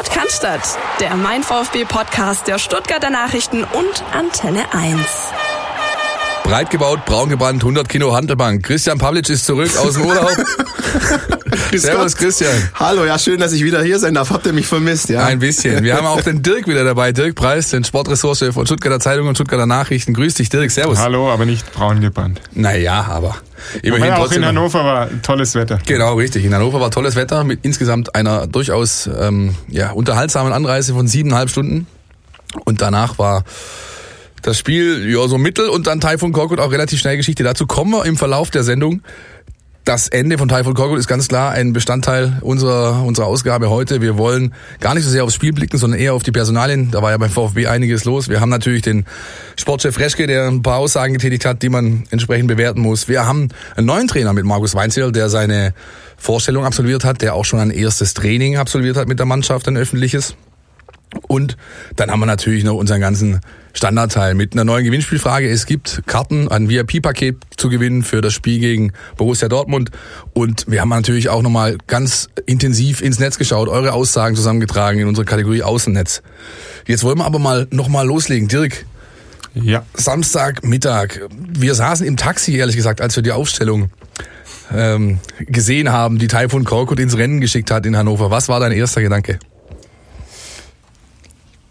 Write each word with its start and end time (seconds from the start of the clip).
Sport 0.00 0.12
kann 0.12 0.60
der 0.98 1.14
Mein 1.14 1.42
VfB 1.42 1.84
Podcast 1.84 2.46
der 2.46 2.58
Stuttgarter 2.58 3.10
Nachrichten 3.10 3.64
und 3.64 4.04
Antenne 4.12 4.72
1. 4.72 4.98
Breit 6.42 6.70
gebaut, 6.70 7.04
braun 7.04 7.28
gebrannt, 7.28 7.62
100 7.62 7.86
Kilo 7.86 8.14
Handelbank. 8.14 8.64
Christian 8.64 8.96
Pavlic 8.96 9.28
ist 9.28 9.44
zurück 9.44 9.76
aus 9.76 9.94
dem 9.94 10.06
Urlaub. 10.06 10.30
Servus 11.74 12.16
Christian. 12.16 12.50
Hallo, 12.74 13.04
ja 13.04 13.18
schön, 13.18 13.40
dass 13.40 13.52
ich 13.52 13.64
wieder 13.64 13.82
hier 13.82 13.98
sein 13.98 14.14
darf. 14.14 14.30
Habt 14.30 14.46
ihr 14.46 14.52
mich 14.52 14.66
vermisst? 14.66 15.08
Ja. 15.08 15.24
Ein 15.24 15.38
bisschen. 15.38 15.82
Wir 15.84 15.96
haben 15.96 16.06
auch 16.06 16.20
den 16.20 16.42
Dirk 16.42 16.66
wieder 16.66 16.84
dabei. 16.84 17.12
Dirk 17.12 17.34
Preis, 17.34 17.70
den 17.70 17.84
Sportressource 17.84 18.44
von 18.52 18.66
Stuttgarter 18.66 19.00
Zeitung 19.00 19.26
und 19.28 19.34
Stuttgarter 19.34 19.66
Nachrichten. 19.66 20.14
Grüß 20.14 20.34
dich, 20.34 20.48
Dirk. 20.48 20.70
Servus. 20.70 20.98
Hallo, 20.98 21.30
aber 21.30 21.46
nicht 21.46 21.72
braun 21.72 22.00
gebrannt. 22.00 22.40
Naja, 22.52 23.06
aber 23.08 23.36
immerhin 23.82 24.06
ja, 24.06 24.18
auch 24.18 24.32
in 24.32 24.44
Hannover 24.44 24.84
war 24.84 25.08
tolles 25.22 25.54
Wetter. 25.54 25.78
Genau, 25.86 26.14
richtig. 26.14 26.44
In 26.44 26.54
Hannover 26.54 26.80
war 26.80 26.90
tolles 26.90 27.16
Wetter 27.16 27.44
mit 27.44 27.60
insgesamt 27.62 28.14
einer 28.14 28.46
durchaus 28.46 29.08
ähm, 29.18 29.54
ja, 29.68 29.90
unterhaltsamen 29.90 30.52
Anreise 30.52 30.94
von 30.94 31.08
siebeneinhalb 31.08 31.50
Stunden. 31.50 31.86
Und 32.64 32.80
danach 32.80 33.18
war 33.18 33.44
das 34.42 34.58
Spiel 34.58 35.08
ja 35.10 35.26
so 35.28 35.38
mittel 35.38 35.68
und 35.68 35.86
dann 35.86 36.00
Typhoon 36.00 36.32
Korkut 36.32 36.60
auch 36.60 36.72
relativ 36.72 36.98
schnell 36.98 37.16
Geschichte. 37.16 37.42
Dazu 37.42 37.66
kommen 37.66 37.92
wir 37.92 38.04
im 38.06 38.16
Verlauf 38.16 38.50
der 38.50 38.64
Sendung 38.64 39.02
das 39.84 40.08
Ende 40.08 40.36
von 40.38 40.48
Typhoon 40.48 40.74
Korkut 40.74 40.98
ist 40.98 41.08
ganz 41.08 41.28
klar 41.28 41.52
ein 41.52 41.72
Bestandteil 41.72 42.38
unserer, 42.42 43.02
unserer 43.04 43.26
Ausgabe 43.26 43.70
heute. 43.70 44.00
Wir 44.00 44.18
wollen 44.18 44.54
gar 44.78 44.94
nicht 44.94 45.04
so 45.04 45.10
sehr 45.10 45.24
aufs 45.24 45.34
Spiel 45.34 45.52
blicken, 45.52 45.78
sondern 45.78 45.98
eher 45.98 46.14
auf 46.14 46.22
die 46.22 46.32
Personalien. 46.32 46.90
Da 46.90 47.02
war 47.02 47.10
ja 47.10 47.16
beim 47.16 47.30
VfB 47.30 47.66
einiges 47.66 48.04
los. 48.04 48.28
Wir 48.28 48.40
haben 48.40 48.50
natürlich 48.50 48.82
den 48.82 49.06
Sportchef 49.56 49.98
Reschke, 49.98 50.26
der 50.26 50.48
ein 50.48 50.62
paar 50.62 50.76
Aussagen 50.76 51.14
getätigt 51.14 51.44
hat, 51.44 51.62
die 51.62 51.70
man 51.70 52.04
entsprechend 52.10 52.48
bewerten 52.48 52.80
muss. 52.80 53.08
Wir 53.08 53.26
haben 53.26 53.48
einen 53.74 53.86
neuen 53.86 54.06
Trainer 54.06 54.32
mit 54.32 54.44
Markus 54.44 54.74
Weinzel, 54.74 55.12
der 55.12 55.28
seine 55.28 55.72
Vorstellung 56.16 56.64
absolviert 56.64 57.04
hat, 57.04 57.22
der 57.22 57.34
auch 57.34 57.44
schon 57.44 57.58
ein 57.58 57.70
erstes 57.70 58.12
Training 58.12 58.58
absolviert 58.58 58.96
hat 58.96 59.08
mit 59.08 59.18
der 59.18 59.26
Mannschaft, 59.26 59.66
ein 59.66 59.76
öffentliches. 59.76 60.36
Und 61.26 61.56
dann 61.96 62.10
haben 62.10 62.20
wir 62.20 62.26
natürlich 62.26 62.64
noch 62.64 62.74
unseren 62.74 63.00
ganzen 63.00 63.40
Standardteil 63.72 64.34
mit 64.34 64.52
einer 64.52 64.64
neuen 64.64 64.84
Gewinnspielfrage. 64.84 65.48
Es 65.48 65.66
gibt 65.66 66.02
Karten, 66.06 66.48
ein 66.48 66.68
VIP-Paket 66.68 67.36
zu 67.56 67.68
gewinnen 67.68 68.02
für 68.02 68.20
das 68.20 68.32
Spiel 68.32 68.58
gegen 68.58 68.92
Borussia 69.16 69.48
Dortmund. 69.48 69.90
Und 70.32 70.66
wir 70.68 70.80
haben 70.80 70.88
natürlich 70.88 71.28
auch 71.28 71.42
nochmal 71.42 71.78
ganz 71.86 72.28
intensiv 72.46 73.00
ins 73.00 73.18
Netz 73.18 73.38
geschaut, 73.38 73.68
eure 73.68 73.92
Aussagen 73.92 74.36
zusammengetragen 74.36 75.00
in 75.00 75.08
unserer 75.08 75.24
Kategorie 75.24 75.62
Außennetz. 75.62 76.22
Jetzt 76.86 77.04
wollen 77.04 77.18
wir 77.18 77.24
aber 77.24 77.38
mal 77.38 77.66
nochmal 77.70 78.06
loslegen. 78.06 78.48
Dirk, 78.48 78.84
ja. 79.54 79.84
Samstagmittag. 79.94 81.20
Wir 81.30 81.74
saßen 81.74 82.06
im 82.06 82.16
Taxi, 82.16 82.56
ehrlich 82.56 82.76
gesagt, 82.76 83.00
als 83.00 83.16
wir 83.16 83.22
die 83.22 83.32
Aufstellung 83.32 83.90
ähm, 84.72 85.18
gesehen 85.40 85.90
haben, 85.90 86.18
die 86.18 86.28
Taifun 86.28 86.64
Korkut 86.64 87.00
ins 87.00 87.16
Rennen 87.16 87.40
geschickt 87.40 87.70
hat 87.70 87.86
in 87.86 87.96
Hannover. 87.96 88.30
Was 88.30 88.48
war 88.48 88.60
dein 88.60 88.72
erster 88.72 89.02
Gedanke? 89.02 89.38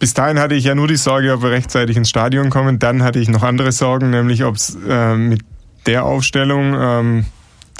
Bis 0.00 0.14
dahin 0.14 0.40
hatte 0.40 0.54
ich 0.54 0.64
ja 0.64 0.74
nur 0.74 0.88
die 0.88 0.96
Sorge, 0.96 1.32
ob 1.32 1.42
wir 1.42 1.50
rechtzeitig 1.50 1.96
ins 1.96 2.08
Stadion 2.08 2.50
kommen. 2.50 2.78
Dann 2.78 3.04
hatte 3.04 3.20
ich 3.20 3.28
noch 3.28 3.42
andere 3.42 3.70
Sorgen, 3.70 4.10
nämlich 4.10 4.44
ob 4.44 4.56
es 4.56 4.76
äh, 4.88 5.14
mit 5.14 5.42
der 5.86 6.04
Aufstellung 6.04 6.74
ähm, 6.76 7.26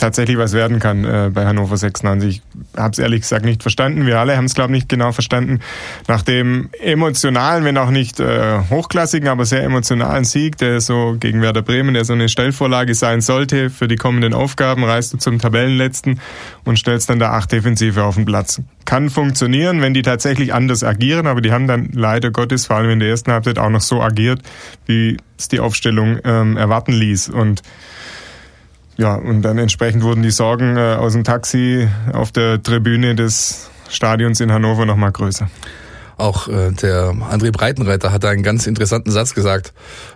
tatsächlich 0.00 0.38
was 0.38 0.52
werden 0.52 0.80
kann 0.80 1.04
äh, 1.04 1.30
bei 1.32 1.46
Hannover 1.46 1.76
96. 1.76 2.42
Ich 2.72 2.78
habe 2.78 2.92
es 2.92 2.98
ehrlich 2.98 3.20
gesagt 3.20 3.44
nicht 3.44 3.62
verstanden. 3.62 4.06
Wir 4.06 4.18
alle 4.18 4.36
haben 4.36 4.46
es, 4.46 4.54
glaube 4.54 4.72
ich, 4.72 4.80
nicht 4.80 4.88
genau 4.88 5.12
verstanden. 5.12 5.60
Nach 6.08 6.22
dem 6.22 6.70
emotionalen, 6.80 7.64
wenn 7.64 7.76
auch 7.76 7.90
nicht 7.90 8.18
äh, 8.18 8.60
hochklassigen, 8.70 9.28
aber 9.28 9.44
sehr 9.44 9.62
emotionalen 9.62 10.24
Sieg, 10.24 10.56
der 10.56 10.80
so 10.80 11.16
gegen 11.20 11.42
Werder 11.42 11.62
Bremen, 11.62 11.94
der 11.94 12.04
so 12.04 12.14
eine 12.14 12.28
Stellvorlage 12.28 12.94
sein 12.94 13.20
sollte 13.20 13.70
für 13.70 13.88
die 13.88 13.96
kommenden 13.96 14.32
Aufgaben, 14.34 14.84
reist 14.84 15.12
du 15.12 15.18
zum 15.18 15.38
Tabellenletzten 15.38 16.20
und 16.64 16.78
stellst 16.78 17.10
dann 17.10 17.18
da 17.18 17.32
acht 17.32 17.52
Defensive 17.52 18.02
auf 18.02 18.14
den 18.14 18.24
Platz. 18.24 18.62
Kann 18.86 19.10
funktionieren, 19.10 19.82
wenn 19.82 19.94
die 19.94 20.02
tatsächlich 20.02 20.54
anders 20.54 20.82
agieren, 20.82 21.26
aber 21.26 21.42
die 21.42 21.52
haben 21.52 21.66
dann 21.66 21.90
leider 21.92 22.30
Gottes, 22.30 22.66
vor 22.66 22.76
allem 22.76 22.90
in 22.90 23.00
der 23.00 23.10
ersten 23.10 23.30
Halbzeit, 23.32 23.58
auch 23.58 23.68
noch 23.68 23.82
so 23.82 24.02
agiert, 24.02 24.40
wie 24.86 25.18
es 25.38 25.48
die 25.48 25.60
Aufstellung 25.60 26.18
ähm, 26.24 26.56
erwarten 26.56 26.92
ließ. 26.92 27.28
Und 27.28 27.62
ja, 29.00 29.14
und 29.14 29.40
dann 29.40 29.56
entsprechend 29.56 30.02
wurden 30.02 30.22
die 30.22 30.30
Sorgen 30.30 30.76
äh, 30.76 30.96
aus 30.98 31.14
dem 31.14 31.24
Taxi 31.24 31.88
auf 32.12 32.32
der 32.32 32.62
Tribüne 32.62 33.14
des 33.14 33.70
Stadions 33.88 34.40
in 34.40 34.52
Hannover 34.52 34.84
nochmal 34.84 35.10
größer. 35.10 35.48
Auch 36.18 36.48
äh, 36.48 36.70
der 36.72 37.14
André 37.32 37.50
Breitenreiter 37.50 38.12
hat 38.12 38.26
einen 38.26 38.42
ganz 38.42 38.66
interessanten 38.66 39.10
Satz 39.10 39.32
gesagt 39.32 39.72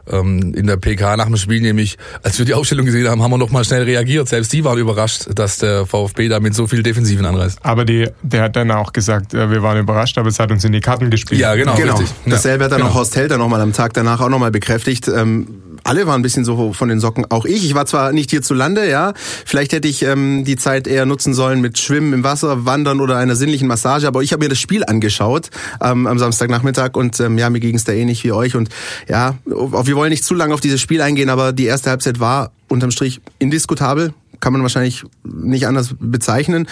ähm, 0.07 0.53
in 0.55 0.67
der 0.67 0.77
PK 0.77 1.17
nach 1.17 1.25
dem 1.25 1.39
Spiel, 1.39 1.63
nämlich 1.63 1.97
als 2.23 2.39
wir 2.39 2.45
die 2.45 2.53
Aufstellung 2.53 2.85
gesehen 2.85 3.09
haben, 3.09 3.23
haben 3.23 3.31
wir 3.31 3.39
noch 3.39 3.51
mal 3.51 3.65
schnell 3.65 3.85
reagiert. 3.85 4.29
Selbst 4.29 4.53
die 4.53 4.65
waren 4.65 4.77
überrascht, 4.77 5.31
dass 5.35 5.57
der 5.57 5.87
VfB 5.87 6.29
da 6.29 6.41
mit 6.41 6.55
so 6.55 6.67
viel 6.67 6.83
Defensiven 6.83 7.25
anreißt. 7.25 7.61
Aber 7.63 7.87
die, 7.87 8.11
der 8.21 8.43
hat 8.43 8.55
dann 8.55 8.71
auch 8.71 8.93
gesagt, 8.93 9.33
äh, 9.33 9.51
wir 9.51 9.63
waren 9.63 9.79
überrascht, 9.79 10.19
aber 10.19 10.29
es 10.29 10.39
hat 10.39 10.51
uns 10.51 10.63
in 10.63 10.73
die 10.73 10.81
Karten 10.81 11.09
gespielt. 11.09 11.41
Ja, 11.41 11.55
genau, 11.55 11.75
genau. 11.75 11.97
richtig. 11.97 12.15
Dasselbe 12.27 12.65
hat 12.65 12.73
dann 12.73 12.81
genau. 12.81 12.91
auch 12.91 12.97
Horst 12.97 13.17
Helter 13.17 13.39
noch 13.39 13.49
mal 13.49 13.63
am 13.63 13.73
Tag 13.73 13.95
danach 13.95 14.21
auch 14.21 14.29
noch 14.29 14.39
mal 14.39 14.51
bekräftigt. 14.51 15.09
Ähm, 15.09 15.74
alle 15.85 16.07
waren 16.07 16.21
ein 16.21 16.23
bisschen 16.23 16.45
so 16.45 16.73
von 16.73 16.89
den 16.89 16.99
Socken. 16.99 17.27
Auch 17.31 17.45
ich. 17.45 17.65
Ich 17.65 17.75
war 17.75 17.87
zwar 17.87 18.13
nicht 18.13 18.31
hier 18.31 18.43
zu 18.43 18.55
Lande, 18.55 18.89
ja. 18.89 19.13
Vielleicht 19.45 19.73
hätte 19.73 19.87
ich 19.87 20.03
ähm, 20.03 20.45
die 20.45 20.57
Zeit 20.57 20.87
eher 20.87 21.07
nutzen 21.07 21.35
sollen 21.35 21.61
mit 21.61 21.79
Schwimmen 21.79 22.13
im 22.13 22.25
Wasser, 22.25 22.65
Wandern 22.65 23.01
oder 23.01 23.17
einer 23.17 23.37
sinnlichen 23.37 23.69
Massage. 23.69 24.07
Aber 24.09 24.23
ich 24.23 24.33
habe 24.33 24.45
mir 24.45 24.49
das 24.49 24.59
Spiel 24.59 24.85
angeschaut 24.85 25.51
ähm, 25.81 26.07
am 26.07 26.19
Samstagnachmittag 26.19 26.95
und 26.95 27.21
ähm, 27.21 27.39
ja, 27.39 27.51
mir 27.51 27.61
ging 27.61 27.77
es 27.77 27.85
da 27.85 27.93
ähnlich 27.93 28.25
wie 28.25 28.33
euch. 28.33 28.57
Und 28.57 28.71
ja, 29.09 29.37
wir 29.45 29.97
wollen 29.97 30.11
nicht 30.11 30.25
zu 30.25 30.35
lange 30.35 30.55
auf 30.55 30.61
dieses 30.61 30.81
Spiel 30.81 31.01
eingehen, 31.03 31.29
aber 31.29 31.53
die 31.53 31.67
erste 31.67 31.91
Halbzeit 31.91 32.19
war 32.19 32.51
unterm 32.69 32.91
Strich 32.91 33.21
indiskutabel 33.39 34.15
kann 34.41 34.53
man 34.53 34.63
wahrscheinlich 34.63 35.05
nicht 35.25 35.67
anders 35.67 35.95
bezeichnen. 35.99 36.69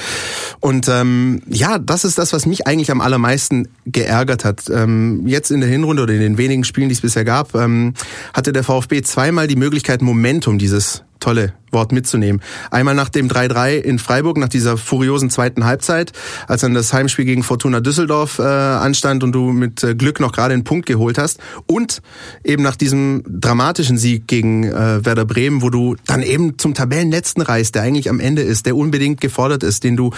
Und 0.61 0.89
ähm, 0.89 1.43
ja, 1.49 1.78
das 1.78 2.05
ist 2.05 2.19
das, 2.19 2.33
was 2.33 2.47
mich 2.47 2.67
eigentlich 2.67 2.91
am 2.91 3.00
allermeisten 3.00 3.69
geärgert 3.87 4.45
hat. 4.45 4.71
Ähm, 4.71 5.27
jetzt 5.27 5.50
in 5.50 5.61
der 5.61 5.69
Hinrunde 5.69 6.03
oder 6.03 6.15
in 6.15 6.21
den 6.21 6.39
wenigen 6.39 6.65
Spielen, 6.65 6.89
die 6.89 6.95
es 6.95 7.00
bisher 7.00 7.25
gab, 7.25 7.55
ähm, 7.55 7.95
hatte 8.34 8.53
der 8.53 8.65
VfB 8.65 9.03
zweimal 9.03 9.47
die 9.47 9.56
Möglichkeit, 9.56 10.03
Momentum 10.03 10.59
dieses 10.59 11.05
tolle 11.22 11.55
Wort 11.71 11.93
mitzunehmen. 11.93 12.43
Einmal 12.71 12.94
nach 12.94 13.09
dem 13.09 13.28
3-3 13.28 13.77
in 13.77 13.99
Freiburg, 13.99 14.37
nach 14.37 14.49
dieser 14.49 14.77
furiosen 14.77 15.31
zweiten 15.31 15.65
Halbzeit, 15.65 16.12
als 16.49 16.62
dann 16.62 16.75
das 16.75 16.93
Heimspiel 16.93 17.25
gegen 17.25 17.44
Fortuna 17.44 17.81
Düsseldorf 17.81 18.38
äh, 18.38 18.43
anstand 18.43 19.22
und 19.22 19.32
du 19.32 19.53
mit 19.53 19.82
äh, 19.84 19.94
Glück 19.94 20.21
noch 20.21 20.32
gerade 20.32 20.53
einen 20.53 20.65
Punkt 20.65 20.87
geholt 20.87 21.16
hast. 21.19 21.38
Und 21.66 22.03
eben 22.44 22.62
nach 22.62 22.77
diesem 22.77 23.22
dramatischen 23.27 23.97
Sieg 23.99 24.27
gegen 24.27 24.65
äh, 24.65 25.05
Werder 25.05 25.25
Bremen, 25.25 25.62
wo 25.62 25.71
du 25.71 25.97
dann 26.06 26.22
eben 26.22 26.59
zum 26.59 26.75
Tabellenletzten 26.75 27.43
reist, 27.43 27.77
der 27.77 27.82
eigentlich 27.82 28.11
am 28.11 28.21
Ende 28.21 28.43
ist, 28.43 28.66
der 28.66 28.77
unbedingt 28.77 29.21
gefordert 29.21 29.62
ist, 29.62 29.84
den 29.84 29.97
du, 29.97 30.11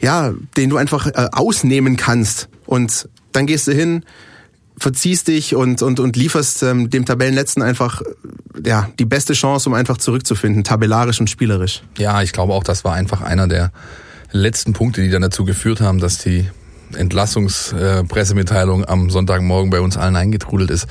ja, 0.00 0.32
den 0.56 0.70
du 0.70 0.76
einfach 0.76 1.06
äh, 1.06 1.28
ausnehmen 1.32 1.96
kannst. 1.96 2.48
Und 2.66 3.08
dann 3.32 3.46
gehst 3.46 3.66
du 3.66 3.72
hin, 3.72 4.04
verziehst 4.76 5.28
dich 5.28 5.54
und, 5.54 5.82
und, 5.82 6.00
und 6.00 6.16
lieferst 6.16 6.62
ähm, 6.62 6.90
dem 6.90 7.04
Tabellenletzten 7.04 7.62
einfach 7.62 8.02
ja, 8.64 8.88
die 8.98 9.04
beste 9.04 9.32
Chance, 9.32 9.68
um 9.68 9.74
einfach 9.74 9.98
zurückzufinden, 9.98 10.64
tabellarisch 10.64 11.20
und 11.20 11.30
spielerisch. 11.30 11.82
Ja, 11.98 12.22
ich 12.22 12.32
glaube 12.32 12.52
auch, 12.52 12.64
das 12.64 12.84
war 12.84 12.94
einfach 12.94 13.20
einer 13.20 13.48
der 13.48 13.72
letzten 14.32 14.72
Punkte, 14.72 15.02
die 15.02 15.10
dann 15.10 15.22
dazu 15.22 15.44
geführt 15.44 15.80
haben, 15.80 16.00
dass 16.00 16.18
die 16.18 16.48
Entlassungspressemitteilung 16.96 18.82
äh, 18.82 18.86
am 18.86 19.10
Sonntagmorgen 19.10 19.70
bei 19.70 19.80
uns 19.80 19.96
allen 19.96 20.16
eingetrudelt 20.16 20.70
ist. 20.70 20.86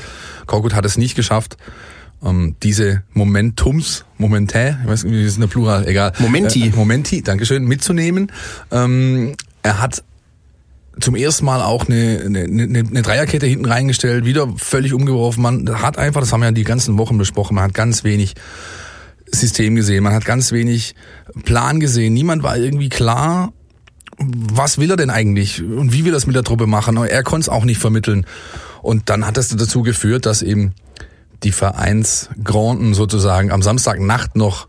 Korkut 0.46 0.74
hat 0.74 0.86
es 0.86 0.98
nicht 0.98 1.16
geschafft, 1.16 1.58
ähm, 2.24 2.56
diese 2.64 3.04
Momentums, 3.14 4.06
Momentä, 4.18 4.80
ich 4.82 4.90
weiß 4.90 5.04
nicht, 5.04 5.14
wie 5.14 5.24
ist 5.24 5.38
eine 5.38 5.48
Plural, 5.48 5.88
egal. 5.88 6.14
Momenti. 6.20 6.68
Äh, 6.68 6.72
Momenti, 6.72 7.22
Dankeschön, 7.22 7.66
mitzunehmen. 7.66 8.32
Ähm, 8.72 9.36
er 9.62 9.82
hat 9.82 10.04
zum 11.00 11.16
ersten 11.16 11.46
Mal 11.46 11.62
auch 11.62 11.88
eine, 11.88 12.22
eine, 12.26 12.44
eine 12.44 13.02
Dreierkette 13.02 13.46
hinten 13.46 13.66
reingestellt, 13.66 14.26
wieder 14.26 14.48
völlig 14.58 14.94
umgeworfen. 14.94 15.42
Man 15.42 15.82
hat 15.82 15.98
einfach, 15.98 16.22
das 16.22 16.32
haben 16.32 16.42
wir 16.42 16.48
ja 16.48 16.52
die 16.52 16.64
ganzen 16.64 16.98
Wochen 16.98 17.18
besprochen, 17.18 17.56
man 17.56 17.66
hat 17.66 17.74
ganz 17.74 18.04
wenig 18.04 18.36
System 19.32 19.76
gesehen, 19.76 20.04
man 20.04 20.14
hat 20.14 20.26
ganz 20.26 20.52
wenig 20.52 20.96
Plan 21.44 21.80
gesehen. 21.80 22.14
Niemand 22.14 22.44
war 22.44 22.58
irgendwie 22.58 22.90
klar, 22.90 23.52
was 24.18 24.78
will 24.78 24.92
er 24.92 24.98
denn 24.98 25.10
eigentlich 25.10 25.64
und 25.64 25.92
wie 25.94 26.06
will 26.06 26.12
er 26.12 26.16
das 26.16 26.28
mit 26.28 26.36
der 26.36 26.44
Truppe 26.44 26.68
machen. 26.68 26.98
Er 26.98 27.24
konnte 27.24 27.46
es 27.46 27.50
auch 27.50 27.66
nicht 27.66 27.80
vermitteln. 27.80 28.26
Und 28.82 29.10
dann 29.10 29.26
hat 29.26 29.38
das 29.38 29.50
dazu 29.50 29.82
geführt, 29.82 30.26
dass 30.26 30.42
eben 30.42 30.74
die 31.44 31.52
Vereinsgranden 31.52 32.94
sozusagen 32.94 33.52
am 33.52 33.62
Samstagnacht 33.62 34.36
noch 34.36 34.68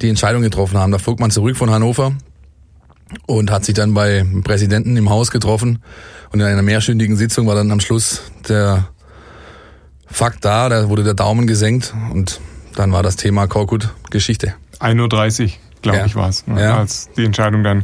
die 0.00 0.08
Entscheidung 0.08 0.42
getroffen 0.42 0.78
haben. 0.78 0.92
Da 0.92 0.98
flog 0.98 1.18
man 1.18 1.30
zurück 1.30 1.56
von 1.56 1.70
Hannover 1.70 2.14
und 3.26 3.50
hat 3.50 3.64
sich 3.64 3.74
dann 3.74 3.94
bei 3.94 4.24
Präsidenten 4.44 4.96
im 4.96 5.10
Haus 5.10 5.30
getroffen 5.30 5.82
und 6.30 6.40
in 6.40 6.46
einer 6.46 6.62
mehrstündigen 6.62 7.16
Sitzung 7.16 7.46
war 7.46 7.54
dann 7.54 7.70
am 7.70 7.80
Schluss 7.80 8.22
der 8.48 8.88
Fakt 10.06 10.44
da, 10.44 10.68
da 10.68 10.88
wurde 10.88 11.02
der 11.02 11.14
Daumen 11.14 11.46
gesenkt 11.46 11.94
und 12.12 12.40
dann 12.76 12.92
war 12.92 13.02
das 13.02 13.16
Thema 13.16 13.46
Korkut 13.46 13.90
Geschichte. 14.10 14.54
1.30 14.80 15.42
Uhr, 15.44 15.50
glaube 15.82 15.98
ja. 15.98 16.06
ich, 16.06 16.14
war 16.14 16.28
es, 16.28 16.46
ne? 16.46 16.60
ja. 16.60 16.78
als 16.78 17.08
die 17.16 17.24
Entscheidung 17.24 17.64
dann 17.64 17.82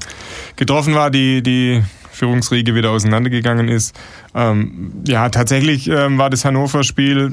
getroffen 0.56 0.94
war, 0.94 1.10
die, 1.10 1.42
die 1.42 1.82
Führungsriege 2.12 2.74
wieder 2.74 2.90
auseinandergegangen 2.90 3.68
ist. 3.68 3.94
Ähm, 4.34 4.92
ja, 5.06 5.28
tatsächlich 5.28 5.88
ähm, 5.88 6.18
war 6.18 6.30
das 6.30 6.44
Hannover-Spiel, 6.44 7.32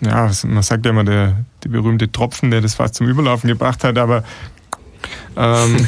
ja, 0.00 0.30
man 0.44 0.62
sagt 0.62 0.84
ja 0.86 0.90
immer, 0.90 1.04
der, 1.04 1.44
der 1.62 1.68
berühmte 1.68 2.10
Tropfen, 2.10 2.50
der 2.50 2.60
das 2.60 2.74
fast 2.74 2.94
zum 2.94 3.08
Überlaufen 3.08 3.48
gebracht 3.48 3.84
hat, 3.84 3.98
aber 3.98 4.24
ähm, 5.36 5.86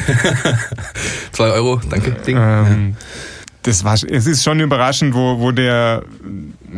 Zwei 1.32 1.50
Euro, 1.50 1.80
danke. 1.90 2.16
Ähm, 2.26 2.96
das 3.62 3.84
war, 3.84 3.94
es 3.94 4.26
ist 4.26 4.44
schon 4.44 4.60
überraschend, 4.60 5.14
wo, 5.14 5.40
wo 5.40 5.50
der, 5.50 6.02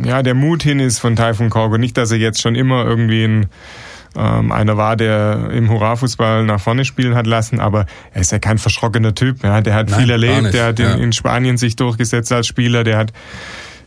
ja, 0.03 0.23
der 0.23 0.33
Mut 0.33 0.63
hin 0.63 0.79
ist 0.79 0.99
von 0.99 1.15
Taifun 1.15 1.49
Korgo. 1.49 1.77
Nicht, 1.77 1.97
dass 1.97 2.11
er 2.11 2.17
jetzt 2.17 2.41
schon 2.41 2.55
immer 2.55 2.83
irgendwie 2.85 3.23
ein, 3.23 3.45
ähm, 4.15 4.51
einer 4.51 4.75
war, 4.75 4.95
der 4.95 5.49
im 5.51 5.69
Hurra-Fußball 5.69 6.43
nach 6.43 6.59
vorne 6.59 6.85
spielen 6.85 7.13
hat 7.13 7.27
lassen, 7.27 7.59
aber 7.59 7.85
er 8.13 8.21
ist 8.21 8.31
ja 8.31 8.39
kein 8.39 8.57
verschrockener 8.57 9.13
Typ. 9.13 9.43
Ja, 9.43 9.61
der 9.61 9.75
hat 9.75 9.89
Nein, 9.89 9.99
viel 9.99 10.09
erlebt, 10.09 10.53
der 10.53 10.65
hat 10.67 10.79
in, 10.79 10.85
ja. 10.85 10.95
in 10.95 11.13
Spanien 11.13 11.57
sich 11.57 11.75
durchgesetzt 11.75 12.31
als 12.31 12.47
Spieler, 12.47 12.83
der 12.83 12.97
hat 12.97 13.13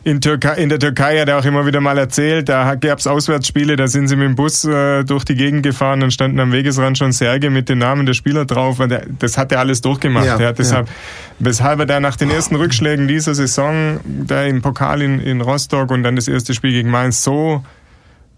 in, 0.03 0.19
Türkei, 0.19 0.55
in 0.55 0.69
der 0.69 0.79
Türkei 0.79 1.19
hat 1.19 1.29
er 1.29 1.39
auch 1.39 1.45
immer 1.45 1.65
wieder 1.65 1.79
mal 1.79 1.97
erzählt, 1.97 2.49
da 2.49 2.75
gab 2.75 2.99
es 2.99 3.07
Auswärtsspiele, 3.07 3.75
da 3.75 3.87
sind 3.87 4.07
sie 4.09 4.15
mit 4.15 4.27
dem 4.27 4.35
Bus 4.35 4.65
äh, 4.65 5.03
durch 5.03 5.23
die 5.23 5.35
Gegend 5.35 5.63
gefahren 5.63 6.03
und 6.03 6.11
standen 6.11 6.39
am 6.39 6.51
Wegesrand 6.51 6.97
schon 6.97 7.13
Särge 7.13 7.49
mit 7.49 7.69
den 7.69 7.77
Namen 7.77 8.05
der 8.05 8.13
Spieler 8.13 8.45
drauf. 8.45 8.79
Das 9.19 9.37
hat 9.37 9.51
er 9.51 9.59
alles 9.59 9.81
durchgemacht. 9.81 10.25
Ja, 10.25 10.37
er 10.37 10.53
deshalb, 10.53 10.87
ja. 10.87 10.93
Weshalb 11.39 11.79
er 11.79 11.85
da 11.85 11.99
nach 11.99 12.17
den 12.17 12.29
ersten 12.29 12.55
Rückschlägen 12.55 13.07
dieser 13.07 13.33
Saison, 13.33 13.99
da 14.05 14.43
im 14.43 14.61
Pokal 14.61 15.01
in, 15.01 15.19
in 15.19 15.41
Rostock 15.41 15.91
und 15.91 16.03
dann 16.03 16.15
das 16.15 16.27
erste 16.27 16.53
Spiel 16.53 16.71
gegen 16.71 16.89
Mainz 16.89 17.23
so 17.23 17.63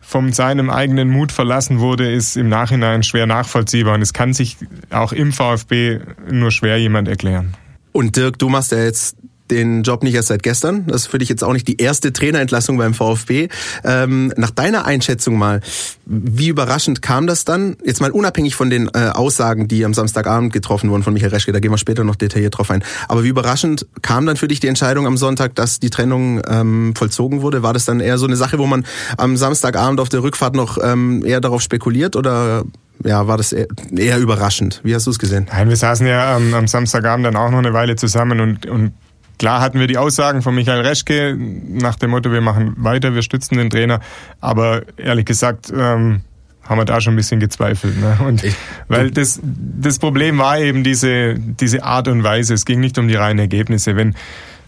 von 0.02 0.34
seinem 0.34 0.70
eigenen 0.70 1.10
Mut 1.10 1.32
verlassen 1.32 1.80
wurde, 1.80 2.12
ist 2.12 2.38
im 2.38 2.48
Nachhinein 2.48 3.02
schwer 3.02 3.26
nachvollziehbar. 3.26 3.96
Und 3.96 4.04
es 4.04 4.14
kann 4.14 4.34
sich 4.34 4.58
auch 4.92 5.12
im 5.12 5.34
VfB 5.34 6.00
nur 6.30 6.52
schwer 6.52 6.78
jemand 6.78 7.08
erklären. 7.08 7.56
Und 7.92 8.16
Dirk, 8.16 8.38
du 8.38 8.50
machst 8.50 8.72
ja 8.72 8.84
jetzt 8.84 9.16
den 9.52 9.84
Job 9.84 10.04
nicht 10.04 10.16
erst 10.16 10.30
seit 10.30 10.44
gestern. 10.44 10.86
Das 10.88 11.04
ist 11.04 11.08
für 11.08 11.18
dich 11.18 11.30
jetzt 11.30 11.44
auch 11.44 11.54
nicht 11.54 11.68
die 11.68 11.78
erste 11.78 12.12
Trainerentlassung 12.12 12.78
beim 12.78 12.94
VfB. 12.94 13.50
Ähm, 13.84 14.34
nach 14.38 14.52
deiner 14.52 14.86
Einschätzung 14.86 15.38
mal, 15.38 15.62
wie 16.06 16.48
überraschend 16.48 17.02
kam 17.02 17.28
das 17.28 17.46
dann? 17.46 17.78
Jetzt 17.84 18.02
mal 18.02 18.12
unabhängig 18.12 18.56
von 18.56 18.70
den 18.70 18.90
äh, 18.94 19.10
Aussagen, 19.10 19.68
die 19.68 19.86
am 19.86 19.94
Samstagabend 19.94 20.54
getroffen 20.54 20.90
wurden 20.90 21.04
von 21.04 21.14
Michael 21.14 21.32
Reschke, 21.32 21.52
da 21.52 21.60
gehen 21.60 21.72
wir 21.72 21.78
später 21.78 22.04
noch 22.04 22.16
detailliert 22.16 22.58
drauf 22.58 22.72
ein. 22.72 22.84
Aber 23.08 23.24
wie 23.24 23.30
überraschend 23.30 23.86
kam 24.02 24.26
dann 24.26 24.38
für 24.38 24.48
dich 24.48 24.60
die 24.60 24.68
Entscheidung 24.68 25.08
am 25.08 25.18
Sonntag, 25.18 25.56
dass 25.56 25.80
die 25.80 25.90
Trennung 25.90 26.42
ähm, 26.48 26.94
vollzogen 26.96 27.42
wurde? 27.42 27.64
War 27.64 27.74
das 27.74 27.86
dann 27.86 28.00
eher 28.00 28.18
so 28.18 28.26
eine 28.26 28.36
Sache, 28.36 28.58
wo 28.58 28.66
man 28.66 28.86
am 29.18 29.38
Samstagabend 29.38 30.00
auf 30.00 30.10
der 30.10 30.24
Rückfahrt 30.24 30.56
noch 30.56 30.78
ähm, 30.82 31.24
eher 31.26 31.42
darauf 31.42 31.62
spekuliert 31.62 32.16
oder 32.16 32.64
ja, 33.04 33.28
war 33.28 33.38
das 33.38 33.52
eher, 33.52 34.20
überraschend. 34.20 34.80
Wie 34.84 34.96
hast 34.96 35.06
du 35.06 35.12
es 35.12 35.20
gesehen? 35.20 35.48
Nein, 35.52 35.70
wir 35.70 35.76
saßen 35.76 36.08
ja 36.08 36.38
ähm, 36.38 36.54
am 36.54 36.68
Samstagabend 36.68 37.26
dann 37.26 37.36
auch 37.36 37.52
noch 37.52 37.60
eine 37.60 37.74
Weile 37.74 37.96
zusammen 37.96 38.40
und, 38.40 38.66
und 38.68 38.94
Klar 39.38 39.62
hatten 39.62 39.80
wir 39.80 39.88
die 39.88 39.98
Aussagen 39.98 40.42
von 40.42 40.56
Michael 40.56 40.82
Reschke 40.82 41.38
nach 41.38 41.96
dem 41.96 42.12
Motto, 42.12 42.32
wir 42.32 42.42
machen 42.42 42.74
weiter, 42.78 43.14
wir 43.14 43.22
stützen 43.22 43.58
den 43.58 43.70
Trainer. 43.70 44.00
Aber 44.42 44.84
ehrlich 44.98 45.26
gesagt, 45.26 45.72
ähm, 45.76 46.22
haben 46.64 46.80
wir 46.80 46.86
da 46.86 47.00
schon 47.00 47.14
ein 47.14 47.18
bisschen 47.18 47.40
gezweifelt. 47.40 48.00
Ne? 48.00 48.18
Und 48.26 48.44
ich, 48.44 48.56
weil 48.88 49.12
das, 49.12 49.40
das 49.44 50.00
Problem 50.00 50.38
war 50.38 50.60
eben 50.60 50.84
diese, 50.84 51.36
diese 51.38 51.84
Art 51.84 52.08
und 52.08 52.24
Weise. 52.24 52.54
Es 52.54 52.66
ging 52.66 52.80
nicht 52.80 52.98
um 52.98 53.08
die 53.08 53.16
reinen 53.16 53.40
Ergebnisse. 53.40 53.96
Wenn, 53.96 54.16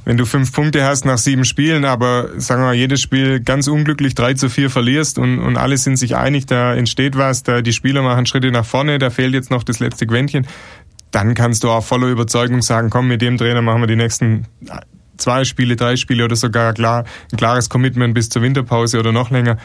wenn 0.07 0.15
du 0.15 0.25
fünf 0.25 0.53
Punkte 0.53 0.85
hast 0.85 1.03
nach 1.03 1.17
sieben 1.17 1.43
Spielen, 1.43 1.83
aber 1.83 2.29
sagen 2.37 2.61
wir 2.61 2.67
mal, 2.67 2.75
jedes 2.75 3.01
Spiel 3.01 3.41
ganz 3.41 3.67
unglücklich 3.67 4.15
drei 4.15 4.35
zu 4.35 4.47
vier 4.47 4.69
verlierst 4.69 5.17
und, 5.17 5.39
und 5.39 5.57
alle 5.57 5.75
sind 5.75 5.97
sich 5.97 6.15
einig, 6.15 6.45
da 6.45 6.73
entsteht 6.75 7.17
was, 7.17 7.43
da 7.43 7.61
die 7.61 7.73
Spieler 7.73 8.01
machen 8.03 8.25
Schritte 8.25 8.49
nach 8.49 8.63
vorne, 8.63 8.99
da 8.99 9.09
fehlt 9.09 9.33
jetzt 9.33 9.51
noch 9.51 9.63
das 9.63 9.79
letzte 9.79 10.07
Quäntchen, 10.07 10.47
dann 11.11 11.33
kannst 11.33 11.63
du 11.63 11.69
auch 11.69 11.83
voller 11.83 12.07
Überzeugung 12.07 12.61
sagen, 12.61 12.89
komm, 12.89 13.07
mit 13.07 13.21
dem 13.21 13.37
Trainer 13.37 13.61
machen 13.61 13.81
wir 13.81 13.87
die 13.87 13.95
nächsten 13.95 14.45
zwei 15.17 15.43
Spiele, 15.43 15.75
drei 15.75 15.95
Spiele 15.95 16.25
oder 16.25 16.35
sogar 16.35 16.73
klar, 16.73 17.05
ein 17.31 17.37
klares 17.37 17.69
Commitment 17.69 18.13
bis 18.13 18.29
zur 18.29 18.41
Winterpause 18.41 18.99
oder 18.99 19.11
noch 19.11 19.29
länger. 19.29 19.57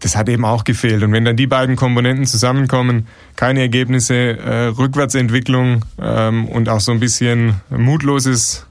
Das 0.00 0.16
hat 0.16 0.28
eben 0.28 0.44
auch 0.44 0.62
gefehlt. 0.62 1.02
Und 1.02 1.12
wenn 1.12 1.24
dann 1.24 1.36
die 1.36 1.48
beiden 1.48 1.74
Komponenten 1.74 2.24
zusammenkommen, 2.24 3.08
keine 3.34 3.60
Ergebnisse, 3.60 4.14
äh, 4.14 4.66
Rückwärtsentwicklung 4.66 5.84
ähm, 6.00 6.46
und 6.46 6.68
auch 6.68 6.80
so 6.80 6.92
ein 6.92 7.00
bisschen 7.00 7.60
mutloses, 7.68 8.66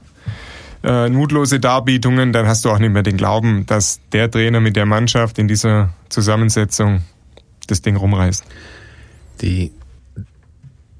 äh, 0.82 1.10
mutlose 1.10 1.60
Darbietungen, 1.60 2.32
dann 2.32 2.46
hast 2.46 2.64
du 2.64 2.70
auch 2.70 2.78
nicht 2.78 2.92
mehr 2.92 3.02
den 3.02 3.18
Glauben, 3.18 3.66
dass 3.66 4.00
der 4.12 4.30
Trainer 4.30 4.60
mit 4.60 4.76
der 4.76 4.86
Mannschaft 4.86 5.38
in 5.38 5.48
dieser 5.48 5.90
Zusammensetzung 6.08 7.02
das 7.66 7.82
Ding 7.82 7.96
rumreißt. 7.96 8.46
Die 9.42 9.72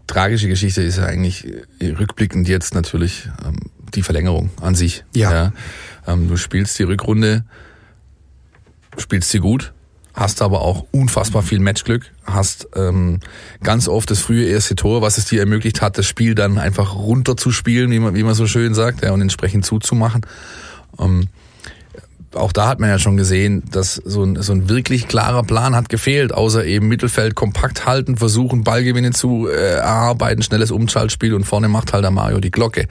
tragische 0.09 0.49
Geschichte 0.49 0.83
ist 0.83 0.99
ja 0.99 1.05
eigentlich 1.05 1.47
äh, 1.79 1.91
rückblickend 1.91 2.49
jetzt 2.49 2.75
natürlich 2.75 3.29
ähm, 3.47 3.57
die 3.95 4.03
Verlängerung 4.03 4.51
an 4.61 4.75
sich. 4.75 5.05
Ja. 5.15 5.33
ja. 5.33 5.53
Ähm, 6.07 6.29
du 6.29 6.37
spielst 6.37 6.79
die 6.79 6.83
Rückrunde, 6.83 7.45
spielst 8.97 9.31
sie 9.31 9.39
gut, 9.39 9.73
hast 10.15 10.43
aber 10.43 10.63
auch 10.63 10.87
unfassbar 10.91 11.43
viel 11.43 11.61
Matchglück, 11.61 12.11
hast 12.25 12.69
ähm, 12.75 13.21
ganz 13.63 13.87
oft 13.87 14.11
das 14.11 14.19
frühe 14.19 14.47
erste 14.47 14.75
Tor, 14.75 15.01
was 15.03 15.19
es 15.19 15.27
dir 15.27 15.41
ermöglicht 15.41 15.81
hat, 15.81 15.97
das 15.97 16.07
Spiel 16.07 16.35
dann 16.35 16.59
einfach 16.59 16.97
runterzuspielen, 16.97 17.91
wie 17.91 18.01
man, 18.01 18.15
wie 18.15 18.25
man 18.25 18.35
so 18.35 18.47
schön 18.47 18.75
sagt, 18.75 19.03
ja, 19.03 19.13
und 19.13 19.21
entsprechend 19.21 19.65
zuzumachen. 19.65 20.23
Ähm, 20.99 21.29
auch 22.38 22.52
da 22.52 22.69
hat 22.69 22.81
man 22.81 22.88
ja 22.88 22.99
schon 22.99 23.17
gesehen, 23.17 23.62
dass 23.70 23.94
so 23.96 24.23
ein, 24.23 24.40
so 24.43 24.52
ein 24.52 24.69
wirklich 24.69 25.08
klarer 25.08 25.43
Plan 25.43 25.75
hat 25.76 25.88
gefehlt, 25.88 26.32
außer 26.32 26.64
eben 26.64 26.88
Mittelfeld 26.88 27.35
kompakt 27.35 27.87
halten, 27.87 28.17
versuchen 28.17 28.64
Ballgewinne 28.64 29.11
zu 29.11 29.49
äh, 29.49 29.76
erarbeiten, 29.76 30.43
schnelles 30.43 30.70
Umschaltspiel 30.70 31.35
und 31.35 31.44
vorne 31.44 31.69
macht 31.69 31.93
halt 31.93 32.05
der 32.05 32.11
Mario 32.11 32.40
die 32.40 32.50
Glocke. 32.50 32.87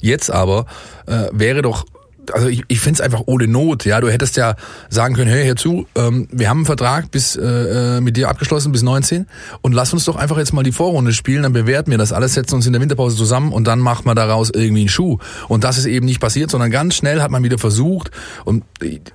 Jetzt 0.00 0.30
aber 0.30 0.66
äh, 1.06 1.28
wäre 1.32 1.62
doch 1.62 1.86
also 2.32 2.48
ich, 2.48 2.62
ich 2.68 2.80
finde 2.80 2.98
es 2.98 3.00
einfach 3.00 3.22
ohne 3.26 3.46
Not. 3.46 3.84
Ja, 3.84 4.00
du 4.00 4.10
hättest 4.10 4.36
ja 4.36 4.54
sagen 4.88 5.14
können, 5.14 5.30
hey, 5.30 5.46
hör 5.46 5.56
zu, 5.56 5.86
ähm, 5.94 6.28
wir 6.30 6.48
haben 6.48 6.58
einen 6.58 6.66
Vertrag 6.66 7.10
bis 7.10 7.36
äh, 7.36 7.96
äh 7.96 8.00
mit 8.00 8.16
dir 8.16 8.28
abgeschlossen 8.28 8.72
bis 8.72 8.82
19 8.82 9.26
und 9.62 9.72
lass 9.72 9.92
uns 9.92 10.04
doch 10.04 10.16
einfach 10.16 10.38
jetzt 10.38 10.52
mal 10.52 10.62
die 10.62 10.72
Vorrunde 10.72 11.12
spielen, 11.12 11.42
dann 11.42 11.52
bewerten 11.52 11.90
wir 11.90 11.98
das 11.98 12.12
alles, 12.12 12.34
setzen 12.34 12.56
uns 12.56 12.66
in 12.66 12.72
der 12.72 12.80
Winterpause 12.80 13.16
zusammen 13.16 13.52
und 13.52 13.66
dann 13.66 13.78
macht 13.78 14.06
man 14.06 14.16
daraus 14.16 14.50
irgendwie 14.50 14.82
einen 14.82 14.88
Schuh. 14.88 15.18
Und 15.48 15.64
das 15.64 15.78
ist 15.78 15.86
eben 15.86 16.06
nicht 16.06 16.20
passiert, 16.20 16.50
sondern 16.50 16.70
ganz 16.70 16.94
schnell 16.94 17.20
hat 17.22 17.30
man 17.30 17.42
wieder 17.42 17.58
versucht 17.58 18.10
und 18.44 18.64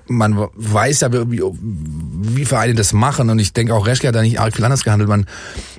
man 0.06 0.48
weiß 0.54 1.00
ja, 1.00 1.12
wie, 1.12 1.42
wie 1.42 2.44
Vereine 2.44 2.74
das 2.74 2.92
machen 2.92 3.30
und 3.30 3.38
ich 3.38 3.52
denke 3.52 3.74
auch 3.74 3.86
Reschke 3.86 4.08
hat 4.08 4.14
da 4.14 4.22
nicht 4.22 4.40
arg 4.40 4.54
viel 4.54 4.64
anders 4.64 4.84
gehandelt. 4.84 5.08
Man, 5.08 5.26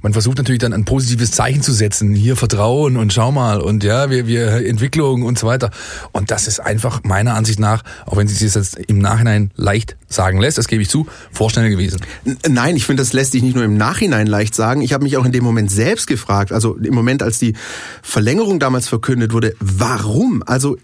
man 0.02 0.14
versucht 0.14 0.38
natürlich 0.38 0.60
dann 0.60 0.74
ein 0.74 0.86
positives 0.86 1.32
Zeichen 1.32 1.62
zu 1.62 1.74
setzen, 1.74 2.14
hier 2.14 2.36
Vertrauen 2.36 2.98
und 2.98 3.14
schau 3.14 3.32
mal 3.32 3.60
und 3.60 3.84
ja, 3.84 4.10
wir, 4.10 4.28
wir 4.28 4.66
Entwicklung 4.66 5.24
und 5.24 5.40
so 5.40 5.48
weiter. 5.48 5.72
Und 6.12 6.32
das 6.32 6.48
ist 6.48 6.60
einfach 6.60 7.04
meiner 7.04 7.36
Ansicht 7.36 7.60
nach, 7.60 7.84
auch 8.06 8.18
wenn 8.18 8.28
sich 8.28 8.40
das 8.40 8.56
jetzt 8.56 8.78
im 8.90 9.00
Nachhinein 9.00 9.52
leicht 9.56 9.98
sagen 10.08 10.40
lässt, 10.40 10.58
das 10.58 10.68
gebe 10.68 10.82
ich 10.82 10.90
zu, 10.90 11.08
Vorstände 11.32 11.70
gewesen. 11.70 12.02
Nein, 12.48 12.76
ich 12.76 12.86
finde, 12.86 13.02
das 13.02 13.14
lässt 13.14 13.32
sich 13.32 13.44
nicht 13.44 13.56
nur 13.56 13.64
im 13.64 13.78
Nachhinein 13.78 14.28
leicht 14.28 14.56
sagen. 14.56 14.82
Ich 14.82 14.94
habe 14.94 15.04
mich 15.04 15.18
auch 15.18 15.26
in 15.26 15.32
dem 15.32 15.44
Moment 15.44 15.72
selbst 15.72 16.08
gefragt, 16.08 16.52
also 16.52 16.76
im 16.76 16.94
Moment, 16.94 17.24
als 17.24 17.40
die 17.40 17.54
Verlängerung 18.02 18.60
damals 18.60 18.88
verkündet 18.88 19.34
wurde, 19.34 19.56
warum? 19.60 20.44
Also 20.46 20.78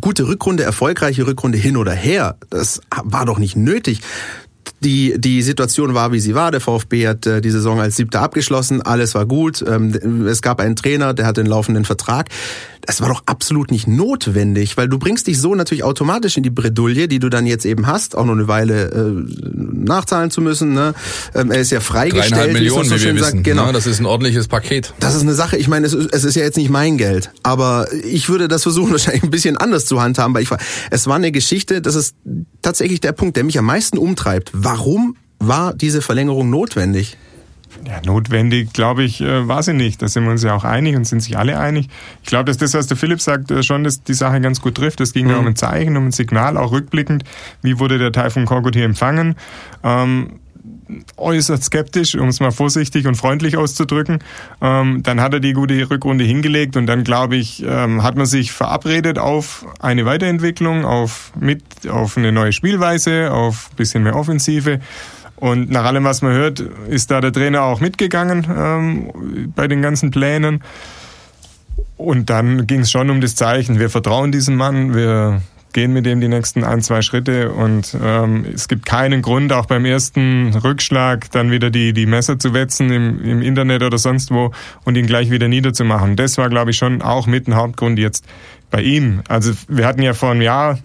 gute 0.00 0.26
Rückrunde, 0.26 0.64
erfolgreiche 0.64 1.26
Rückrunde 1.26 1.58
hin 1.58 1.76
oder 1.76 1.92
her. 1.92 2.36
Das 2.50 2.80
war 3.04 3.24
doch 3.24 3.38
nicht 3.38 3.56
nötig. 3.56 4.00
Die, 4.80 5.14
die 5.18 5.42
Situation 5.42 5.94
war, 5.94 6.12
wie 6.12 6.20
sie 6.20 6.34
war. 6.34 6.50
Der 6.50 6.60
VfB 6.60 7.08
hat 7.08 7.26
äh, 7.26 7.40
die 7.40 7.50
Saison 7.50 7.80
als 7.80 7.96
Siebter 7.96 8.20
abgeschlossen. 8.20 8.80
Alles 8.82 9.14
war 9.14 9.26
gut. 9.26 9.64
Ähm, 9.66 10.26
es 10.26 10.40
gab 10.40 10.60
einen 10.60 10.76
Trainer, 10.76 11.14
der 11.14 11.26
hat 11.26 11.36
den 11.36 11.46
laufenden 11.46 11.84
Vertrag 11.84 12.28
es 12.88 13.02
war 13.02 13.08
doch 13.10 13.22
absolut 13.26 13.70
nicht 13.70 13.86
notwendig, 13.86 14.78
weil 14.78 14.88
du 14.88 14.98
bringst 14.98 15.26
dich 15.26 15.38
so 15.38 15.54
natürlich 15.54 15.84
automatisch 15.84 16.38
in 16.38 16.42
die 16.42 16.48
Bredouille, 16.48 17.06
die 17.06 17.18
du 17.18 17.28
dann 17.28 17.44
jetzt 17.46 17.66
eben 17.66 17.86
hast, 17.86 18.16
auch 18.16 18.24
noch 18.24 18.32
eine 18.32 18.48
Weile 18.48 18.90
äh, 18.90 19.12
nachzahlen 19.44 20.30
zu 20.30 20.40
müssen. 20.40 20.72
Ne? 20.72 20.94
Ähm, 21.34 21.50
er 21.50 21.60
ist 21.60 21.70
ja 21.70 21.80
freigestellt. 21.80 22.32
Dreieinhalb 22.32 22.52
Millionen, 22.54 22.88
so 22.88 22.96
wie 22.96 23.04
wir 23.04 23.14
wissen. 23.14 23.24
Sagt. 23.24 23.44
Genau. 23.44 23.66
Ja, 23.66 23.72
das 23.72 23.86
ist 23.86 24.00
ein 24.00 24.06
ordentliches 24.06 24.48
Paket. 24.48 24.94
Das 25.00 25.14
ist 25.14 25.20
eine 25.20 25.34
Sache. 25.34 25.58
Ich 25.58 25.68
meine, 25.68 25.86
es 25.86 25.92
ist, 25.92 26.14
es 26.14 26.24
ist 26.24 26.34
ja 26.34 26.42
jetzt 26.44 26.56
nicht 26.56 26.70
mein 26.70 26.96
Geld, 26.96 27.30
aber 27.42 27.88
ich 27.92 28.30
würde 28.30 28.48
das 28.48 28.62
versuchen, 28.62 28.90
wahrscheinlich 28.92 29.22
ein 29.22 29.30
bisschen 29.30 29.58
anders 29.58 29.84
zu 29.84 30.00
handhaben, 30.00 30.32
weil 30.32 30.42
ich 30.42 30.50
war, 30.50 30.58
es 30.90 31.06
war 31.06 31.16
eine 31.16 31.30
Geschichte, 31.30 31.82
das 31.82 31.94
ist 31.94 32.16
tatsächlich 32.62 33.00
der 33.00 33.12
Punkt, 33.12 33.36
der 33.36 33.44
mich 33.44 33.58
am 33.58 33.66
meisten 33.66 33.98
umtreibt. 33.98 34.50
Warum 34.54 35.14
war 35.38 35.74
diese 35.74 36.00
Verlängerung 36.00 36.48
notwendig? 36.48 37.18
Ja, 37.86 38.00
notwendig, 38.04 38.72
glaube 38.72 39.04
ich, 39.04 39.20
äh, 39.20 39.46
war 39.46 39.62
sie 39.62 39.72
nicht. 39.72 40.02
Da 40.02 40.08
sind 40.08 40.24
wir 40.24 40.30
uns 40.30 40.42
ja 40.42 40.54
auch 40.54 40.64
einig 40.64 40.96
und 40.96 41.04
sind 41.04 41.20
sich 41.20 41.38
alle 41.38 41.58
einig. 41.58 41.88
Ich 42.22 42.28
glaube, 42.28 42.44
dass 42.44 42.58
das, 42.58 42.74
was 42.74 42.86
der 42.86 42.96
Philipp 42.96 43.20
sagt, 43.20 43.50
äh, 43.50 43.62
schon 43.62 43.84
das, 43.84 44.02
die 44.02 44.14
Sache 44.14 44.40
ganz 44.40 44.60
gut 44.60 44.74
trifft. 44.74 45.00
Es 45.00 45.12
ging 45.12 45.26
mhm. 45.26 45.30
ja 45.30 45.38
um 45.38 45.46
ein 45.46 45.56
Zeichen, 45.56 45.96
um 45.96 46.06
ein 46.06 46.12
Signal, 46.12 46.56
auch 46.56 46.72
rückblickend. 46.72 47.24
Wie 47.62 47.78
wurde 47.78 47.98
der 47.98 48.12
Teil 48.12 48.30
von 48.30 48.46
Korkut 48.46 48.74
hier 48.74 48.84
empfangen? 48.84 49.36
Ähm, 49.84 50.40
äußerst 51.16 51.64
skeptisch, 51.64 52.14
um 52.14 52.28
es 52.28 52.40
mal 52.40 52.50
vorsichtig 52.50 53.06
und 53.06 53.14
freundlich 53.14 53.56
auszudrücken. 53.56 54.20
Ähm, 54.60 55.02
dann 55.02 55.20
hat 55.20 55.34
er 55.34 55.40
die 55.40 55.52
gute 55.52 55.90
Rückrunde 55.90 56.24
hingelegt 56.24 56.76
und 56.76 56.86
dann, 56.86 57.04
glaube 57.04 57.36
ich, 57.36 57.62
ähm, 57.66 58.02
hat 58.02 58.16
man 58.16 58.26
sich 58.26 58.52
verabredet 58.52 59.18
auf 59.18 59.66
eine 59.80 60.06
Weiterentwicklung, 60.06 60.84
auf, 60.84 61.32
mit, 61.38 61.88
auf 61.88 62.16
eine 62.16 62.32
neue 62.32 62.52
Spielweise, 62.52 63.32
auf 63.32 63.70
bisschen 63.76 64.02
mehr 64.02 64.16
Offensive. 64.16 64.80
Und 65.40 65.70
nach 65.70 65.84
allem, 65.84 66.04
was 66.04 66.22
man 66.22 66.32
hört, 66.32 66.60
ist 66.60 67.10
da 67.10 67.20
der 67.20 67.32
Trainer 67.32 67.62
auch 67.62 67.80
mitgegangen 67.80 68.46
ähm, 68.54 69.52
bei 69.54 69.68
den 69.68 69.82
ganzen 69.82 70.10
Plänen. 70.10 70.62
Und 71.96 72.30
dann 72.30 72.66
ging 72.66 72.80
es 72.80 72.90
schon 72.90 73.10
um 73.10 73.20
das 73.20 73.34
Zeichen. 73.34 73.78
Wir 73.78 73.90
vertrauen 73.90 74.32
diesem 74.32 74.56
Mann, 74.56 74.94
wir 74.94 75.42
gehen 75.72 75.92
mit 75.92 76.06
dem 76.06 76.20
die 76.20 76.28
nächsten 76.28 76.64
ein, 76.64 76.80
zwei 76.80 77.02
Schritte 77.02 77.52
und 77.52 77.96
ähm, 78.02 78.46
es 78.54 78.68
gibt 78.68 78.86
keinen 78.86 79.22
Grund, 79.22 79.52
auch 79.52 79.66
beim 79.66 79.84
ersten 79.84 80.54
Rückschlag 80.54 81.30
dann 81.30 81.50
wieder 81.50 81.70
die, 81.70 81.92
die 81.92 82.06
Messer 82.06 82.38
zu 82.38 82.54
wetzen 82.54 82.90
im, 82.90 83.22
im 83.22 83.42
Internet 83.42 83.82
oder 83.82 83.98
sonst 83.98 84.30
wo 84.30 84.52
und 84.84 84.96
ihn 84.96 85.06
gleich 85.06 85.30
wieder 85.30 85.46
niederzumachen. 85.46 86.16
Das 86.16 86.38
war, 86.38 86.48
glaube 86.48 86.70
ich, 86.70 86.78
schon 86.78 87.02
auch 87.02 87.26
mit 87.26 87.48
ein 87.48 87.54
Hauptgrund, 87.54 87.98
jetzt 87.98 88.24
bei 88.70 88.82
ihm. 88.82 89.22
Also 89.28 89.52
wir 89.68 89.86
hatten 89.86 90.02
ja 90.02 90.14
vor 90.14 90.30
einem 90.30 90.42
Jahr 90.42 90.78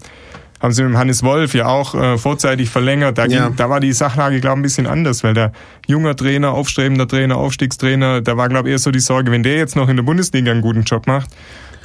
haben 0.64 0.72
sie 0.72 0.82
mit 0.82 0.96
Hannes 0.96 1.22
Wolf 1.22 1.52
ja 1.52 1.66
auch 1.66 1.94
äh, 1.94 2.16
vorzeitig 2.16 2.70
verlängert. 2.70 3.18
Da, 3.18 3.26
ging, 3.26 3.36
ja. 3.36 3.50
da 3.54 3.68
war 3.68 3.80
die 3.80 3.92
Sachlage, 3.92 4.40
glaube 4.40 4.54
ich, 4.54 4.60
ein 4.60 4.62
bisschen 4.62 4.86
anders, 4.86 5.22
weil 5.22 5.34
der 5.34 5.52
junger 5.86 6.16
Trainer, 6.16 6.52
aufstrebender 6.52 7.06
Trainer, 7.06 7.36
Aufstiegstrainer, 7.36 8.22
da 8.22 8.38
war, 8.38 8.48
glaube 8.48 8.70
ich, 8.70 8.72
eher 8.72 8.78
so 8.78 8.90
die 8.90 9.00
Sorge, 9.00 9.30
wenn 9.30 9.42
der 9.42 9.56
jetzt 9.56 9.76
noch 9.76 9.90
in 9.90 9.96
der 9.96 10.04
Bundesliga 10.04 10.50
einen 10.50 10.62
guten 10.62 10.84
Job 10.84 11.06
macht, 11.06 11.28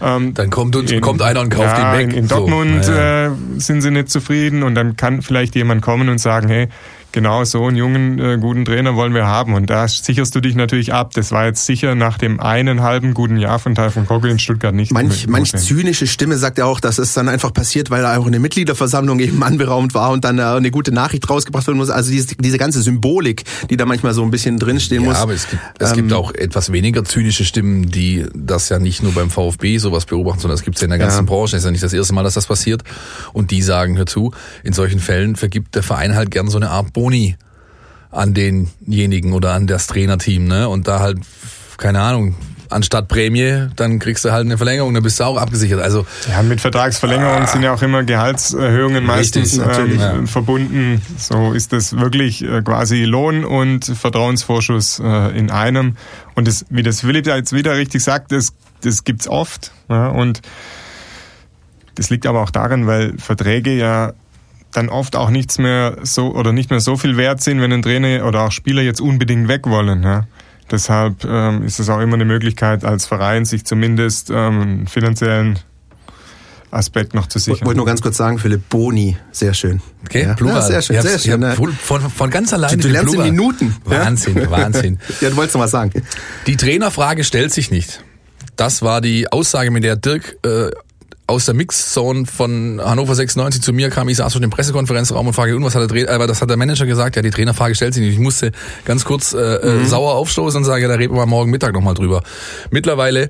ähm, 0.02 0.34
dann 0.34 0.50
kommt, 0.50 0.78
uns, 0.78 0.90
in, 0.92 1.02
kommt 1.02 1.22
einer 1.22 1.42
und 1.42 1.50
kauft 1.50 1.78
ja, 1.78 1.92
ihn 1.92 1.98
weg. 2.00 2.14
In, 2.14 2.24
in 2.24 2.28
Dortmund 2.30 2.86
so, 2.86 2.94
ja. 2.94 3.28
äh, 3.28 3.32
sind 3.58 3.82
sie 3.82 3.92
nicht 3.92 4.10
zufrieden 4.10 4.64
und 4.64 4.76
dann 4.76 4.96
kann 4.96 5.22
vielleicht 5.22 5.56
jemand 5.56 5.82
kommen 5.82 6.08
und 6.08 6.20
sagen, 6.20 6.48
hey, 6.48 6.70
genau 7.12 7.44
so 7.44 7.66
einen 7.66 7.78
jungen, 7.78 8.20
äh, 8.20 8.38
guten 8.40 8.66
Trainer 8.66 8.96
wollen 8.96 9.14
wir 9.14 9.28
haben. 9.28 9.54
Und 9.54 9.70
da 9.70 9.88
sicherst 9.88 10.36
du 10.36 10.42
dich 10.42 10.56
natürlich 10.56 10.94
ab. 10.94 11.12
Das 11.14 11.32
war 11.32 11.46
jetzt 11.46 11.66
sicher 11.66 11.96
nach 11.96 12.18
dem 12.18 12.40
einen 12.40 12.82
halben 12.82 13.14
guten 13.14 13.38
Jahr 13.38 13.60
von 13.60 13.76
Teil 13.76 13.92
von 13.92 14.06
Kogel 14.06 14.32
in 14.32 14.40
Stuttgart 14.40 14.74
nicht. 14.74 14.92
Manch, 14.92 15.28
manch 15.28 15.52
zynische 15.54 16.08
Stimme 16.08 16.38
sagt 16.38 16.58
ja 16.58 16.66
auch, 16.66 16.80
dass 16.80 16.98
es 17.00 17.14
dann 17.14 17.28
einfach 17.28 17.54
passiert, 17.54 17.90
weil 17.90 18.02
da 18.02 18.18
auch 18.18 18.28
eine 18.28 18.40
Mitgliederversammlung 18.40 19.20
eben 19.20 19.42
anberaumt 19.50 19.94
war 19.94 20.12
und 20.12 20.24
dann 20.24 20.40
äh, 20.40 20.44
eine 20.44 20.72
gute 20.72 20.92
Nachricht 20.92 21.30
rausgebracht 21.30 21.68
werden 21.68 21.78
muss. 21.78 21.90
Also 21.90 22.12
diese, 22.12 22.36
diese 22.36 22.58
ganze 22.58 22.82
Symbolik, 22.82 23.44
die 23.70 23.78
da 23.78 23.86
manchmal 23.86 24.14
so 24.14 24.24
ein 24.24 24.32
bisschen 24.32 24.60
drinstehen 24.60 25.04
ja, 25.04 25.10
muss. 25.10 25.18
Ja, 25.18 25.24
aber 25.24 25.34
es 25.34 25.50
gibt, 25.50 25.62
es 25.80 25.90
ähm, 25.92 25.96
gibt 25.96 26.14
auch 26.14 26.34
etwas 26.34 26.72
weniger 26.72 27.04
zynische 27.04 27.46
Stimmen, 27.46 27.90
die 27.90 28.26
das 28.34 28.70
ja 28.70 28.80
nicht 28.80 29.04
nur 29.04 29.14
beim 29.14 29.30
VfB 29.30 29.78
sowas 29.78 30.06
beobachten, 30.06 30.42
sondern 30.42 30.58
es 30.58 30.64
gibt 30.64 30.78
es 30.78 30.82
ja 30.82 30.86
in 30.86 30.92
der 30.92 31.00
ganzen 31.00 31.20
ja. 31.20 31.24
Branche. 31.24 31.56
Es 31.56 31.62
ist 31.62 31.66
ja 31.66 31.72
nicht 31.72 31.84
das 31.84 31.94
erste 31.94 32.14
Mal, 32.14 32.24
dass 32.24 32.36
das 32.36 32.48
passiert. 32.48 32.84
Und 33.34 33.52
die 33.52 33.62
sagen, 33.62 33.98
hör 33.98 34.06
zu, 34.06 34.32
in 34.64 34.74
solchen 34.74 35.00
Fällen 35.00 35.36
vergibt 35.36 35.76
der 35.76 35.84
Verein 35.84 36.16
halt 36.16 36.32
gern 36.32 36.48
so 36.48 36.58
eine 36.58 36.70
Art 36.70 36.94
Boni 37.00 37.38
an 38.12 38.34
denjenigen 38.34 39.32
oder 39.32 39.54
an 39.54 39.68
das 39.68 39.88
Trainerteam, 39.88 40.46
ne? 40.48 40.68
Und 40.68 40.90
da 40.90 41.00
halt, 41.00 41.20
keine 41.78 42.02
Ahnung, 42.02 42.36
anstatt 42.70 43.08
Prämie, 43.08 43.68
dann 43.78 44.00
kriegst 44.00 44.26
du 44.26 44.32
halt 44.34 44.46
eine 44.46 44.58
Verlängerung, 44.58 44.94
dann 44.94 45.04
bist 45.04 45.20
du 45.22 45.24
auch 45.24 45.38
abgesichert. 45.38 45.80
Also 45.80 46.06
ja, 46.30 46.44
mit 46.44 46.60
Vertragsverlängerungen 46.60 47.44
ah, 47.44 47.48
sind 47.48 47.64
ja 47.64 47.74
auch 47.74 47.82
immer 47.82 48.04
Gehaltserhöhungen 48.04 49.06
meistens 49.06 49.58
ähm, 49.58 49.98
ja. 49.98 50.26
verbunden. 50.26 51.02
So 51.18 51.54
ist 51.54 51.72
das 51.72 51.98
wirklich 51.98 52.44
äh, 52.44 52.62
quasi 52.64 53.06
Lohn 53.06 53.46
und 53.46 53.86
Vertrauensvorschuss 53.86 55.00
äh, 55.00 55.38
in 55.38 55.52
einem. 55.52 55.96
Und 56.36 56.50
das, 56.50 56.66
wie 56.70 56.84
das 56.84 57.00
Philipp 57.00 57.28
jetzt 57.28 57.54
wieder 57.54 57.78
richtig 57.78 58.04
sagt, 58.04 58.34
das, 58.34 58.54
das 58.82 59.06
gibt's 59.06 59.30
oft. 59.30 59.72
Ja, 59.88 60.08
und 60.10 60.42
das 61.96 62.10
liegt 62.10 62.26
aber 62.28 62.42
auch 62.42 62.52
daran, 62.52 62.88
weil 62.88 63.18
Verträge 63.18 63.74
ja 63.74 64.14
dann 64.72 64.90
oft 64.90 65.16
auch 65.16 65.30
nichts 65.30 65.58
mehr 65.58 65.98
so 66.04 66.34
oder 66.34 66.52
nicht 66.52 66.70
mehr 66.70 66.80
so 66.80 66.98
viel 66.98 67.18
wert 67.18 67.42
sind, 67.42 67.62
wenn 67.62 67.72
ein 67.72 67.82
Trainer 67.82 68.26
oder 68.26 68.44
auch 68.44 68.52
Spieler 68.52 68.82
jetzt 68.82 69.02
unbedingt 69.02 69.48
weg 69.48 69.68
wollen. 69.68 70.04
Ja. 70.04 70.28
Deshalb 70.72 71.26
ähm, 71.26 71.64
ist 71.64 71.80
es 71.80 71.90
auch 71.90 72.00
immer 72.00 72.14
eine 72.14 72.26
Möglichkeit 72.26 72.86
als 72.86 73.06
Verein, 73.06 73.46
sich 73.46 73.66
zumindest 73.66 74.30
ähm, 74.30 74.62
einen 74.62 74.88
finanziellen 74.88 75.60
Aspekt 76.72 77.16
noch 77.16 77.28
zu 77.28 77.40
sichern. 77.40 77.56
Ich 77.56 77.66
wollte 77.66 77.78
nur 77.78 77.86
ganz 77.88 78.02
kurz 78.02 78.18
sagen, 78.18 78.38
Philipp 78.38 78.70
Boni, 78.70 79.18
sehr 79.32 79.56
schön. 79.56 79.82
Okay, 80.06 80.24
ja. 80.24 80.34
Plural. 80.36 80.58
Ja, 80.58 80.62
sehr 80.62 80.82
schön, 80.84 81.02
sehr 81.02 81.18
schön. 81.18 81.42
Ja. 81.42 81.56
Von, 81.56 82.02
von 82.02 82.30
ganz 82.30 82.54
alleine. 82.54 82.78
Du, 82.78 82.88
du 82.88 82.94
lernst 82.94 83.14
Plural. 83.14 83.28
in 83.28 83.36
Minuten. 83.36 83.76
Wahnsinn, 83.86 84.52
Wahnsinn. 84.52 85.00
ja, 85.22 85.32
du 85.32 85.36
wolltest 85.36 85.56
noch 85.56 85.64
was 85.64 85.72
sagen. 85.72 85.92
Die 86.46 86.58
Trainerfrage 86.58 87.24
stellt 87.24 87.52
sich 87.52 87.72
nicht. 87.72 88.04
Das 88.56 88.82
war 88.82 89.02
die 89.02 89.32
Aussage, 89.32 89.72
mit 89.72 89.84
der 89.84 89.96
Dirk 89.96 90.38
äh, 90.46 90.70
aus 91.30 91.46
der 91.46 91.54
Mixzone 91.54 92.26
von 92.26 92.82
Hannover 92.84 93.14
96 93.14 93.62
zu 93.62 93.72
mir 93.72 93.90
kam. 93.90 94.10
Ich 94.10 94.18
saß 94.18 94.34
schon 94.34 94.42
im 94.42 94.50
Pressekonferenzraum 94.50 95.28
und 95.28 95.34
frage, 95.34 95.56
und 95.56 95.64
was 95.64 95.76
hat 95.76 95.82
der 95.82 95.88
Trainer, 95.88 96.10
aber 96.10 96.26
das 96.26 96.42
hat 96.42 96.50
der 96.50 96.58
Manager 96.58 96.88
gesagt, 96.88 97.16
ja, 97.16 97.22
die 97.22 97.30
Trainerfrage 97.30 97.76
stellt 97.76 97.94
sich 97.94 98.04
nicht. 98.04 98.14
Ich 98.14 98.20
musste 98.20 98.52
ganz 98.84 99.06
kurz 99.06 99.34
äh, 99.34 99.38
äh 99.38 99.76
mhm. 99.76 99.86
sauer 99.86 100.16
aufstoßen 100.16 100.58
und 100.58 100.66
sage, 100.66 100.82
ja, 100.82 100.88
da 100.88 100.96
reden 100.96 101.16
wir 101.16 101.26
morgen 101.28 101.52
Mittag 101.52 101.74
nochmal 101.74 101.94
drüber. 101.94 102.24
Mittlerweile 102.72 103.30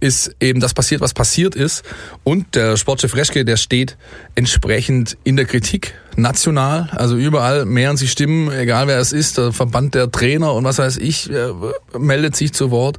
ist 0.00 0.36
eben 0.40 0.60
das 0.60 0.74
passiert, 0.74 1.00
was 1.00 1.14
passiert 1.14 1.54
ist. 1.56 1.84
Und 2.22 2.54
der 2.54 2.76
Sportchef 2.76 3.16
Reschke, 3.16 3.46
der 3.46 3.56
steht 3.56 3.96
entsprechend 4.34 5.16
in 5.24 5.36
der 5.36 5.46
Kritik 5.46 5.94
national. 6.18 6.90
Also 6.92 7.16
überall 7.16 7.64
mehren 7.64 7.96
sich 7.96 8.10
Stimmen, 8.10 8.50
egal 8.50 8.88
wer 8.88 8.98
es 8.98 9.12
ist, 9.12 9.38
der 9.38 9.52
Verband 9.52 9.94
der 9.94 10.10
Trainer 10.10 10.52
und 10.54 10.64
was 10.64 10.78
weiß 10.78 10.98
ich, 10.98 11.30
äh, 11.30 11.52
meldet 11.96 12.36
sich 12.36 12.52
zu 12.52 12.70
Wort, 12.70 12.98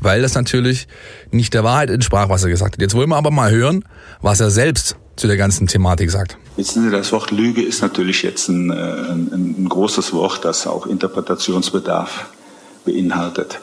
weil 0.00 0.20
das 0.20 0.34
natürlich 0.34 0.88
nicht 1.30 1.54
der 1.54 1.64
Wahrheit 1.64 1.90
entsprach, 1.90 2.28
was 2.28 2.42
er 2.42 2.50
gesagt 2.50 2.74
hat. 2.74 2.82
Jetzt 2.82 2.94
wollen 2.94 3.08
wir 3.08 3.16
aber 3.16 3.30
mal 3.30 3.50
hören, 3.50 3.84
was 4.20 4.40
er 4.40 4.50
selbst 4.50 4.96
zu 5.16 5.26
der 5.26 5.36
ganzen 5.36 5.66
Thematik 5.66 6.10
sagt. 6.10 6.36
Wissen 6.56 6.84
Sie, 6.84 6.90
das 6.90 7.12
Wort 7.12 7.30
Lüge 7.30 7.62
ist 7.62 7.82
natürlich 7.82 8.22
jetzt 8.22 8.48
ein, 8.48 8.70
äh, 8.70 8.74
ein, 8.74 9.54
ein 9.58 9.68
großes 9.68 10.12
Wort, 10.12 10.44
das 10.44 10.66
auch 10.66 10.86
Interpretationsbedarf 10.86 12.26
beinhaltet. 12.84 13.60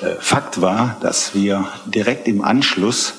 Äh, 0.00 0.16
Fakt 0.18 0.60
war, 0.60 0.96
dass 1.00 1.34
wir 1.34 1.66
direkt 1.86 2.28
im 2.28 2.42
Anschluss 2.42 3.14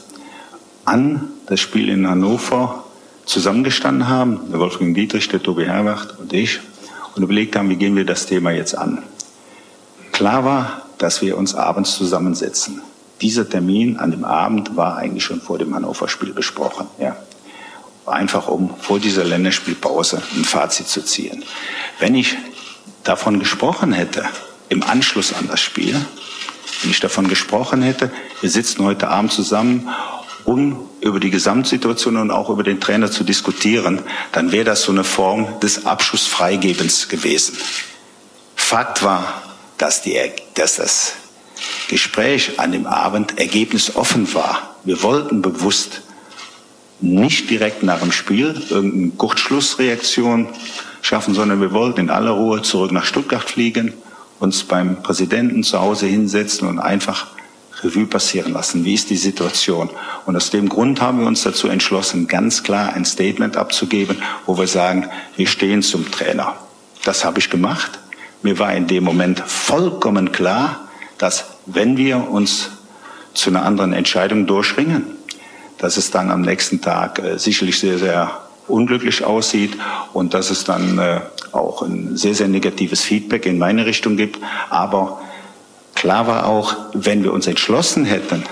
an 0.86 1.30
das 1.48 1.60
Spiel 1.60 1.90
in 1.90 2.08
Hannover 2.08 2.84
zusammengestanden 3.28 4.08
haben, 4.08 4.40
der 4.50 4.60
Wolfgang 4.60 4.96
Dietrich, 4.96 5.28
der 5.28 5.44
Tobi 5.44 5.66
Herwacht 5.66 6.18
und 6.18 6.34
ich, 6.34 6.60
und 7.16 7.24
überlegt 7.24 7.56
haben, 7.56 7.70
wie 7.70 7.76
gehen 7.76 7.96
wir 7.96 8.06
das 8.06 8.26
Thema 8.26 8.52
jetzt 8.52 8.76
an. 8.76 9.04
Klar 10.12 10.46
war, 10.46 10.82
dass 10.98 11.22
wir 11.22 11.38
uns 11.38 11.54
abends 11.54 11.96
zusammensetzen. 11.96 12.82
Dieser 13.22 13.48
Termin 13.48 13.98
an 13.98 14.12
dem 14.12 14.24
Abend 14.24 14.76
war 14.76 14.98
eigentlich 14.98 15.24
schon 15.24 15.42
vor 15.42 15.58
dem 15.58 15.76
Hannover-Spiel 15.76 16.34
besprochen. 16.34 16.88
Ja. 17.00 17.18
Einfach 18.06 18.48
um 18.48 18.74
vor 18.80 19.00
dieser 19.00 19.26
Länderspielpause 19.26 20.22
ein 20.36 20.46
Fazit 20.46 20.88
zu 20.88 21.04
ziehen. 21.04 21.44
Wenn 22.00 22.16
ich 22.16 22.38
davon 23.04 23.40
gesprochen 23.40 23.92
hätte, 23.92 24.24
im 24.70 24.84
Anschluss 24.84 25.34
an 25.34 25.48
das 25.48 25.60
Spiel, 25.60 26.00
wenn 26.82 26.92
ich 26.92 27.00
davon 27.00 27.28
gesprochen 27.28 27.82
hätte, 27.82 28.12
wir 28.42 28.50
sitzen 28.50 28.84
heute 28.84 29.10
Abend 29.10 29.32
zusammen, 29.32 29.90
um 30.48 30.80
über 31.02 31.20
die 31.20 31.30
Gesamtsituation 31.30 32.16
und 32.16 32.32
auch 32.32 32.50
über 32.50 32.64
den 32.64 32.80
Trainer 32.80 33.12
zu 33.12 33.26
diskutieren, 33.26 34.00
dann 34.32 34.54
wäre 34.54 34.64
das 34.64 34.82
so 34.82 34.94
eine 34.94 35.04
Form 35.04 35.60
des 35.60 35.86
Abschussfreigebens 35.86 37.10
gewesen. 37.10 37.58
Fakt 38.56 39.04
war, 39.04 39.44
dass, 39.78 40.02
die, 40.04 40.18
dass 40.56 40.78
das 40.78 41.16
Gespräch 41.90 42.60
an 42.60 42.72
dem 42.72 42.88
Abend 42.88 43.38
ergebnisoffen 43.38 44.34
war. 44.34 44.78
Wir 44.86 45.04
wollten 45.04 45.42
bewusst 45.42 46.02
nicht 47.02 47.50
direkt 47.50 47.84
nach 47.84 48.00
dem 48.00 48.14
Spiel 48.14 48.56
irgendeine 48.70 49.12
Kurzschlussreaktion 49.18 50.48
schaffen, 51.02 51.34
sondern 51.34 51.60
wir 51.60 51.74
wollten 51.74 52.00
in 52.00 52.10
aller 52.10 52.32
Ruhe 52.32 52.62
zurück 52.62 52.94
nach 52.94 53.06
Stuttgart 53.06 53.48
fliegen 53.48 53.94
uns 54.40 54.64
beim 54.64 55.02
Präsidenten 55.02 55.64
zu 55.64 55.80
Hause 55.80 56.06
hinsetzen 56.06 56.68
und 56.68 56.80
einfach 56.80 57.28
Revue 57.84 58.06
passieren 58.06 58.54
lassen. 58.54 58.86
Wie 58.86 58.94
ist 58.94 59.10
die 59.10 59.18
Situation? 59.18 59.90
Und 60.26 60.36
aus 60.36 60.50
dem 60.50 60.70
Grund 60.70 61.02
haben 61.02 61.20
wir 61.20 61.28
uns 61.28 61.44
dazu 61.44 61.68
entschlossen, 61.68 62.28
ganz 62.28 62.64
klar 62.64 62.94
ein 62.94 63.06
Statement 63.06 63.58
abzugeben, 63.58 64.18
wo 64.46 64.58
wir 64.58 64.68
sagen, 64.68 65.08
wir 65.36 65.48
stehen 65.48 65.84
zum 65.84 66.10
Trainer. 66.12 66.56
Das 67.04 67.24
habe 67.24 67.40
ich 67.40 67.50
gemacht. 67.50 68.00
Mir 68.42 68.60
war 68.60 68.74
in 68.74 68.88
dem 68.88 69.04
Moment 69.04 69.40
vollkommen 69.40 70.32
klar, 70.32 70.88
dass 71.18 71.46
wenn 71.66 71.98
wir 71.98 72.30
uns 72.30 72.70
zu 73.34 73.50
einer 73.50 73.64
anderen 73.64 73.94
Entscheidung 73.94 74.48
durchringen, 74.48 75.06
dass 75.78 75.98
es 75.98 76.12
dann 76.12 76.32
am 76.32 76.42
nächsten 76.42 76.82
Tag 76.82 77.20
äh, 77.20 77.38
sicherlich 77.38 77.80
sehr, 77.80 78.00
sehr 78.00 78.42
unglücklich 78.68 79.24
aussieht 79.24 79.78
und 80.14 80.34
dass 80.34 80.50
es 80.50 80.64
dann 80.64 80.98
äh, 80.98 81.22
auch 81.52 81.82
ein 81.82 82.18
sehr, 82.18 82.34
sehr 82.34 82.48
negatives 82.48 83.02
Feedback 83.02 83.46
in 83.46 83.58
meine 83.58 83.86
Richtung 83.86 84.18
gibt. 84.18 84.40
Aber 84.70 85.22
klar 85.98 86.28
war 86.28 86.46
auch, 86.46 86.76
wenn 86.94 87.24
wir 87.24 87.34
uns 87.34 87.48
entschlossen 87.48 88.06
hätten, 88.06 88.44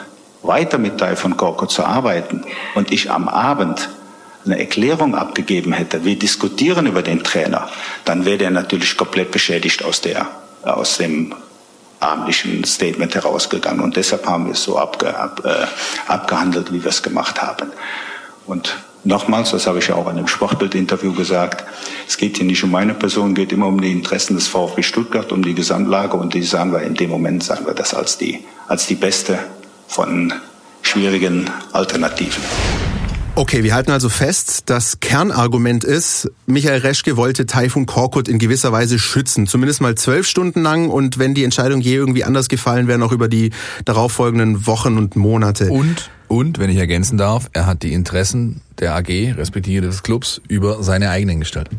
weiter 0.41 0.77
mit 0.77 0.97
Teil 0.97 1.15
von 1.15 1.37
Korko 1.37 1.67
zu 1.67 1.83
arbeiten 1.83 2.43
und 2.73 2.91
ich 2.91 3.11
am 3.11 3.27
Abend 3.29 3.89
eine 4.45 4.59
Erklärung 4.59 5.15
abgegeben 5.15 5.71
hätte, 5.73 6.05
wir 6.05 6.17
diskutieren 6.17 6.85
über 6.87 7.01
den 7.01 7.23
Trainer, 7.23 7.69
dann 8.03 8.25
wäre 8.25 8.37
der 8.37 8.51
natürlich 8.51 8.97
komplett 8.97 9.31
beschädigt 9.31 9.83
aus 9.83 10.01
der, 10.01 10.27
aus 10.63 10.97
dem 10.97 11.33
abendlichen 11.99 12.63
Statement 12.63 13.15
herausgegangen. 13.15 13.81
Und 13.81 13.95
deshalb 13.95 14.27
haben 14.27 14.45
wir 14.45 14.53
es 14.53 14.63
so 14.63 14.77
abge, 14.77 15.17
ab, 15.17 15.41
äh, 15.45 15.65
abgehandelt, 16.11 16.71
wie 16.71 16.83
wir 16.83 16.89
es 16.89 17.01
gemacht 17.01 17.41
haben. 17.41 17.71
Und 18.45 18.75
Nochmals, 19.07 19.51
das 19.51 19.67
habe 19.67 19.77
ich 19.77 19.87
ja 19.87 19.95
auch 19.95 20.09
in 20.09 20.17
dem 20.17 20.27
Sportbild-Interview 20.27 21.13
gesagt, 21.13 21.63
es 22.07 22.17
geht 22.17 22.37
hier 22.37 22.45
nicht 22.45 22.63
um 22.63 22.71
meine 22.71 22.95
Person, 22.95 23.35
geht 23.35 23.51
immer 23.51 23.67
um 23.67 23.79
die 23.79 23.91
Interessen 23.91 24.35
des 24.35 24.47
VfB 24.47 24.81
Stuttgart, 24.81 25.31
um 25.31 25.43
die 25.43 25.53
Gesamtlage 25.53 26.17
und 26.17 26.33
die 26.33 26.41
sagen 26.41 26.71
wir 26.71 26.81
in 26.81 26.95
dem 26.95 27.11
Moment, 27.11 27.43
sagen 27.43 27.67
wir 27.67 27.75
das 27.75 27.93
als 27.93 28.17
die, 28.17 28.43
als 28.67 28.87
die 28.87 28.95
beste 28.95 29.37
von 29.87 30.33
schwierigen 30.81 31.51
Alternativen. 31.71 32.41
Okay, 33.35 33.63
wir 33.63 33.75
halten 33.75 33.91
also 33.91 34.09
fest, 34.09 34.63
das 34.67 35.01
Kernargument 35.01 35.83
ist, 35.83 36.31
Michael 36.47 36.79
Reschke 36.79 37.15
wollte 37.15 37.45
Taifun 37.45 37.85
Korkut 37.85 38.27
in 38.27 38.39
gewisser 38.39 38.71
Weise 38.71 38.97
schützen, 38.97 39.45
zumindest 39.45 39.81
mal 39.81 39.93
zwölf 39.93 40.25
Stunden 40.25 40.63
lang 40.63 40.89
und 40.89 41.19
wenn 41.19 41.35
die 41.35 41.43
Entscheidung 41.43 41.81
je 41.81 41.93
irgendwie 41.93 42.23
anders 42.23 42.47
gefallen 42.47 42.87
wäre, 42.87 42.97
noch 42.97 43.11
über 43.11 43.27
die 43.27 43.51
darauffolgenden 43.83 44.65
Wochen 44.65 44.97
und 44.97 45.15
Monate. 45.15 45.69
Und 45.69 46.09
und, 46.27 46.59
wenn 46.59 46.69
ich 46.69 46.77
ergänzen 46.77 47.17
darf, 47.17 47.49
er 47.53 47.65
hat 47.65 47.83
die 47.83 47.93
Interessen 47.93 48.61
der 48.79 48.95
AG, 48.95 49.09
respektive 49.37 49.81
des 49.81 50.03
Clubs, 50.03 50.41
über 50.47 50.83
seine 50.83 51.09
eigenen 51.09 51.39
gestellt. 51.39 51.69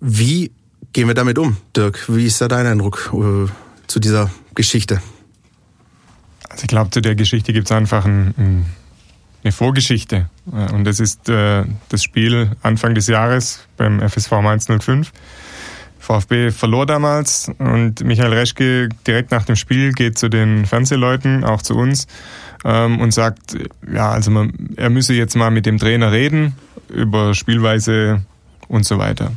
Wie 0.00 0.50
gehen 0.92 1.08
wir 1.08 1.14
damit 1.14 1.38
um, 1.38 1.56
Dirk? 1.76 2.08
Wie 2.08 2.26
ist 2.26 2.40
da 2.40 2.48
dein 2.48 2.66
Eindruck 2.66 3.12
äh, 3.12 3.50
zu 3.86 4.00
dieser 4.00 4.30
Geschichte? 4.54 5.00
Also 6.48 6.62
ich 6.62 6.68
glaube, 6.68 6.90
zu 6.90 7.00
der 7.00 7.14
Geschichte 7.14 7.52
gibt 7.52 7.66
es 7.66 7.72
einfach 7.72 8.04
ein, 8.04 8.34
ein 8.36 8.66
eine 9.42 9.52
Vorgeschichte. 9.52 10.28
Und 10.46 10.84
das 10.84 11.00
ist 11.00 11.28
äh, 11.28 11.64
das 11.88 12.02
Spiel 12.02 12.52
Anfang 12.62 12.94
des 12.94 13.06
Jahres 13.06 13.66
beim 13.76 14.00
FSV 14.00 14.32
Mainz 14.42 14.66
05. 14.66 15.12
VfB 15.98 16.50
verlor 16.50 16.86
damals 16.86 17.50
und 17.58 18.02
Michael 18.02 18.32
Reschke 18.32 18.88
direkt 19.06 19.30
nach 19.30 19.44
dem 19.44 19.56
Spiel 19.56 19.92
geht 19.92 20.18
zu 20.18 20.28
den 20.28 20.64
Fernsehleuten, 20.64 21.44
auch 21.44 21.60
zu 21.60 21.76
uns, 21.76 22.06
ähm, 22.64 23.00
und 23.00 23.12
sagt, 23.12 23.56
ja, 23.92 24.10
also 24.10 24.30
man, 24.30 24.70
er 24.76 24.90
müsse 24.90 25.14
jetzt 25.14 25.36
mal 25.36 25.50
mit 25.50 25.66
dem 25.66 25.78
Trainer 25.78 26.12
reden 26.12 26.54
über 26.88 27.34
Spielweise 27.34 28.22
und 28.68 28.84
so 28.84 28.98
weiter. 28.98 29.32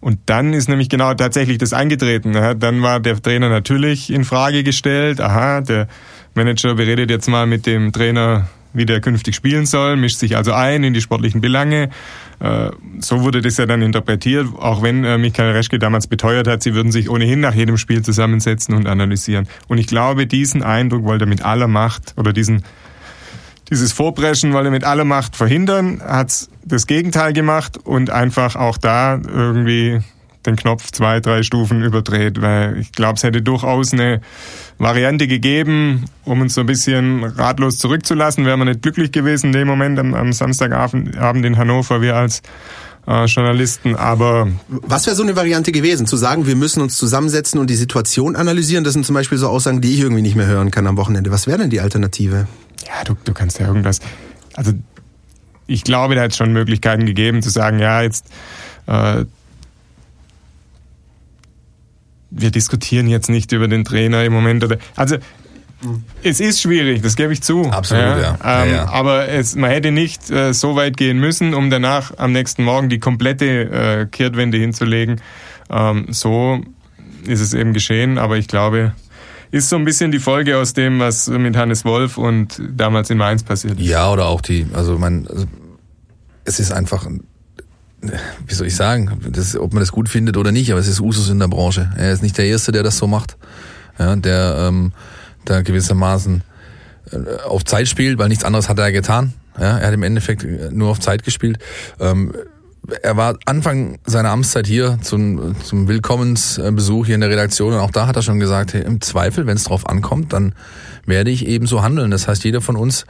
Und 0.00 0.18
dann 0.26 0.52
ist 0.52 0.68
nämlich 0.68 0.90
genau 0.90 1.14
tatsächlich 1.14 1.56
das 1.56 1.72
eingetreten. 1.72 2.34
Dann 2.58 2.82
war 2.82 3.00
der 3.00 3.22
Trainer 3.22 3.48
natürlich 3.48 4.12
in 4.12 4.24
Frage 4.24 4.62
gestellt. 4.62 5.18
Aha, 5.18 5.62
der 5.62 5.88
Manager 6.34 6.74
beredet 6.74 7.10
jetzt 7.10 7.26
mal 7.26 7.46
mit 7.46 7.64
dem 7.64 7.90
Trainer, 7.90 8.48
wie 8.74 8.84
der 8.84 9.00
künftig 9.00 9.34
spielen 9.34 9.66
soll, 9.66 9.96
mischt 9.96 10.18
sich 10.18 10.36
also 10.36 10.52
ein 10.52 10.84
in 10.84 10.92
die 10.92 11.00
sportlichen 11.00 11.40
Belange. 11.40 11.90
Äh, 12.40 12.70
so 12.98 13.22
wurde 13.22 13.40
das 13.40 13.56
ja 13.56 13.66
dann 13.66 13.80
interpretiert, 13.80 14.48
auch 14.58 14.82
wenn 14.82 15.04
äh, 15.04 15.16
Michael 15.16 15.52
Reschke 15.52 15.78
damals 15.78 16.06
beteuert 16.06 16.46
hat, 16.46 16.62
sie 16.62 16.74
würden 16.74 16.92
sich 16.92 17.08
ohnehin 17.08 17.40
nach 17.40 17.54
jedem 17.54 17.76
Spiel 17.76 18.02
zusammensetzen 18.02 18.74
und 18.74 18.86
analysieren. 18.86 19.48
Und 19.68 19.78
ich 19.78 19.86
glaube, 19.86 20.26
diesen 20.26 20.62
Eindruck 20.62 21.04
wollte 21.04 21.24
er 21.24 21.28
mit 21.28 21.44
aller 21.44 21.68
Macht 21.68 22.14
oder 22.16 22.32
diesen 22.32 22.64
dieses 23.70 23.92
Vorpreschen 23.92 24.52
wollte 24.52 24.68
er 24.68 24.72
mit 24.72 24.84
aller 24.84 25.04
Macht 25.04 25.36
verhindern, 25.36 26.02
hat 26.04 26.48
das 26.66 26.86
Gegenteil 26.86 27.32
gemacht 27.32 27.78
und 27.82 28.10
einfach 28.10 28.56
auch 28.56 28.76
da 28.76 29.18
irgendwie 29.26 30.00
den 30.46 30.56
Knopf 30.56 30.90
zwei, 30.90 31.20
drei 31.20 31.42
Stufen 31.42 31.82
überdreht, 31.82 32.40
weil 32.40 32.78
ich 32.78 32.92
glaube, 32.92 33.14
es 33.14 33.22
hätte 33.22 33.42
durchaus 33.42 33.92
eine 33.92 34.20
Variante 34.78 35.26
gegeben, 35.26 36.04
um 36.24 36.40
uns 36.40 36.54
so 36.54 36.60
ein 36.60 36.66
bisschen 36.66 37.24
ratlos 37.24 37.78
zurückzulassen. 37.78 38.44
Wären 38.44 38.60
wir 38.60 38.66
nicht 38.66 38.82
glücklich 38.82 39.12
gewesen 39.12 39.46
in 39.46 39.52
dem 39.52 39.68
Moment 39.68 39.98
am, 39.98 40.14
am 40.14 40.32
Samstagabend 40.32 41.44
in 41.44 41.56
Hannover, 41.56 42.00
wir 42.00 42.16
als 42.16 42.42
äh, 43.06 43.26
Journalisten, 43.26 43.96
aber... 43.96 44.48
Was 44.68 45.06
wäre 45.06 45.14
so 45.14 45.22
eine 45.22 45.36
Variante 45.36 45.72
gewesen? 45.72 46.06
Zu 46.06 46.16
sagen, 46.16 46.46
wir 46.46 46.56
müssen 46.56 46.82
uns 46.82 46.96
zusammensetzen 46.96 47.60
und 47.60 47.68
die 47.68 47.76
Situation 47.76 48.34
analysieren, 48.36 48.84
das 48.84 48.94
sind 48.94 49.04
zum 49.04 49.14
Beispiel 49.14 49.38
so 49.38 49.48
Aussagen, 49.48 49.80
die 49.80 49.92
ich 49.92 50.00
irgendwie 50.00 50.22
nicht 50.22 50.36
mehr 50.36 50.46
hören 50.46 50.70
kann 50.70 50.86
am 50.86 50.96
Wochenende. 50.96 51.30
Was 51.30 51.46
wäre 51.46 51.58
denn 51.58 51.70
die 51.70 51.80
Alternative? 51.80 52.46
ja, 52.86 53.04
du, 53.04 53.16
du 53.24 53.32
kannst 53.32 53.58
ja 53.58 53.66
irgendwas. 53.66 54.00
Also 54.54 54.72
ich 55.66 55.84
glaube, 55.84 56.14
da 56.14 56.22
hat 56.22 56.32
es 56.32 56.36
schon 56.36 56.52
Möglichkeiten 56.52 57.06
gegeben 57.06 57.42
zu 57.42 57.50
sagen, 57.50 57.78
ja, 57.78 58.02
jetzt 58.02 58.26
äh, 58.86 59.24
wir 62.36 62.50
diskutieren 62.50 63.08
jetzt 63.08 63.30
nicht 63.30 63.52
über 63.52 63.68
den 63.68 63.84
Trainer 63.84 64.24
im 64.24 64.32
Moment 64.32 64.64
oder 64.64 64.78
also 64.96 65.16
es 66.22 66.40
ist 66.40 66.60
schwierig, 66.60 67.02
das 67.02 67.16
gebe 67.16 67.32
ich 67.32 67.42
zu. 67.42 67.70
Absolut, 67.70 68.02
ja. 68.02 68.20
ja. 68.20 68.62
Ähm, 68.62 68.70
ja, 68.70 68.76
ja. 68.76 68.88
Aber 68.88 69.28
es, 69.28 69.54
man 69.54 69.70
hätte 69.70 69.90
nicht 69.90 70.30
äh, 70.30 70.54
so 70.54 70.76
weit 70.76 70.96
gehen 70.96 71.18
müssen, 71.18 71.54
um 71.54 71.70
danach 71.70 72.16
am 72.16 72.32
nächsten 72.32 72.64
Morgen 72.64 72.88
die 72.88 72.98
komplette 72.98 73.46
äh, 73.46 74.06
Kehrtwende 74.06 74.56
hinzulegen. 74.56 75.20
Ähm, 75.70 76.06
so 76.10 76.60
ist 77.26 77.40
es 77.40 77.54
eben 77.54 77.72
geschehen, 77.72 78.18
aber 78.18 78.36
ich 78.36 78.48
glaube, 78.48 78.92
ist 79.50 79.68
so 79.68 79.76
ein 79.76 79.84
bisschen 79.84 80.10
die 80.10 80.18
Folge 80.18 80.58
aus 80.58 80.72
dem, 80.72 80.98
was 80.98 81.28
mit 81.28 81.56
Hannes 81.56 81.84
Wolf 81.84 82.18
und 82.18 82.60
damals 82.76 83.10
in 83.10 83.18
Mainz 83.18 83.42
passiert 83.42 83.78
ist. 83.78 83.86
Ja, 83.86 84.10
oder 84.10 84.26
auch 84.26 84.40
die, 84.40 84.66
also 84.72 84.98
man, 84.98 85.26
also, 85.28 85.46
es 86.44 86.60
ist 86.60 86.72
einfach, 86.72 87.06
wie 88.46 88.54
soll 88.54 88.66
ich 88.66 88.76
sagen, 88.76 89.10
das, 89.30 89.56
ob 89.56 89.72
man 89.72 89.80
das 89.80 89.92
gut 89.92 90.08
findet 90.08 90.36
oder 90.36 90.52
nicht, 90.52 90.70
aber 90.70 90.80
es 90.80 90.88
ist 90.88 91.00
Usus 91.00 91.28
in 91.30 91.38
der 91.38 91.48
Branche. 91.48 91.90
Er 91.96 92.12
ist 92.12 92.22
nicht 92.22 92.38
der 92.38 92.46
Erste, 92.46 92.72
der 92.72 92.82
das 92.82 92.98
so 92.98 93.06
macht, 93.06 93.36
ja, 93.98 94.16
der 94.16 94.56
ähm, 94.58 94.92
da 95.44 95.62
gewissermaßen 95.62 96.42
äh, 97.10 97.42
auf 97.46 97.64
Zeit 97.64 97.88
spielt, 97.88 98.18
weil 98.18 98.28
nichts 98.28 98.44
anderes 98.44 98.68
hat 98.68 98.78
er 98.78 98.92
getan. 98.92 99.34
Ja, 99.58 99.78
er 99.78 99.86
hat 99.86 99.94
im 99.94 100.02
Endeffekt 100.02 100.44
nur 100.72 100.90
auf 100.90 101.00
Zeit 101.00 101.22
gespielt. 101.22 101.58
Ähm, 102.00 102.32
er 103.02 103.16
war 103.16 103.38
Anfang 103.46 103.98
seiner 104.04 104.30
Amtszeit 104.30 104.66
hier 104.66 104.98
zum, 105.00 105.56
zum 105.62 105.88
Willkommensbesuch 105.88 107.06
hier 107.06 107.14
in 107.14 107.22
der 107.22 107.30
Redaktion 107.30 107.72
und 107.72 107.78
auch 107.78 107.90
da 107.90 108.06
hat 108.06 108.16
er 108.16 108.22
schon 108.22 108.40
gesagt, 108.40 108.74
hey, 108.74 108.82
im 108.82 109.00
Zweifel, 109.00 109.46
wenn 109.46 109.56
es 109.56 109.64
drauf 109.64 109.88
ankommt, 109.88 110.32
dann 110.32 110.54
werde 111.06 111.30
ich 111.30 111.46
eben 111.46 111.66
so 111.66 111.82
handeln. 111.82 112.10
Das 112.10 112.28
heißt, 112.28 112.44
jeder 112.44 112.60
von 112.60 112.76
uns 112.76 113.06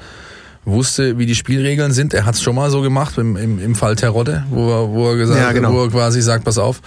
wusste, 0.64 1.18
wie 1.18 1.27
die 1.27 1.35
Spielregeln 1.35 1.92
sind. 1.92 2.14
Er 2.14 2.27
hat 2.27 2.35
es 2.35 2.42
schon 2.42 2.55
mal 2.55 2.70
so 2.70 2.81
gemacht 2.81 3.18
im, 3.18 3.37
im, 3.37 3.59
im 3.59 3.74
Fall 3.74 3.96
Terodde, 3.96 4.44
wo 4.50 4.70
er, 4.70 4.90
wo 4.90 5.11
er 5.11 5.16
gesagt, 5.16 5.40
ja, 5.40 5.53
genau. 5.53 5.72
wo 5.72 5.83
er 5.85 5.90
quasi 5.90 6.22
sagt, 6.22 6.44
pass 6.44 6.59
auf, 6.59 6.81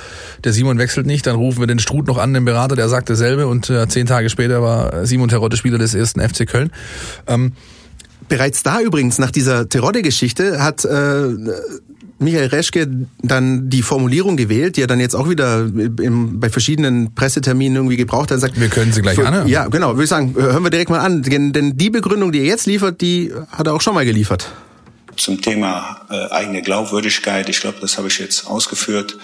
der 0.43 0.53
Simon 0.53 0.77
wechselt 0.77 1.05
nicht, 1.05 1.27
dann 1.27 1.35
rufen 1.35 1.59
wir 1.59 1.67
den 1.67 1.79
Struth 1.79 2.07
noch 2.07 2.17
an, 2.17 2.33
den 2.33 2.45
Berater, 2.45 2.75
der 2.75 2.89
sagt 2.89 3.09
dasselbe 3.09 3.47
und 3.47 3.69
äh, 3.69 3.87
zehn 3.87 4.05
Tage 4.05 4.29
später 4.29 4.61
war 4.61 5.05
Simon 5.05 5.29
Terodde 5.29 5.57
Spieler 5.57 5.77
des 5.77 5.93
ersten 5.93 6.21
FC 6.21 6.47
Köln. 6.47 6.71
Ähm, 7.27 7.53
Bereits 8.29 8.61
da 8.61 8.81
übrigens, 8.81 9.19
nach 9.19 9.31
dieser 9.31 9.69
Terodde-Geschichte, 9.69 10.61
hat 10.61 10.83
äh, 10.83 11.29
Michael 12.19 12.47
Reschke 12.47 12.87
dann 13.21 13.69
die 13.69 13.81
Formulierung 13.81 14.37
gewählt, 14.37 14.77
die 14.77 14.81
er 14.81 14.87
dann 14.87 14.99
jetzt 14.99 15.15
auch 15.15 15.29
wieder 15.29 15.59
im, 15.59 16.39
bei 16.39 16.49
verschiedenen 16.49 17.13
Presseterminen 17.13 17.75
irgendwie 17.75 17.97
gebraucht 17.97 18.31
hat. 18.31 18.39
Sagt, 18.39 18.59
wir 18.59 18.69
können 18.69 18.91
sie 18.91 19.01
gleich 19.01 19.19
anhören. 19.19 19.47
Ja, 19.47 19.67
genau. 19.67 19.91
Würde 19.91 20.03
ich 20.03 20.09
sagen, 20.09 20.33
hören 20.35 20.63
wir 20.63 20.69
direkt 20.69 20.89
mal 20.89 20.99
an. 20.99 21.21
Denn, 21.21 21.53
denn 21.53 21.77
die 21.77 21.89
Begründung, 21.89 22.31
die 22.31 22.39
er 22.39 22.45
jetzt 22.45 22.65
liefert, 22.65 23.01
die 23.01 23.31
hat 23.49 23.67
er 23.67 23.73
auch 23.73 23.81
schon 23.81 23.93
mal 23.93 24.05
geliefert. 24.05 24.51
Zum 25.15 25.41
Thema 25.41 26.05
äh, 26.09 26.31
eigene 26.31 26.61
Glaubwürdigkeit, 26.61 27.49
ich 27.49 27.59
glaube, 27.59 27.77
das 27.81 27.97
habe 27.97 28.07
ich 28.07 28.19
jetzt 28.19 28.47
ausgeführt. 28.47 29.17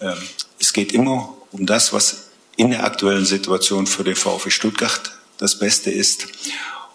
Ähm, 0.00 0.14
es 0.60 0.72
geht 0.72 0.92
immer 0.92 1.34
um 1.52 1.66
das, 1.66 1.92
was 1.92 2.28
in 2.56 2.70
der 2.70 2.84
aktuellen 2.84 3.24
Situation 3.24 3.86
für 3.86 4.04
den 4.04 4.14
VfB 4.14 4.50
Stuttgart 4.50 5.12
das 5.38 5.58
Beste 5.58 5.90
ist. 5.90 6.26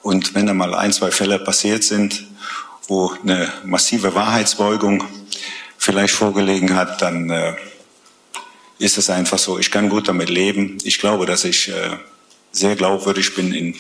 Und 0.02 0.36
wenn 0.36 0.46
da 0.46 0.54
mal 0.54 0.74
ein, 0.74 0.94
zwei 0.94 1.12
Fälle 1.12 1.40
passiert 1.40 1.84
sind, 1.84 2.24
wo 2.88 3.12
eine 3.21 3.52
massive 3.63 4.15
Wahrheitsbeugung 4.15 5.04
vielleicht 5.78 6.13
vorgelegen 6.13 6.76
hat, 6.76 7.02
dann 7.02 7.30
äh, 7.30 7.54
ist 8.80 8.97
es 8.97 9.10
einfach 9.10 9.38
so. 9.38 9.60
Ich 9.60 9.71
kann 9.71 9.89
gut 9.89 10.08
damit 10.08 10.30
leben. 10.30 10.78
Ich 10.84 11.00
glaube, 11.00 11.26
dass 11.26 11.43
ich 11.43 11.69
äh, 11.69 11.97
sehr 12.52 12.76
glaubwürdig 12.76 13.36
bin 13.36 13.54
in 13.54 13.76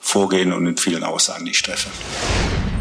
Vorgehen 0.00 0.52
und 0.52 0.66
in 0.66 0.76
vielen 0.76 1.02
Aussagen, 1.02 1.46
die 1.46 1.52
ich 1.52 1.62
treffe. 1.62 1.88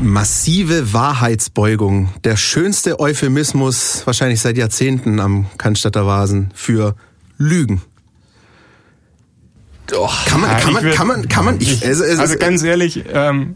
Massive 0.01 0.91
Wahrheitsbeugung. 0.91 2.13
Der 2.25 2.35
schönste 2.35 2.99
Euphemismus 2.99 4.01
wahrscheinlich 4.05 4.41
seit 4.41 4.57
Jahrzehnten 4.57 5.21
am 5.21 5.47
Cannstatter 5.57 6.05
Vasen 6.05 6.51
für 6.53 6.95
Lügen. 7.37 7.81
Doch. 9.87 10.25
Kann 10.25 10.41
man, 10.41 10.57
kann 10.59 10.73
man, 10.73 10.91
kann 10.91 11.07
man, 11.07 11.27
kann 11.29 11.45
man, 11.45 11.61
ich, 11.61 11.85
also, 11.85 12.03
also 12.03 12.37
ganz 12.37 12.63
ehrlich, 12.63 13.03
ähm, 13.13 13.55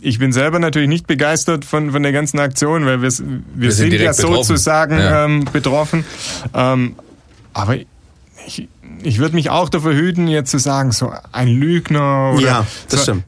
ich 0.00 0.18
bin 0.18 0.32
selber 0.32 0.58
natürlich 0.58 0.88
nicht 0.88 1.06
begeistert 1.06 1.64
von, 1.64 1.92
von 1.92 2.02
der 2.02 2.12
ganzen 2.12 2.38
Aktion, 2.38 2.86
weil 2.86 3.02
wir, 3.02 3.10
wir, 3.10 3.40
wir 3.54 3.72
sind, 3.72 3.90
sind 3.90 4.00
ja 4.00 4.12
betroffen. 4.12 4.44
sozusagen 4.44 4.98
ja. 4.98 5.24
Ähm, 5.24 5.44
betroffen. 5.52 6.04
Ähm, 6.54 6.94
aber 7.52 7.76
ich, 8.46 8.68
ich 9.02 9.18
würde 9.18 9.34
mich 9.34 9.50
auch 9.50 9.68
dafür 9.68 9.94
hüten, 9.94 10.28
jetzt 10.28 10.50
zu 10.50 10.58
sagen, 10.58 10.92
so 10.92 11.12
ein 11.32 11.48
Lügner 11.48 12.34
oder. 12.34 12.46
Ja, 12.46 12.66
das 12.88 13.00
so, 13.00 13.02
stimmt. 13.04 13.24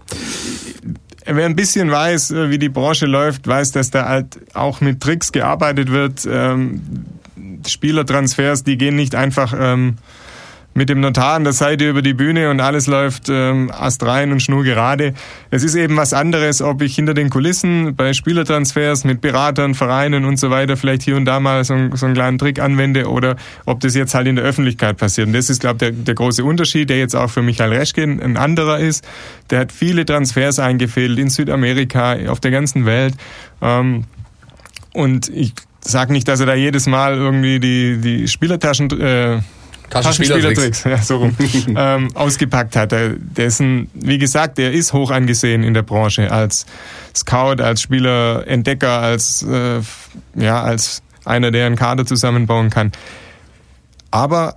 Wer 1.27 1.47
ein 1.47 1.57
bisschen 1.57 1.91
weiß, 1.91 2.31
äh, 2.31 2.51
wie 2.51 2.59
die 2.59 2.69
Branche 2.69 3.07
läuft, 3.07 3.47
weiß, 3.47 3.73
dass 3.73 3.91
da 3.91 4.07
halt 4.07 4.39
auch 4.55 4.81
mit 4.81 5.01
Tricks 5.01 5.33
gearbeitet 5.33 5.91
wird. 5.91 6.27
Ähm, 6.31 7.05
Spielertransfers, 7.67 8.65
die 8.65 8.79
gehen 8.79 8.97
nicht 8.97 9.15
einfach 9.15 9.55
ähm, 9.59 9.97
mit 10.73 10.89
dem 10.89 11.01
Notar 11.01 11.35
an 11.35 11.45
der 11.45 11.53
Seite 11.53 11.89
über 11.89 12.01
die 12.01 12.15
Bühne 12.15 12.49
und 12.49 12.61
alles 12.61 12.87
läuft 12.87 13.29
ähm, 13.29 13.71
astrein 13.73 14.31
und 14.31 14.41
schnurgerade. 14.41 15.15
Es 15.51 15.65
ist 15.65 15.75
eben 15.75 15.97
was 15.97 16.13
anderes, 16.13 16.63
ob 16.63 16.81
ich 16.83 16.95
hinter 16.95 17.13
den 17.13 17.29
Kulissen 17.29 17.97
bei 17.97 18.13
Spielertransfers 18.13 19.05
mit 19.05 19.21
Beratern, 19.21 19.75
Vereinen 19.75 20.25
und 20.25 20.39
so 20.39 20.51
weiter 20.51 20.77
vielleicht 20.77 21.03
hier 21.03 21.17
und 21.17 21.25
da 21.25 21.41
mal 21.41 21.65
so, 21.65 21.75
so 21.95 22.07
einen 22.07 22.15
kleinen 22.15 22.39
Trick 22.39 22.61
anwende 22.61 23.09
oder 23.09 23.37
ob 23.67 23.81
das 23.81 23.97
jetzt 23.97 24.15
halt 24.15 24.29
in 24.29 24.37
der 24.37 24.45
Öffentlichkeit 24.45 24.97
passiert. 24.97 25.27
Und 25.27 25.33
das 25.33 25.51
ist, 25.51 25.61
glaube 25.61 25.77
ich, 25.77 25.79
der, 25.79 25.91
der 25.91 26.15
große 26.15 26.45
Unterschied, 26.45 26.89
der 26.89 26.99
jetzt 26.99 27.17
auch 27.17 27.31
für 27.31 27.43
Michael 27.43 27.73
Reschke 27.73 28.03
ein 28.03 28.37
anderer 28.37 28.79
ist. 28.79 29.07
Der 29.51 29.61
hat 29.61 29.73
viele 29.73 30.07
Transfers 30.07 30.61
eingefädelt 30.61 31.19
in 31.19 31.31
Südamerika, 31.31 32.17
auf 32.29 32.39
der 32.39 32.53
ganzen 32.53 32.87
Welt. 32.87 33.15
Ähm, 33.61 34.05
und 34.93 35.29
ich 35.29 35.53
sage 35.81 36.13
nicht, 36.13 36.29
dass 36.29 36.41
er 36.41 36.47
da 36.47 36.55
jedes 36.55 36.87
Mal 36.87 37.15
irgendwie 37.15 37.59
die, 37.59 37.99
die 37.99 38.29
Spielertaschen 38.29 38.91
äh, 39.01 39.41
Taschenspielertricks, 39.91 40.85
ja, 40.85 40.99
so 40.99 41.19
rum, 41.19 41.37
ähm, 41.77 42.09
ausgepackt 42.15 42.77
hat. 42.77 42.93
Der, 42.93 43.11
dessen, 43.11 43.91
wie 43.95 44.19
gesagt, 44.19 44.59
der 44.59 44.73
ist 44.73 44.93
hoch 44.93 45.11
angesehen 45.11 45.63
in 45.63 45.75
der 45.75 45.83
Branche 45.83 46.31
als 46.31 46.67
Scout, 47.15 47.63
als 47.63 47.83
Spielerentdecker, 47.83 49.01
als, 49.01 49.43
äh, 49.43 49.81
ja, 50.35 50.63
als 50.63 51.03
einer, 51.25 51.51
der 51.51 51.67
einen 51.67 51.77
Kader 51.77 52.07
zusammenbauen 52.07 52.71
kann. 52.71 52.93
Aber 54.11 54.57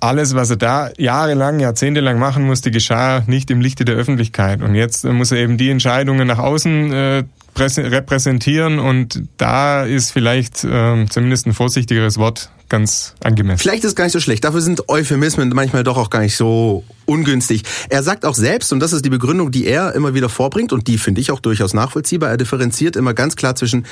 alles, 0.00 0.34
was 0.34 0.50
er 0.50 0.56
da 0.56 0.90
jahrelang, 0.98 1.60
jahrzehntelang 1.60 2.18
machen 2.18 2.44
musste, 2.44 2.70
geschah 2.70 3.22
nicht 3.26 3.50
im 3.50 3.60
Lichte 3.60 3.84
der 3.84 3.94
Öffentlichkeit. 3.94 4.62
Und 4.62 4.74
jetzt 4.74 5.04
muss 5.04 5.32
er 5.32 5.38
eben 5.38 5.56
die 5.56 5.70
Entscheidungen 5.70 6.26
nach 6.26 6.38
außen 6.38 6.92
äh, 6.92 7.24
repräsentieren 7.56 8.78
und 8.80 9.22
da 9.36 9.84
ist 9.84 10.10
vielleicht 10.10 10.64
äh, 10.64 11.06
zumindest 11.06 11.46
ein 11.46 11.54
vorsichtigeres 11.54 12.18
Wort 12.18 12.50
ganz 12.68 13.14
angemessen. 13.22 13.58
Vielleicht 13.58 13.84
ist 13.84 13.90
es 13.90 13.96
gar 13.96 14.04
nicht 14.04 14.12
so 14.12 14.20
schlecht. 14.20 14.44
Dafür 14.44 14.60
sind 14.60 14.88
Euphemismen 14.88 15.50
manchmal 15.50 15.84
doch 15.84 15.96
auch 15.96 16.10
gar 16.10 16.20
nicht 16.20 16.36
so 16.36 16.84
ungünstig. 17.06 17.62
Er 17.88 18.02
sagt 18.02 18.24
auch 18.24 18.34
selbst, 18.34 18.72
und 18.72 18.80
das 18.80 18.92
ist 18.92 19.04
die 19.04 19.10
Begründung, 19.10 19.50
die 19.50 19.66
er 19.66 19.94
immer 19.94 20.14
wieder 20.14 20.28
vorbringt, 20.28 20.72
und 20.72 20.88
die 20.88 20.98
finde 20.98 21.20
ich 21.20 21.30
auch 21.30 21.40
durchaus 21.40 21.74
nachvollziehbar, 21.74 22.30
er 22.30 22.36
differenziert 22.36 22.96
immer 22.96 23.14
ganz 23.14 23.36
klar 23.36 23.54
zwischen 23.54 23.86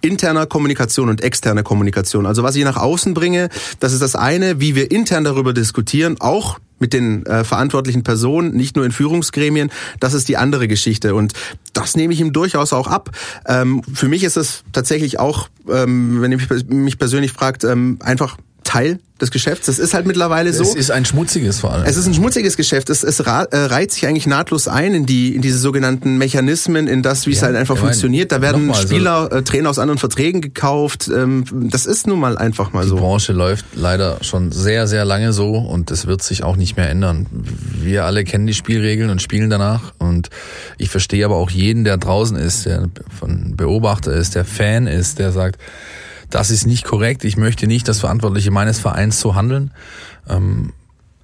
interner 0.00 0.46
Kommunikation 0.46 1.08
und 1.08 1.22
externer 1.22 1.62
Kommunikation. 1.62 2.26
Also 2.26 2.42
was 2.42 2.56
ich 2.56 2.64
nach 2.64 2.76
außen 2.76 3.14
bringe, 3.14 3.48
das 3.80 3.92
ist 3.92 4.02
das 4.02 4.16
eine, 4.16 4.60
wie 4.60 4.74
wir 4.74 4.90
intern 4.90 5.24
darüber 5.24 5.52
diskutieren, 5.52 6.16
auch 6.20 6.58
mit 6.82 6.92
den 6.92 7.24
äh, 7.26 7.44
verantwortlichen 7.44 8.02
Personen, 8.02 8.54
nicht 8.54 8.74
nur 8.74 8.84
in 8.84 8.90
Führungsgremien, 8.90 9.70
das 10.00 10.14
ist 10.14 10.28
die 10.28 10.36
andere 10.36 10.66
Geschichte. 10.66 11.14
Und 11.14 11.32
das 11.72 11.96
nehme 11.96 12.12
ich 12.12 12.20
ihm 12.20 12.32
durchaus 12.32 12.72
auch 12.72 12.88
ab. 12.88 13.10
Ähm, 13.46 13.82
für 13.94 14.08
mich 14.08 14.24
ist 14.24 14.36
es 14.36 14.64
tatsächlich 14.72 15.20
auch, 15.20 15.48
ähm, 15.70 16.20
wenn 16.20 16.32
ihr 16.32 16.40
mich, 16.66 16.98
persönlich 16.98 17.32
fragt, 17.32 17.62
ähm, 17.62 17.98
einfach 18.00 18.36
Teil 18.72 19.00
des 19.20 19.30
Geschäfts. 19.30 19.66
Das 19.66 19.78
ist 19.78 19.92
halt 19.92 20.06
mittlerweile 20.06 20.50
so. 20.52 20.64
Es 20.64 20.74
ist 20.74 20.90
ein 20.90 21.04
schmutziges 21.04 21.60
vor 21.60 21.72
allem. 21.72 21.84
Es 21.84 21.98
ist 21.98 22.06
ein 22.06 22.14
schmutziges 22.14 22.56
Geschäft. 22.56 22.88
Es, 22.88 23.04
es 23.04 23.20
äh, 23.20 23.30
reiht 23.30 23.92
sich 23.92 24.06
eigentlich 24.06 24.26
nahtlos 24.26 24.66
ein 24.66 24.94
in 24.94 25.04
die 25.04 25.36
in 25.36 25.42
diese 25.42 25.58
sogenannten 25.58 26.16
Mechanismen, 26.16 26.88
in 26.88 27.02
das, 27.02 27.26
wie 27.26 27.32
ja, 27.32 27.36
es 27.36 27.42
halt 27.42 27.54
einfach 27.54 27.76
funktioniert. 27.76 28.32
Da 28.32 28.40
werden 28.40 28.72
Spieler, 28.74 29.28
so 29.30 29.36
äh, 29.36 29.42
Trainer 29.42 29.68
aus 29.68 29.78
anderen 29.78 29.98
Verträgen 29.98 30.40
gekauft. 30.40 31.10
Ähm, 31.14 31.44
das 31.52 31.84
ist 31.84 32.06
nun 32.06 32.18
mal 32.18 32.38
einfach 32.38 32.72
mal 32.72 32.84
die 32.84 32.88
so. 32.88 32.94
Die 32.94 33.00
Branche 33.02 33.32
läuft 33.34 33.66
leider 33.74 34.16
schon 34.22 34.52
sehr, 34.52 34.86
sehr 34.86 35.04
lange 35.04 35.34
so 35.34 35.56
und 35.56 35.90
es 35.90 36.06
wird 36.06 36.22
sich 36.22 36.42
auch 36.42 36.56
nicht 36.56 36.78
mehr 36.78 36.88
ändern. 36.88 37.26
Wir 37.30 38.06
alle 38.06 38.24
kennen 38.24 38.46
die 38.46 38.54
Spielregeln 38.54 39.10
und 39.10 39.20
spielen 39.20 39.50
danach. 39.50 39.92
Und 39.98 40.30
ich 40.78 40.88
verstehe 40.88 41.26
aber 41.26 41.36
auch 41.36 41.50
jeden, 41.50 41.84
der 41.84 41.98
draußen 41.98 42.38
ist, 42.38 42.64
der 42.64 42.88
von 43.20 43.54
Beobachter 43.54 44.12
ist, 44.12 44.34
der 44.34 44.46
Fan 44.46 44.86
ist, 44.86 45.18
der 45.18 45.30
sagt, 45.30 45.60
das 46.32 46.50
ist 46.50 46.66
nicht 46.66 46.84
korrekt. 46.84 47.24
Ich 47.24 47.36
möchte 47.36 47.66
nicht, 47.66 47.86
dass 47.88 48.00
Verantwortliche 48.00 48.50
meines 48.50 48.78
Vereins 48.78 49.20
so 49.20 49.34
handeln. 49.34 49.70
Ähm, 50.28 50.72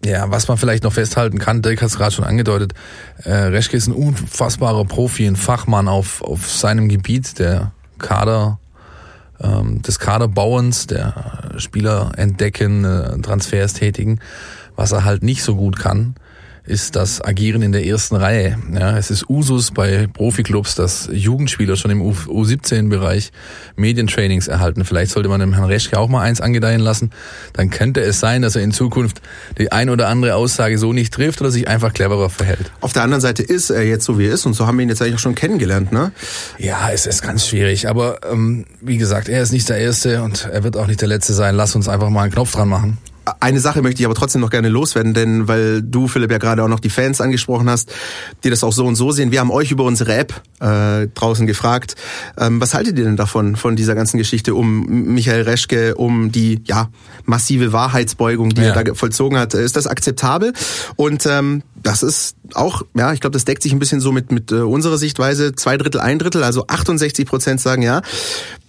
ja, 0.04 0.30
was 0.30 0.46
man 0.46 0.58
vielleicht 0.58 0.84
noch 0.84 0.92
festhalten 0.92 1.38
kann, 1.38 1.62
Dirk 1.62 1.82
hat 1.82 1.88
es 1.88 1.96
gerade 1.96 2.12
schon 2.12 2.24
angedeutet, 2.24 2.72
äh, 3.24 3.32
Reschke 3.32 3.76
ist 3.76 3.88
ein 3.88 3.94
unfassbarer 3.94 4.84
Profi, 4.84 5.26
ein 5.26 5.34
Fachmann 5.34 5.88
auf, 5.88 6.22
auf 6.22 6.48
seinem 6.50 6.88
Gebiet, 6.88 7.38
der 7.38 7.72
Kader, 7.98 8.60
ähm, 9.40 9.82
des 9.82 9.98
Kaderbauens, 9.98 10.86
der 10.86 11.50
Spieler 11.56 12.12
entdecken, 12.16 12.84
äh, 12.84 13.18
Transfers 13.20 13.72
tätigen. 13.72 14.20
Was 14.76 14.92
er 14.92 15.04
halt 15.04 15.24
nicht 15.24 15.42
so 15.42 15.56
gut 15.56 15.76
kann, 15.76 16.14
ist 16.68 16.96
das 16.96 17.24
Agieren 17.24 17.62
in 17.62 17.72
der 17.72 17.86
ersten 17.86 18.14
Reihe. 18.14 18.58
Ja, 18.72 18.96
es 18.98 19.10
ist 19.10 19.28
Usus 19.28 19.70
bei 19.70 20.06
Profiklubs, 20.06 20.74
dass 20.74 21.08
Jugendspieler 21.10 21.76
schon 21.76 21.90
im 21.90 22.02
U17-Bereich 22.02 23.32
Medientrainings 23.76 24.48
erhalten. 24.48 24.84
Vielleicht 24.84 25.12
sollte 25.12 25.28
man 25.28 25.40
dem 25.40 25.54
Herrn 25.54 25.64
Reschke 25.64 25.98
auch 25.98 26.08
mal 26.08 26.22
eins 26.22 26.40
angedeihen 26.40 26.80
lassen. 26.80 27.10
Dann 27.54 27.70
könnte 27.70 28.02
es 28.02 28.20
sein, 28.20 28.42
dass 28.42 28.54
er 28.54 28.62
in 28.62 28.72
Zukunft 28.72 29.22
die 29.56 29.72
ein 29.72 29.88
oder 29.88 30.08
andere 30.08 30.34
Aussage 30.34 30.78
so 30.78 30.92
nicht 30.92 31.14
trifft 31.14 31.40
oder 31.40 31.50
sich 31.50 31.68
einfach 31.68 31.94
cleverer 31.94 32.28
verhält. 32.28 32.70
Auf 32.80 32.92
der 32.92 33.02
anderen 33.02 33.22
Seite 33.22 33.42
ist 33.42 33.70
er 33.70 33.84
jetzt 33.84 34.04
so, 34.04 34.18
wie 34.18 34.26
er 34.26 34.34
ist 34.34 34.44
und 34.44 34.52
so 34.52 34.66
haben 34.66 34.76
wir 34.76 34.82
ihn 34.82 34.90
jetzt 34.90 35.00
eigentlich 35.00 35.14
auch 35.14 35.20
schon 35.20 35.34
kennengelernt, 35.34 35.90
ne? 35.90 36.12
Ja, 36.58 36.90
es 36.92 37.06
ist 37.06 37.22
ganz 37.22 37.46
schwierig, 37.46 37.88
aber 37.88 38.20
ähm, 38.30 38.66
wie 38.82 38.98
gesagt, 38.98 39.28
er 39.28 39.42
ist 39.42 39.52
nicht 39.52 39.68
der 39.68 39.78
Erste 39.78 40.22
und 40.22 40.48
er 40.52 40.62
wird 40.64 40.76
auch 40.76 40.86
nicht 40.86 41.00
der 41.00 41.08
Letzte 41.08 41.32
sein. 41.32 41.54
Lass 41.54 41.74
uns 41.74 41.88
einfach 41.88 42.10
mal 42.10 42.22
einen 42.22 42.32
Knopf 42.32 42.52
dran 42.52 42.68
machen. 42.68 42.98
Eine 43.40 43.60
Sache 43.60 43.82
möchte 43.82 44.00
ich 44.00 44.06
aber 44.06 44.14
trotzdem 44.14 44.40
noch 44.40 44.50
gerne 44.50 44.68
loswerden, 44.68 45.14
denn 45.14 45.48
weil 45.48 45.82
du, 45.82 46.08
Philipp, 46.08 46.30
ja 46.30 46.38
gerade 46.38 46.62
auch 46.62 46.68
noch 46.68 46.80
die 46.80 46.90
Fans 46.90 47.20
angesprochen 47.20 47.68
hast, 47.68 47.92
die 48.44 48.50
das 48.50 48.64
auch 48.64 48.72
so 48.72 48.86
und 48.86 48.96
so 48.96 49.10
sehen. 49.10 49.30
Wir 49.30 49.40
haben 49.40 49.50
euch 49.50 49.70
über 49.70 49.84
unsere 49.84 50.14
App 50.14 50.32
äh, 50.60 51.08
draußen 51.08 51.46
gefragt. 51.46 51.94
Ähm, 52.36 52.60
was 52.60 52.74
haltet 52.74 52.98
ihr 52.98 53.04
denn 53.04 53.16
davon, 53.16 53.56
von 53.56 53.76
dieser 53.76 53.94
ganzen 53.94 54.18
Geschichte 54.18 54.54
um 54.54 54.84
Michael 54.86 55.42
Reschke, 55.42 55.94
um 55.94 56.32
die 56.32 56.60
ja 56.64 56.88
massive 57.24 57.72
Wahrheitsbeugung, 57.72 58.50
die 58.50 58.62
ja. 58.62 58.74
er 58.74 58.84
da 58.84 58.94
vollzogen 58.94 59.38
hat? 59.38 59.54
Ist 59.54 59.76
das 59.76 59.86
akzeptabel? 59.86 60.52
Und 60.96 61.26
ähm, 61.26 61.62
das 61.82 62.02
ist 62.02 62.36
auch, 62.54 62.82
ja, 62.94 63.12
ich 63.12 63.20
glaube, 63.20 63.34
das 63.34 63.44
deckt 63.44 63.62
sich 63.62 63.72
ein 63.72 63.78
bisschen 63.78 64.00
so 64.00 64.12
mit, 64.12 64.32
mit 64.32 64.52
äh, 64.52 64.56
unserer 64.56 64.98
Sichtweise. 64.98 65.54
Zwei 65.54 65.76
Drittel, 65.76 66.00
ein 66.00 66.18
Drittel, 66.18 66.42
also 66.42 66.66
68 66.66 67.26
Prozent 67.26 67.60
sagen 67.60 67.82
ja. 67.82 68.02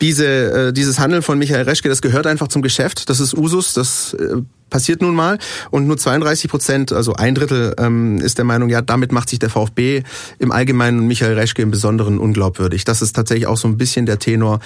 Diese, 0.01 0.25
äh, 0.25 0.73
dieses 0.73 0.99
Handeln 0.99 1.21
von 1.21 1.37
Michael 1.37 1.63
Reschke, 1.63 1.89
das 1.89 2.01
gehört 2.01 2.27
einfach 2.27 2.47
zum 2.47 2.61
Geschäft. 2.61 3.09
Das 3.09 3.19
ist 3.19 3.35
Usus, 3.35 3.73
das 3.73 4.13
äh, 4.13 4.41
passiert 4.69 5.01
nun 5.01 5.15
mal. 5.15 5.37
Und 5.71 5.87
nur 5.87 5.97
32 5.97 6.49
Prozent, 6.49 6.91
also 6.91 7.13
ein 7.13 7.35
Drittel, 7.35 7.73
ähm, 7.77 8.19
ist 8.19 8.37
der 8.37 8.45
Meinung, 8.45 8.69
ja, 8.69 8.81
damit 8.81 9.11
macht 9.11 9.29
sich 9.29 9.39
der 9.39 9.49
VfB 9.49 10.03
im 10.37 10.51
Allgemeinen 10.51 10.99
und 10.99 11.07
Michael 11.07 11.33
Reschke 11.33 11.61
im 11.61 11.71
Besonderen 11.71 12.19
unglaubwürdig. 12.19 12.85
Das 12.85 13.01
ist 13.01 13.15
tatsächlich 13.15 13.47
auch 13.47 13.57
so 13.57 13.67
ein 13.67 13.77
bisschen 13.77 14.05
der 14.05 14.19
Tenor. 14.19 14.59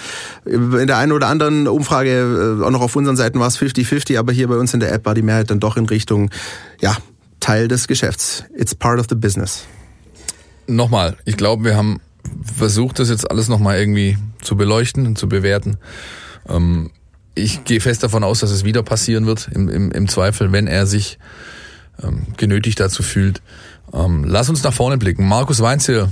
In 0.44 0.86
der 0.86 0.98
einen 0.98 1.12
oder 1.12 1.28
anderen 1.28 1.66
Umfrage, 1.68 2.58
äh, 2.60 2.64
auch 2.64 2.70
noch 2.70 2.82
auf 2.82 2.96
unseren 2.96 3.16
Seiten 3.16 3.40
war 3.40 3.48
es 3.48 3.58
50-50, 3.58 4.18
aber 4.18 4.32
hier 4.32 4.48
bei 4.48 4.56
uns 4.56 4.74
in 4.74 4.80
der 4.80 4.92
App 4.92 5.06
war 5.06 5.14
die 5.14 5.22
Mehrheit 5.22 5.50
dann 5.50 5.60
doch 5.60 5.76
in 5.76 5.86
Richtung, 5.86 6.30
ja, 6.80 6.96
Teil 7.44 7.68
des 7.68 7.88
Geschäfts. 7.88 8.42
It's 8.56 8.74
part 8.74 8.98
of 8.98 9.04
the 9.10 9.14
business. 9.14 9.66
Nochmal, 10.66 11.18
ich 11.26 11.36
glaube, 11.36 11.64
wir 11.64 11.76
haben 11.76 12.00
versucht, 12.42 12.98
das 12.98 13.10
jetzt 13.10 13.30
alles 13.30 13.50
nochmal 13.50 13.78
irgendwie 13.78 14.16
zu 14.40 14.56
beleuchten 14.56 15.06
und 15.06 15.18
zu 15.18 15.28
bewerten. 15.28 15.76
Ähm, 16.48 16.90
ich 17.34 17.64
gehe 17.64 17.80
fest 17.80 18.02
davon 18.02 18.24
aus, 18.24 18.40
dass 18.40 18.50
es 18.50 18.64
wieder 18.64 18.82
passieren 18.82 19.26
wird, 19.26 19.50
im, 19.52 19.68
im, 19.68 19.90
im 19.90 20.08
Zweifel, 20.08 20.52
wenn 20.52 20.66
er 20.66 20.86
sich 20.86 21.18
ähm, 22.02 22.22
genötigt 22.38 22.80
dazu 22.80 23.02
fühlt. 23.02 23.42
Ähm, 23.92 24.24
lass 24.24 24.48
uns 24.48 24.62
nach 24.62 24.72
vorne 24.72 24.96
blicken. 24.96 25.28
Markus 25.28 25.60
Weinzel. 25.60 26.08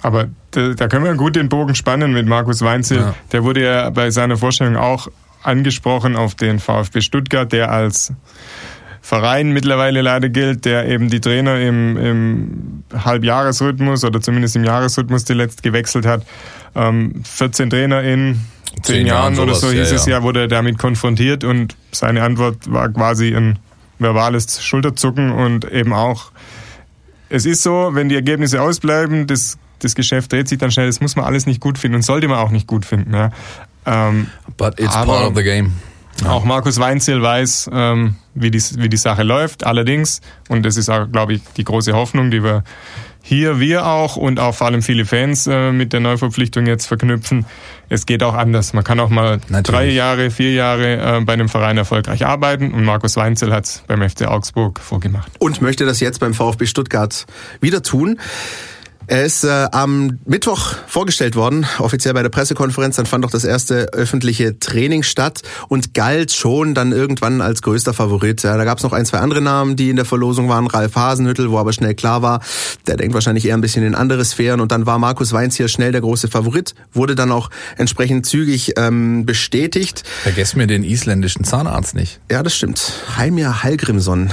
Aber 0.00 0.28
da, 0.52 0.70
da 0.72 0.88
können 0.88 1.04
wir 1.04 1.14
gut 1.16 1.36
den 1.36 1.50
Bogen 1.50 1.74
spannen 1.74 2.14
mit 2.14 2.26
Markus 2.26 2.62
Weinzel. 2.62 2.98
Ja. 2.98 3.14
Der 3.30 3.44
wurde 3.44 3.62
ja 3.62 3.90
bei 3.90 4.10
seiner 4.10 4.38
Vorstellung 4.38 4.76
auch 4.76 5.08
angesprochen 5.42 6.16
auf 6.16 6.34
den 6.34 6.60
VfB 6.60 7.02
Stuttgart, 7.02 7.52
der 7.52 7.70
als 7.70 8.14
Verein 9.02 9.50
mittlerweile 9.50 10.00
leider 10.00 10.28
gilt, 10.28 10.64
der 10.64 10.88
eben 10.88 11.10
die 11.10 11.20
Trainer 11.20 11.60
im, 11.60 11.96
im 11.96 12.84
Halbjahresrhythmus 12.94 14.04
oder 14.04 14.20
zumindest 14.20 14.54
im 14.54 14.62
Jahresrhythmus 14.62 15.24
zuletzt 15.24 15.64
gewechselt 15.64 16.06
hat. 16.06 16.24
Ähm, 16.76 17.22
14 17.24 17.68
Trainer 17.68 18.02
in 18.02 18.40
zehn, 18.76 18.82
zehn 18.82 19.06
Jahren, 19.06 19.34
Jahren 19.34 19.48
oder 19.48 19.56
so 19.56 19.70
hieß 19.72 19.90
ja, 19.90 19.96
es 19.96 20.06
ja, 20.06 20.22
wurde 20.22 20.42
er 20.42 20.48
damit 20.48 20.78
konfrontiert 20.78 21.42
und 21.42 21.76
seine 21.90 22.22
Antwort 22.22 22.72
war 22.72 22.88
quasi 22.90 23.34
ein 23.34 23.58
verbales 23.98 24.62
Schulterzucken 24.62 25.32
und 25.32 25.70
eben 25.70 25.92
auch, 25.92 26.30
es 27.28 27.44
ist 27.44 27.64
so, 27.64 27.90
wenn 27.92 28.08
die 28.08 28.14
Ergebnisse 28.14 28.62
ausbleiben, 28.62 29.26
das, 29.26 29.58
das 29.80 29.96
Geschäft 29.96 30.32
dreht 30.32 30.46
sich 30.46 30.58
dann 30.58 30.70
schnell, 30.70 30.86
das 30.86 31.00
muss 31.00 31.16
man 31.16 31.24
alles 31.24 31.46
nicht 31.46 31.60
gut 31.60 31.76
finden 31.76 31.96
und 31.96 32.02
sollte 32.02 32.28
man 32.28 32.38
auch 32.38 32.50
nicht 32.50 32.68
gut 32.68 32.86
finden. 32.86 33.12
Ja. 33.12 33.30
Ähm, 33.84 34.28
But 34.56 34.78
it's 34.78 34.94
part 34.94 35.08
of 35.08 35.34
the 35.34 35.42
game. 35.42 35.72
Auch 36.26 36.44
Markus 36.44 36.78
Weinzel 36.78 37.22
weiß, 37.22 37.70
ähm, 37.72 38.16
wie, 38.34 38.50
die, 38.50 38.62
wie 38.76 38.88
die 38.88 38.96
Sache 38.96 39.22
läuft. 39.22 39.64
Allerdings, 39.64 40.20
und 40.48 40.64
das 40.64 40.76
ist 40.76 40.88
auch, 40.88 41.06
glaube 41.10 41.34
ich, 41.34 41.42
die 41.56 41.64
große 41.64 41.92
Hoffnung, 41.92 42.30
die 42.30 42.42
wir 42.42 42.64
hier, 43.22 43.60
wir 43.60 43.86
auch 43.86 44.16
und 44.16 44.40
auch 44.40 44.54
vor 44.54 44.66
allem 44.66 44.82
viele 44.82 45.04
Fans 45.04 45.46
äh, 45.46 45.70
mit 45.70 45.92
der 45.92 46.00
Neuverpflichtung 46.00 46.66
jetzt 46.66 46.86
verknüpfen. 46.86 47.46
Es 47.88 48.04
geht 48.04 48.22
auch 48.22 48.34
anders. 48.34 48.72
Man 48.72 48.82
kann 48.82 48.98
auch 48.98 49.10
mal 49.10 49.40
Natürlich. 49.48 49.66
drei 49.66 49.88
Jahre, 49.90 50.30
vier 50.30 50.52
Jahre 50.52 51.18
äh, 51.18 51.20
bei 51.20 51.34
einem 51.34 51.48
Verein 51.48 51.78
erfolgreich 51.78 52.26
arbeiten 52.26 52.74
und 52.74 52.84
Markus 52.84 53.16
Weinzel 53.16 53.52
hat 53.52 53.64
es 53.64 53.84
beim 53.86 54.08
FC 54.08 54.26
Augsburg 54.26 54.80
vorgemacht. 54.80 55.30
Und 55.38 55.62
möchte 55.62 55.86
das 55.86 56.00
jetzt 56.00 56.18
beim 56.18 56.34
VfB 56.34 56.66
Stuttgart 56.66 57.26
wieder 57.60 57.82
tun. 57.82 58.18
Er 59.08 59.24
ist 59.24 59.44
äh, 59.44 59.68
am 59.72 60.18
Mittwoch 60.24 60.74
vorgestellt 60.86 61.36
worden, 61.36 61.66
offiziell 61.78 62.14
bei 62.14 62.22
der 62.22 62.28
Pressekonferenz. 62.28 62.96
Dann 62.96 63.06
fand 63.06 63.24
auch 63.24 63.30
das 63.30 63.44
erste 63.44 63.92
öffentliche 63.92 64.58
Training 64.58 65.02
statt 65.02 65.42
und 65.68 65.92
galt 65.92 66.32
schon 66.32 66.74
dann 66.74 66.92
irgendwann 66.92 67.40
als 67.40 67.62
größter 67.62 67.94
Favorit. 67.94 68.42
Ja, 68.42 68.56
da 68.56 68.64
gab 68.64 68.78
es 68.78 68.84
noch 68.84 68.92
ein, 68.92 69.04
zwei 69.04 69.18
andere 69.18 69.40
Namen, 69.40 69.76
die 69.76 69.90
in 69.90 69.96
der 69.96 70.04
Verlosung 70.04 70.48
waren. 70.48 70.66
Ralf 70.66 70.94
Hasenhüttel, 70.94 71.50
wo 71.50 71.58
aber 71.58 71.72
schnell 71.72 71.94
klar 71.94 72.22
war, 72.22 72.40
der 72.86 72.96
denkt 72.96 73.14
wahrscheinlich 73.14 73.46
eher 73.46 73.54
ein 73.54 73.60
bisschen 73.60 73.84
in 73.84 73.94
andere 73.94 74.24
Sphären. 74.24 74.60
Und 74.60 74.72
dann 74.72 74.86
war 74.86 74.98
Markus 74.98 75.32
Weinz 75.32 75.56
hier 75.56 75.68
schnell 75.68 75.92
der 75.92 76.00
große 76.00 76.28
Favorit, 76.28 76.74
wurde 76.92 77.14
dann 77.14 77.32
auch 77.32 77.50
entsprechend 77.76 78.26
zügig 78.26 78.74
ähm, 78.76 79.26
bestätigt. 79.26 80.04
Vergessen 80.22 80.60
wir 80.60 80.66
den 80.66 80.84
isländischen 80.84 81.44
Zahnarzt 81.44 81.94
nicht. 81.94 82.20
Ja, 82.30 82.42
das 82.42 82.54
stimmt. 82.54 82.92
Heimir 83.16 83.62
Hallgrimsson. 83.62 84.30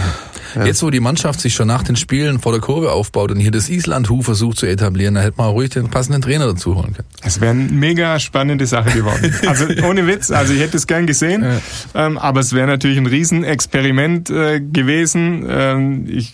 Ja. 0.56 0.66
Jetzt, 0.66 0.82
wo 0.84 0.90
die 0.90 1.00
Mannschaft 1.00 1.40
sich 1.40 1.54
schon 1.54 1.68
nach 1.68 1.84
den 1.84 1.96
Spielen 1.96 2.40
vor 2.40 2.52
der 2.52 2.62
Kurve 2.62 2.92
aufbaut 2.92 3.32
und 3.32 3.40
hier 3.40 3.52
das 3.52 3.70
Island-Hu 3.70 4.22
versucht 4.22 4.58
zu 4.58 4.66
etablieren, 4.66 5.16
da 5.16 5.22
hätte 5.22 5.38
man 5.38 5.50
ruhig 5.50 5.70
den 5.70 5.90
passenden 5.90 6.22
Trainer 6.22 6.48
dazu 6.48 6.76
holen 6.76 6.94
können. 6.94 7.08
Es 7.24 7.42
wäre 7.42 7.52
eine 7.52 7.64
mega 7.64 8.20
spannende 8.20 8.66
Sache 8.66 8.92
geworden. 8.92 9.34
Also 9.50 9.66
ohne 9.84 10.06
Witz, 10.06 10.32
also 10.32 10.54
ich 10.54 10.60
hätte 10.60 10.78
es 10.78 10.86
gern 10.86 11.08
gesehen, 11.08 11.44
ja. 11.44 12.06
ähm, 12.06 12.18
aber 12.18 12.40
es 12.40 12.54
wäre 12.54 12.68
natürlich 12.68 12.98
ein 12.98 13.06
Riesenexperiment 13.06 14.30
äh, 14.30 14.60
gewesen. 14.60 15.46
Ähm, 15.50 16.06
ich 16.08 16.34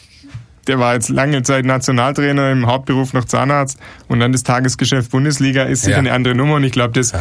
der 0.67 0.79
war 0.79 0.93
jetzt 0.93 1.09
lange 1.09 1.43
Zeit 1.43 1.65
Nationaltrainer, 1.65 2.51
im 2.51 2.67
Hauptberuf 2.67 3.13
noch 3.13 3.25
Zahnarzt 3.25 3.77
und 4.07 4.19
dann 4.19 4.31
das 4.31 4.43
Tagesgeschäft 4.43 5.11
Bundesliga 5.11 5.63
ist 5.63 5.81
sicher 5.81 5.93
ja. 5.93 5.99
eine 5.99 6.13
andere 6.13 6.35
Nummer 6.35 6.55
und 6.55 6.63
ich 6.63 6.71
glaube, 6.71 6.93
das, 6.93 7.13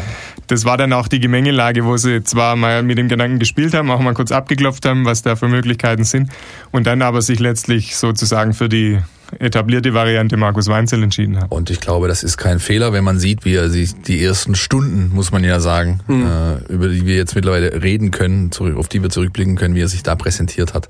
das 0.46 0.64
war 0.64 0.76
dann 0.76 0.92
auch 0.92 1.09
die 1.09 1.20
Gemengelage, 1.20 1.85
wo 1.85 1.96
sie 1.96 2.22
zwar 2.22 2.57
mal 2.57 2.83
mit 2.83 2.98
dem 2.98 3.09
Gedanken 3.09 3.38
gespielt 3.38 3.74
haben, 3.74 3.90
auch 3.90 4.00
mal 4.00 4.14
kurz 4.14 4.33
abgeklopft 4.33 4.87
haben, 4.87 5.04
was 5.04 5.22
da 5.22 5.37
für 5.37 5.48
Möglichkeiten 5.48 6.04
sind 6.04 6.30
und 6.70 6.87
dann 6.87 7.02
aber 7.02 7.22
sich 7.22 7.40
letztlich 7.40 7.96
sozusagen 7.96 8.54
für 8.54 8.68
die 8.68 8.98
etablierte 9.38 9.94
Variante 9.94 10.37
Markus 10.37 10.68
Weinzel 10.68 11.02
entschieden 11.02 11.40
hat. 11.40 11.50
Und 11.50 11.70
ich 11.70 11.80
glaube, 11.80 12.09
das 12.09 12.22
ist 12.22 12.37
kein 12.37 12.59
Fehler, 12.59 12.92
wenn 12.92 13.04
man 13.04 13.18
sieht, 13.18 13.44
wie 13.44 13.54
er 13.54 13.68
sich 13.68 13.94
die 13.94 14.22
ersten 14.22 14.54
Stunden, 14.54 15.11
muss 15.14 15.33
man 15.33 15.44
ja 15.44 15.61
sagen, 15.61 16.00
mhm. 16.07 16.26
äh, 16.26 16.72
über 16.72 16.88
die 16.88 17.07
wir 17.07 17.16
jetzt 17.16 17.35
mittlerweile 17.35 17.83
reden 17.83 18.11
können, 18.11 18.50
auf 18.76 18.88
die 18.88 19.02
wir 19.02 19.11
zurückblicken 19.11 19.57
können, 19.57 19.74
wie 19.74 19.80
er 19.80 19.88
sich 19.88 20.02
da 20.02 20.14
präsentiert 20.14 20.74
hat. 20.74 20.88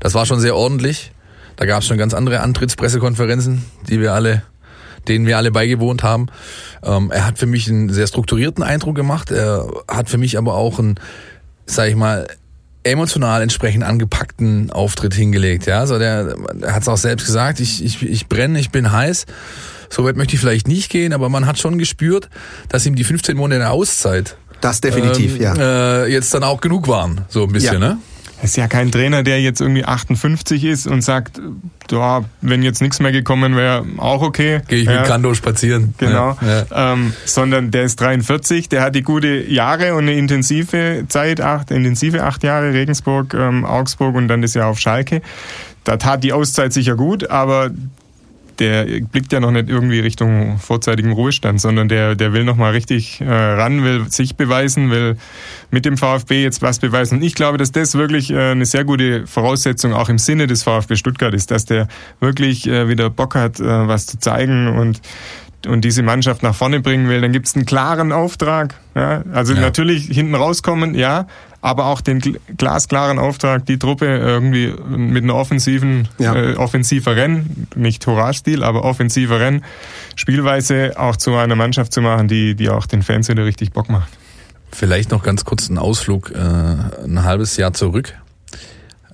Das 0.00 0.14
war 0.14 0.26
schon 0.26 0.40
sehr 0.40 0.56
ordentlich. 0.56 1.12
Da 1.56 1.66
gab 1.66 1.82
es 1.82 1.88
schon 1.88 1.98
ganz 1.98 2.14
andere 2.14 2.40
Antrittspressekonferenzen, 2.40 3.64
die 3.88 4.00
wir 4.00 4.12
alle 4.12 4.42
denen 5.08 5.26
wir 5.26 5.36
alle 5.36 5.50
beigewohnt 5.50 6.02
haben. 6.02 6.26
Ähm, 6.82 7.10
er 7.10 7.26
hat 7.26 7.38
für 7.38 7.46
mich 7.46 7.68
einen 7.68 7.88
sehr 7.92 8.06
strukturierten 8.06 8.62
Eindruck 8.62 8.94
gemacht. 8.94 9.30
Er 9.30 9.68
hat 9.88 10.08
für 10.08 10.18
mich 10.18 10.38
aber 10.38 10.54
auch 10.54 10.78
einen, 10.78 10.94
sag 11.66 11.88
ich 11.88 11.96
mal, 11.96 12.28
emotional 12.84 13.42
entsprechend 13.42 13.84
angepackten 13.84 14.70
Auftritt 14.70 15.14
hingelegt. 15.14 15.66
Ja, 15.66 15.80
also 15.80 15.98
der, 15.98 16.36
der 16.54 16.74
hat 16.74 16.82
es 16.82 16.88
auch 16.88 16.96
selbst 16.96 17.26
gesagt, 17.26 17.60
ich, 17.60 17.84
ich, 17.84 18.02
ich 18.02 18.28
brenne, 18.28 18.58
ich 18.58 18.70
bin 18.70 18.90
heiß. 18.90 19.26
So 19.88 20.04
weit 20.04 20.16
möchte 20.16 20.34
ich 20.34 20.40
vielleicht 20.40 20.68
nicht 20.68 20.90
gehen, 20.90 21.12
aber 21.12 21.28
man 21.28 21.46
hat 21.46 21.58
schon 21.58 21.78
gespürt, 21.78 22.28
dass 22.68 22.86
ihm 22.86 22.94
die 22.94 23.04
15 23.04 23.36
Monate 23.36 23.68
Auszeit 23.70 24.36
das 24.60 24.80
definitiv, 24.80 25.36
ähm, 25.36 25.42
ja. 25.42 26.04
Äh, 26.04 26.12
jetzt 26.12 26.32
dann 26.34 26.44
auch 26.44 26.60
genug 26.60 26.86
waren, 26.86 27.22
so 27.28 27.42
ein 27.42 27.52
bisschen, 27.52 27.82
ja. 27.82 27.94
ne? 27.94 27.98
Ist 28.42 28.56
ja 28.56 28.66
kein 28.66 28.90
Trainer, 28.90 29.22
der 29.22 29.40
jetzt 29.40 29.60
irgendwie 29.60 29.84
58 29.84 30.64
ist 30.64 30.86
und 30.88 31.02
sagt, 31.02 31.40
ja, 31.90 32.24
wenn 32.40 32.62
jetzt 32.62 32.82
nichts 32.82 32.98
mehr 32.98 33.12
gekommen 33.12 33.56
wäre, 33.56 33.84
auch 33.98 34.22
okay. 34.22 34.62
Gehe 34.66 34.80
ich 34.80 34.86
ja. 34.86 35.00
mit 35.00 35.06
Kando 35.06 35.32
spazieren. 35.34 35.94
Genau. 35.98 36.36
Ja. 36.40 36.92
Ähm, 36.92 37.12
sondern 37.24 37.70
der 37.70 37.84
ist 37.84 38.00
43, 38.00 38.68
der 38.68 38.82
hat 38.82 38.94
die 38.96 39.02
gute 39.02 39.28
Jahre 39.28 39.94
und 39.94 40.02
eine 40.02 40.14
intensive 40.14 41.04
Zeit, 41.08 41.40
acht, 41.40 41.70
intensive 41.70 42.24
acht 42.24 42.42
Jahre, 42.42 42.72
Regensburg, 42.72 43.32
ähm, 43.34 43.64
Augsburg 43.64 44.16
und 44.16 44.26
dann 44.26 44.42
das 44.42 44.54
Jahr 44.54 44.68
auf 44.68 44.80
Schalke. 44.80 45.22
Da 45.84 45.96
tat 45.96 46.24
die 46.24 46.32
Auszeit 46.32 46.72
sicher 46.72 46.96
gut, 46.96 47.30
aber 47.30 47.70
der 48.62 48.84
blickt 49.00 49.32
ja 49.32 49.40
noch 49.40 49.50
nicht 49.50 49.68
irgendwie 49.68 49.98
Richtung 49.98 50.58
vorzeitigen 50.58 51.10
Ruhestand, 51.10 51.60
sondern 51.60 51.88
der, 51.88 52.14
der 52.14 52.32
will 52.32 52.44
noch 52.44 52.56
mal 52.56 52.70
richtig 52.70 53.20
äh, 53.20 53.24
ran, 53.24 53.82
will 53.82 54.08
sich 54.08 54.36
beweisen, 54.36 54.90
will 54.90 55.16
mit 55.72 55.84
dem 55.84 55.96
VfB 55.96 56.44
jetzt 56.44 56.62
was 56.62 56.78
beweisen. 56.78 57.18
Und 57.18 57.24
ich 57.24 57.34
glaube, 57.34 57.58
dass 57.58 57.72
das 57.72 57.96
wirklich 57.96 58.30
äh, 58.30 58.52
eine 58.52 58.64
sehr 58.64 58.84
gute 58.84 59.26
Voraussetzung 59.26 59.92
auch 59.92 60.08
im 60.08 60.18
Sinne 60.18 60.46
des 60.46 60.62
VfB 60.62 60.94
Stuttgart 60.94 61.34
ist, 61.34 61.50
dass 61.50 61.64
der 61.64 61.88
wirklich 62.20 62.68
äh, 62.68 62.88
wieder 62.88 63.10
Bock 63.10 63.34
hat, 63.34 63.58
äh, 63.58 63.64
was 63.64 64.06
zu 64.06 64.18
zeigen 64.18 64.68
und 64.68 65.00
und 65.68 65.84
diese 65.84 66.02
Mannschaft 66.02 66.42
nach 66.42 66.56
vorne 66.56 66.80
bringen 66.80 67.08
will, 67.08 67.20
dann 67.20 67.30
gibt 67.30 67.46
es 67.46 67.54
einen 67.54 67.64
klaren 67.64 68.10
Auftrag. 68.10 68.74
Ja? 68.96 69.22
Also 69.32 69.54
ja. 69.54 69.60
natürlich 69.60 70.06
hinten 70.06 70.34
rauskommen, 70.34 70.96
ja, 70.96 71.28
aber 71.62 71.86
auch 71.86 72.00
den 72.00 72.20
glasklaren 72.58 73.18
Auftrag, 73.20 73.64
die 73.64 73.78
Truppe 73.78 74.06
irgendwie 74.06 74.74
mit 74.84 75.22
einer 75.22 75.36
offensiven, 75.36 76.08
ja. 76.18 76.34
äh, 76.34 76.56
offensiver 76.56 77.14
Rennen, 77.14 77.68
nicht 77.76 78.06
Hurra-Stil, 78.06 78.64
aber 78.64 78.84
offensiver 78.84 79.38
Rennen, 79.38 79.64
Spielweise 80.16 80.94
auch 80.98 81.16
zu 81.16 81.34
einer 81.36 81.54
Mannschaft 81.54 81.92
zu 81.92 82.02
machen, 82.02 82.26
die, 82.26 82.56
die 82.56 82.68
auch 82.68 82.86
den 82.86 83.02
Fans 83.02 83.28
wieder 83.28 83.44
richtig 83.44 83.72
Bock 83.72 83.88
macht. 83.88 84.12
Vielleicht 84.72 85.12
noch 85.12 85.22
ganz 85.22 85.44
kurz 85.44 85.68
einen 85.68 85.78
Ausflug 85.78 86.32
äh, 86.32 86.38
ein 86.38 87.22
halbes 87.22 87.56
Jahr 87.56 87.72
zurück. 87.72 88.14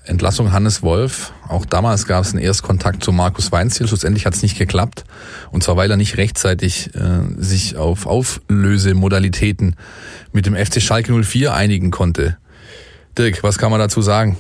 Entlassung 0.05 0.51
Hannes 0.51 0.83
Wolf. 0.83 1.33
Auch 1.49 1.65
damals 1.65 2.07
gab 2.07 2.25
es 2.25 2.33
einen 2.33 2.43
Erstkontakt 2.43 3.03
zu 3.03 3.11
Markus 3.11 3.51
Weinziel. 3.53 3.89
Schlussendlich 3.89 4.27
hat 4.27 4.35
es 4.35 4.43
nicht 4.43 4.59
geklappt. 4.59 5.05
Und 5.51 5.63
zwar, 5.63 5.77
weil 5.77 5.91
er 5.91 5.97
nicht 5.97 6.19
rechtzeitig 6.19 6.95
äh, 6.95 7.21
sich 7.39 7.77
auf 7.77 8.07
Auflösemodalitäten 8.07 9.77
mit 10.33 10.45
dem 10.45 10.55
FC 10.55 10.83
Schalke 10.83 11.13
04 11.13 11.55
einigen 11.55 11.91
konnte. 11.91 12.37
Dirk, 13.17 13.43
was 13.43 13.57
kann 13.57 13.71
man 13.71 13.81
dazu 13.81 14.03
sagen? 14.03 14.37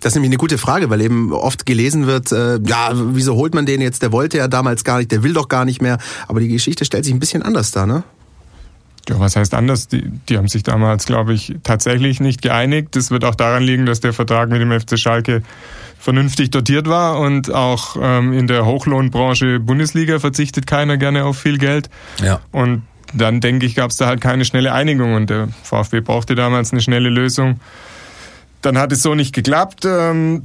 Das 0.00 0.12
ist 0.12 0.16
nämlich 0.16 0.30
eine 0.30 0.36
gute 0.36 0.58
Frage, 0.58 0.90
weil 0.90 1.00
eben 1.00 1.32
oft 1.32 1.66
gelesen 1.66 2.06
wird, 2.06 2.30
äh, 2.30 2.60
ja, 2.64 2.92
wieso 2.92 3.34
holt 3.36 3.54
man 3.54 3.66
den 3.66 3.80
jetzt? 3.80 4.02
Der 4.02 4.12
wollte 4.12 4.36
ja 4.36 4.48
damals 4.48 4.84
gar 4.84 4.98
nicht, 4.98 5.10
der 5.10 5.22
will 5.22 5.32
doch 5.32 5.48
gar 5.48 5.64
nicht 5.64 5.80
mehr. 5.80 5.98
Aber 6.28 6.40
die 6.40 6.48
Geschichte 6.48 6.84
stellt 6.84 7.04
sich 7.04 7.14
ein 7.14 7.20
bisschen 7.20 7.42
anders 7.42 7.70
dar, 7.70 7.86
ne? 7.86 8.04
Ja, 9.08 9.20
was 9.20 9.36
heißt 9.36 9.54
anders? 9.54 9.88
Die, 9.88 10.02
die 10.28 10.38
haben 10.38 10.48
sich 10.48 10.62
damals, 10.62 11.06
glaube 11.06 11.34
ich, 11.34 11.56
tatsächlich 11.62 12.20
nicht 12.20 12.42
geeinigt. 12.42 12.96
Das 12.96 13.10
wird 13.10 13.24
auch 13.24 13.34
daran 13.34 13.62
liegen, 13.62 13.86
dass 13.86 14.00
der 14.00 14.12
Vertrag 14.12 14.48
mit 14.48 14.60
dem 14.60 14.78
FC 14.78 14.98
Schalke 14.98 15.42
vernünftig 15.98 16.50
dotiert 16.50 16.86
war 16.86 17.18
und 17.18 17.52
auch 17.52 17.96
ähm, 18.00 18.32
in 18.32 18.46
der 18.46 18.66
Hochlohnbranche 18.66 19.60
Bundesliga 19.60 20.18
verzichtet 20.18 20.66
keiner 20.66 20.98
gerne 20.98 21.24
auf 21.24 21.38
viel 21.38 21.58
Geld. 21.58 21.88
Ja. 22.22 22.40
Und 22.52 22.82
dann 23.14 23.40
denke 23.40 23.64
ich, 23.64 23.74
gab 23.74 23.90
es 23.90 23.96
da 23.96 24.06
halt 24.06 24.20
keine 24.20 24.44
schnelle 24.44 24.72
Einigung 24.72 25.14
und 25.14 25.30
der 25.30 25.48
VfB 25.62 26.00
brauchte 26.00 26.34
damals 26.34 26.72
eine 26.72 26.80
schnelle 26.80 27.08
Lösung. 27.08 27.60
Dann 28.60 28.76
hat 28.78 28.92
es 28.92 29.02
so 29.02 29.14
nicht 29.14 29.34
geklappt. 29.34 29.84
Ähm, 29.86 30.42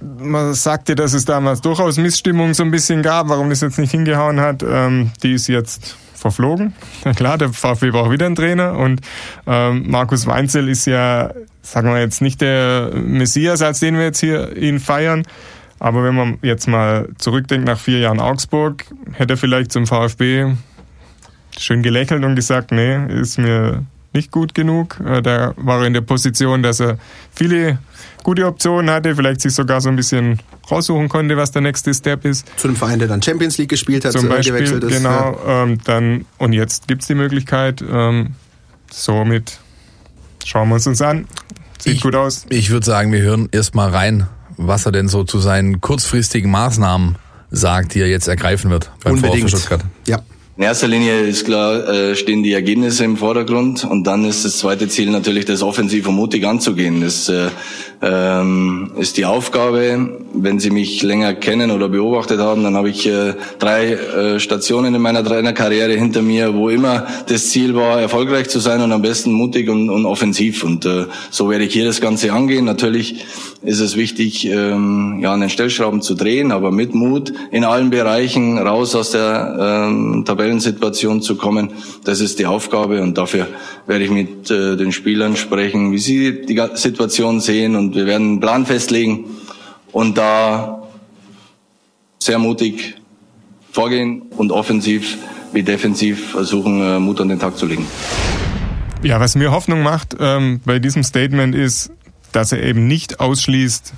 man 0.00 0.54
sagte, 0.54 0.94
dass 0.94 1.12
es 1.12 1.24
damals 1.24 1.60
durchaus 1.60 1.96
Missstimmung 1.96 2.54
so 2.54 2.62
ein 2.62 2.70
bisschen 2.70 3.02
gab, 3.02 3.28
warum 3.28 3.50
das 3.50 3.60
jetzt 3.60 3.78
nicht 3.78 3.90
hingehauen 3.90 4.40
hat. 4.40 4.64
Ähm, 4.66 5.12
die 5.22 5.32
ist 5.32 5.46
jetzt 5.48 5.96
verflogen. 6.24 6.72
Klar, 7.16 7.36
der 7.36 7.50
VfB 7.50 7.90
braucht 7.90 8.10
wieder 8.10 8.24
einen 8.24 8.34
Trainer 8.34 8.78
und 8.78 9.02
ähm, 9.46 9.90
Markus 9.90 10.26
Weinzel 10.26 10.70
ist 10.70 10.86
ja, 10.86 11.32
sagen 11.60 11.92
wir 11.92 12.00
jetzt 12.00 12.22
nicht 12.22 12.40
der 12.40 12.92
Messias, 12.94 13.60
als 13.60 13.80
den 13.80 13.96
wir 13.96 14.04
jetzt 14.04 14.20
hier 14.20 14.56
ihn 14.56 14.80
feiern. 14.80 15.24
Aber 15.78 16.02
wenn 16.02 16.14
man 16.14 16.38
jetzt 16.40 16.66
mal 16.66 17.10
zurückdenkt 17.18 17.66
nach 17.66 17.78
vier 17.78 17.98
Jahren 17.98 18.20
Augsburg, 18.20 18.86
hätte 19.12 19.34
er 19.34 19.36
vielleicht 19.36 19.70
zum 19.70 19.86
VfB 19.86 20.54
schön 21.58 21.82
gelächelt 21.82 22.24
und 22.24 22.36
gesagt, 22.36 22.72
nee, 22.72 23.06
ist 23.12 23.38
mir 23.38 23.84
nicht 24.14 24.30
gut 24.30 24.54
genug. 24.54 24.98
Äh, 25.04 25.20
da 25.20 25.52
war 25.56 25.80
er 25.80 25.86
in 25.86 25.92
der 25.92 26.00
Position, 26.00 26.62
dass 26.62 26.80
er 26.80 26.96
viele 27.34 27.78
gute 28.24 28.46
Optionen 28.46 28.90
hatte, 28.90 29.14
vielleicht 29.14 29.40
sich 29.40 29.54
sogar 29.54 29.80
so 29.80 29.88
ein 29.88 29.94
bisschen 29.94 30.40
raussuchen 30.68 31.08
konnte, 31.08 31.36
was 31.36 31.52
der 31.52 31.62
nächste 31.62 31.94
Step 31.94 32.24
ist. 32.24 32.46
Zu 32.56 32.66
einem 32.66 32.76
Verein, 32.76 32.98
der 32.98 33.06
dann 33.06 33.22
Champions 33.22 33.56
League 33.58 33.68
gespielt 33.68 34.04
hat, 34.04 34.12
zum 34.12 34.28
Beispiel, 34.28 34.54
gewechselt 34.54 34.82
ist. 34.82 34.96
Genau, 34.96 35.38
ja. 35.46 35.62
ähm, 35.62 35.78
dann, 35.84 36.24
und 36.38 36.52
jetzt 36.52 36.88
gibt's 36.88 37.06
die 37.06 37.14
Möglichkeit, 37.14 37.84
ähm, 37.88 38.34
somit 38.90 39.60
schauen 40.44 40.68
wir 40.70 40.74
uns 40.74 40.86
uns 40.88 41.00
an. 41.00 41.28
Sieht 41.78 41.94
ich, 41.94 42.00
gut 42.00 42.16
aus. 42.16 42.46
Ich 42.48 42.70
würde 42.70 42.84
sagen, 42.84 43.12
wir 43.12 43.20
hören 43.20 43.48
erstmal 43.52 43.90
rein, 43.90 44.26
was 44.56 44.86
er 44.86 44.92
denn 44.92 45.08
so 45.08 45.22
zu 45.22 45.38
seinen 45.38 45.80
kurzfristigen 45.80 46.50
Maßnahmen 46.50 47.16
sagt, 47.50 47.94
die 47.94 48.00
er 48.00 48.08
jetzt 48.08 48.26
ergreifen 48.26 48.70
wird 48.70 48.90
beim 49.04 49.14
Unbedingt. 49.14 49.50
VfB 49.50 49.58
Stuttgart. 49.58 49.84
In 50.56 50.62
erster 50.62 50.86
Linie 50.86 51.22
ist 51.22 51.46
klar, 51.46 51.88
äh, 51.88 52.14
stehen 52.14 52.44
die 52.44 52.52
Ergebnisse 52.52 53.02
im 53.02 53.16
Vordergrund 53.16 53.84
und 53.84 54.06
dann 54.06 54.24
ist 54.24 54.44
das 54.44 54.58
zweite 54.58 54.86
Ziel 54.86 55.10
natürlich, 55.10 55.46
das 55.46 55.64
offensiv 55.64 56.06
und 56.06 56.14
mutig 56.14 56.46
anzugehen. 56.46 57.00
Das 57.00 57.28
äh, 57.28 57.48
ähm, 58.00 58.92
ist 58.96 59.16
die 59.16 59.24
Aufgabe. 59.24 60.20
Wenn 60.32 60.60
Sie 60.60 60.70
mich 60.70 61.02
länger 61.02 61.34
kennen 61.34 61.72
oder 61.72 61.88
beobachtet 61.88 62.38
haben, 62.38 62.62
dann 62.62 62.76
habe 62.76 62.88
ich 62.88 63.04
äh, 63.08 63.34
drei 63.58 63.94
äh, 63.94 64.38
Stationen 64.38 64.94
in 64.94 65.02
meiner 65.02 65.24
Trainerkarriere 65.24 65.94
hinter 65.94 66.22
mir, 66.22 66.54
wo 66.54 66.68
immer 66.68 67.04
das 67.26 67.50
Ziel 67.50 67.74
war, 67.74 68.00
erfolgreich 68.00 68.48
zu 68.48 68.60
sein 68.60 68.80
und 68.80 68.92
am 68.92 69.02
besten 69.02 69.32
mutig 69.32 69.68
und, 69.68 69.90
und 69.90 70.06
offensiv. 70.06 70.62
Und 70.62 70.86
äh, 70.86 71.06
so 71.30 71.50
werde 71.50 71.64
ich 71.64 71.72
hier 71.72 71.84
das 71.84 72.00
Ganze 72.00 72.32
angehen. 72.32 72.64
Natürlich 72.64 73.24
ist 73.62 73.80
es 73.80 73.96
wichtig, 73.96 74.46
ähm, 74.46 75.18
ja, 75.20 75.32
an 75.32 75.40
den 75.40 75.50
Stellschrauben 75.50 76.02
zu 76.02 76.14
drehen, 76.14 76.52
aber 76.52 76.70
mit 76.70 76.94
Mut 76.94 77.32
in 77.50 77.64
allen 77.64 77.90
Bereichen 77.90 78.58
raus 78.58 78.94
aus 78.94 79.10
der 79.10 79.88
ähm, 79.88 80.24
Tabellensituation 80.44 81.22
zu 81.22 81.36
kommen. 81.36 81.70
Das 82.04 82.20
ist 82.20 82.38
die 82.38 82.46
Aufgabe 82.46 83.02
und 83.02 83.16
dafür 83.16 83.48
werde 83.86 84.04
ich 84.04 84.10
mit 84.10 84.50
äh, 84.50 84.76
den 84.76 84.92
Spielern 84.92 85.36
sprechen, 85.36 85.92
wie 85.92 85.98
sie 85.98 86.42
die 86.42 86.60
Situation 86.74 87.40
sehen 87.40 87.76
und 87.76 87.94
wir 87.94 88.06
werden 88.06 88.28
einen 88.28 88.40
Plan 88.40 88.66
festlegen 88.66 89.24
und 89.92 90.18
da 90.18 90.82
sehr 92.18 92.38
mutig 92.38 92.96
vorgehen 93.72 94.22
und 94.36 94.52
offensiv 94.52 95.16
wie 95.52 95.62
defensiv 95.62 96.32
versuchen, 96.32 96.80
äh, 96.82 96.98
Mut 96.98 97.20
an 97.20 97.28
den 97.28 97.38
Tag 97.38 97.56
zu 97.56 97.66
legen. 97.66 97.86
Ja, 99.02 99.20
was 99.20 99.36
mir 99.36 99.50
Hoffnung 99.50 99.82
macht 99.82 100.16
ähm, 100.18 100.60
bei 100.64 100.78
diesem 100.78 101.04
Statement 101.04 101.54
ist, 101.54 101.90
dass 102.32 102.52
er 102.52 102.62
eben 102.62 102.86
nicht 102.86 103.20
ausschließt, 103.20 103.92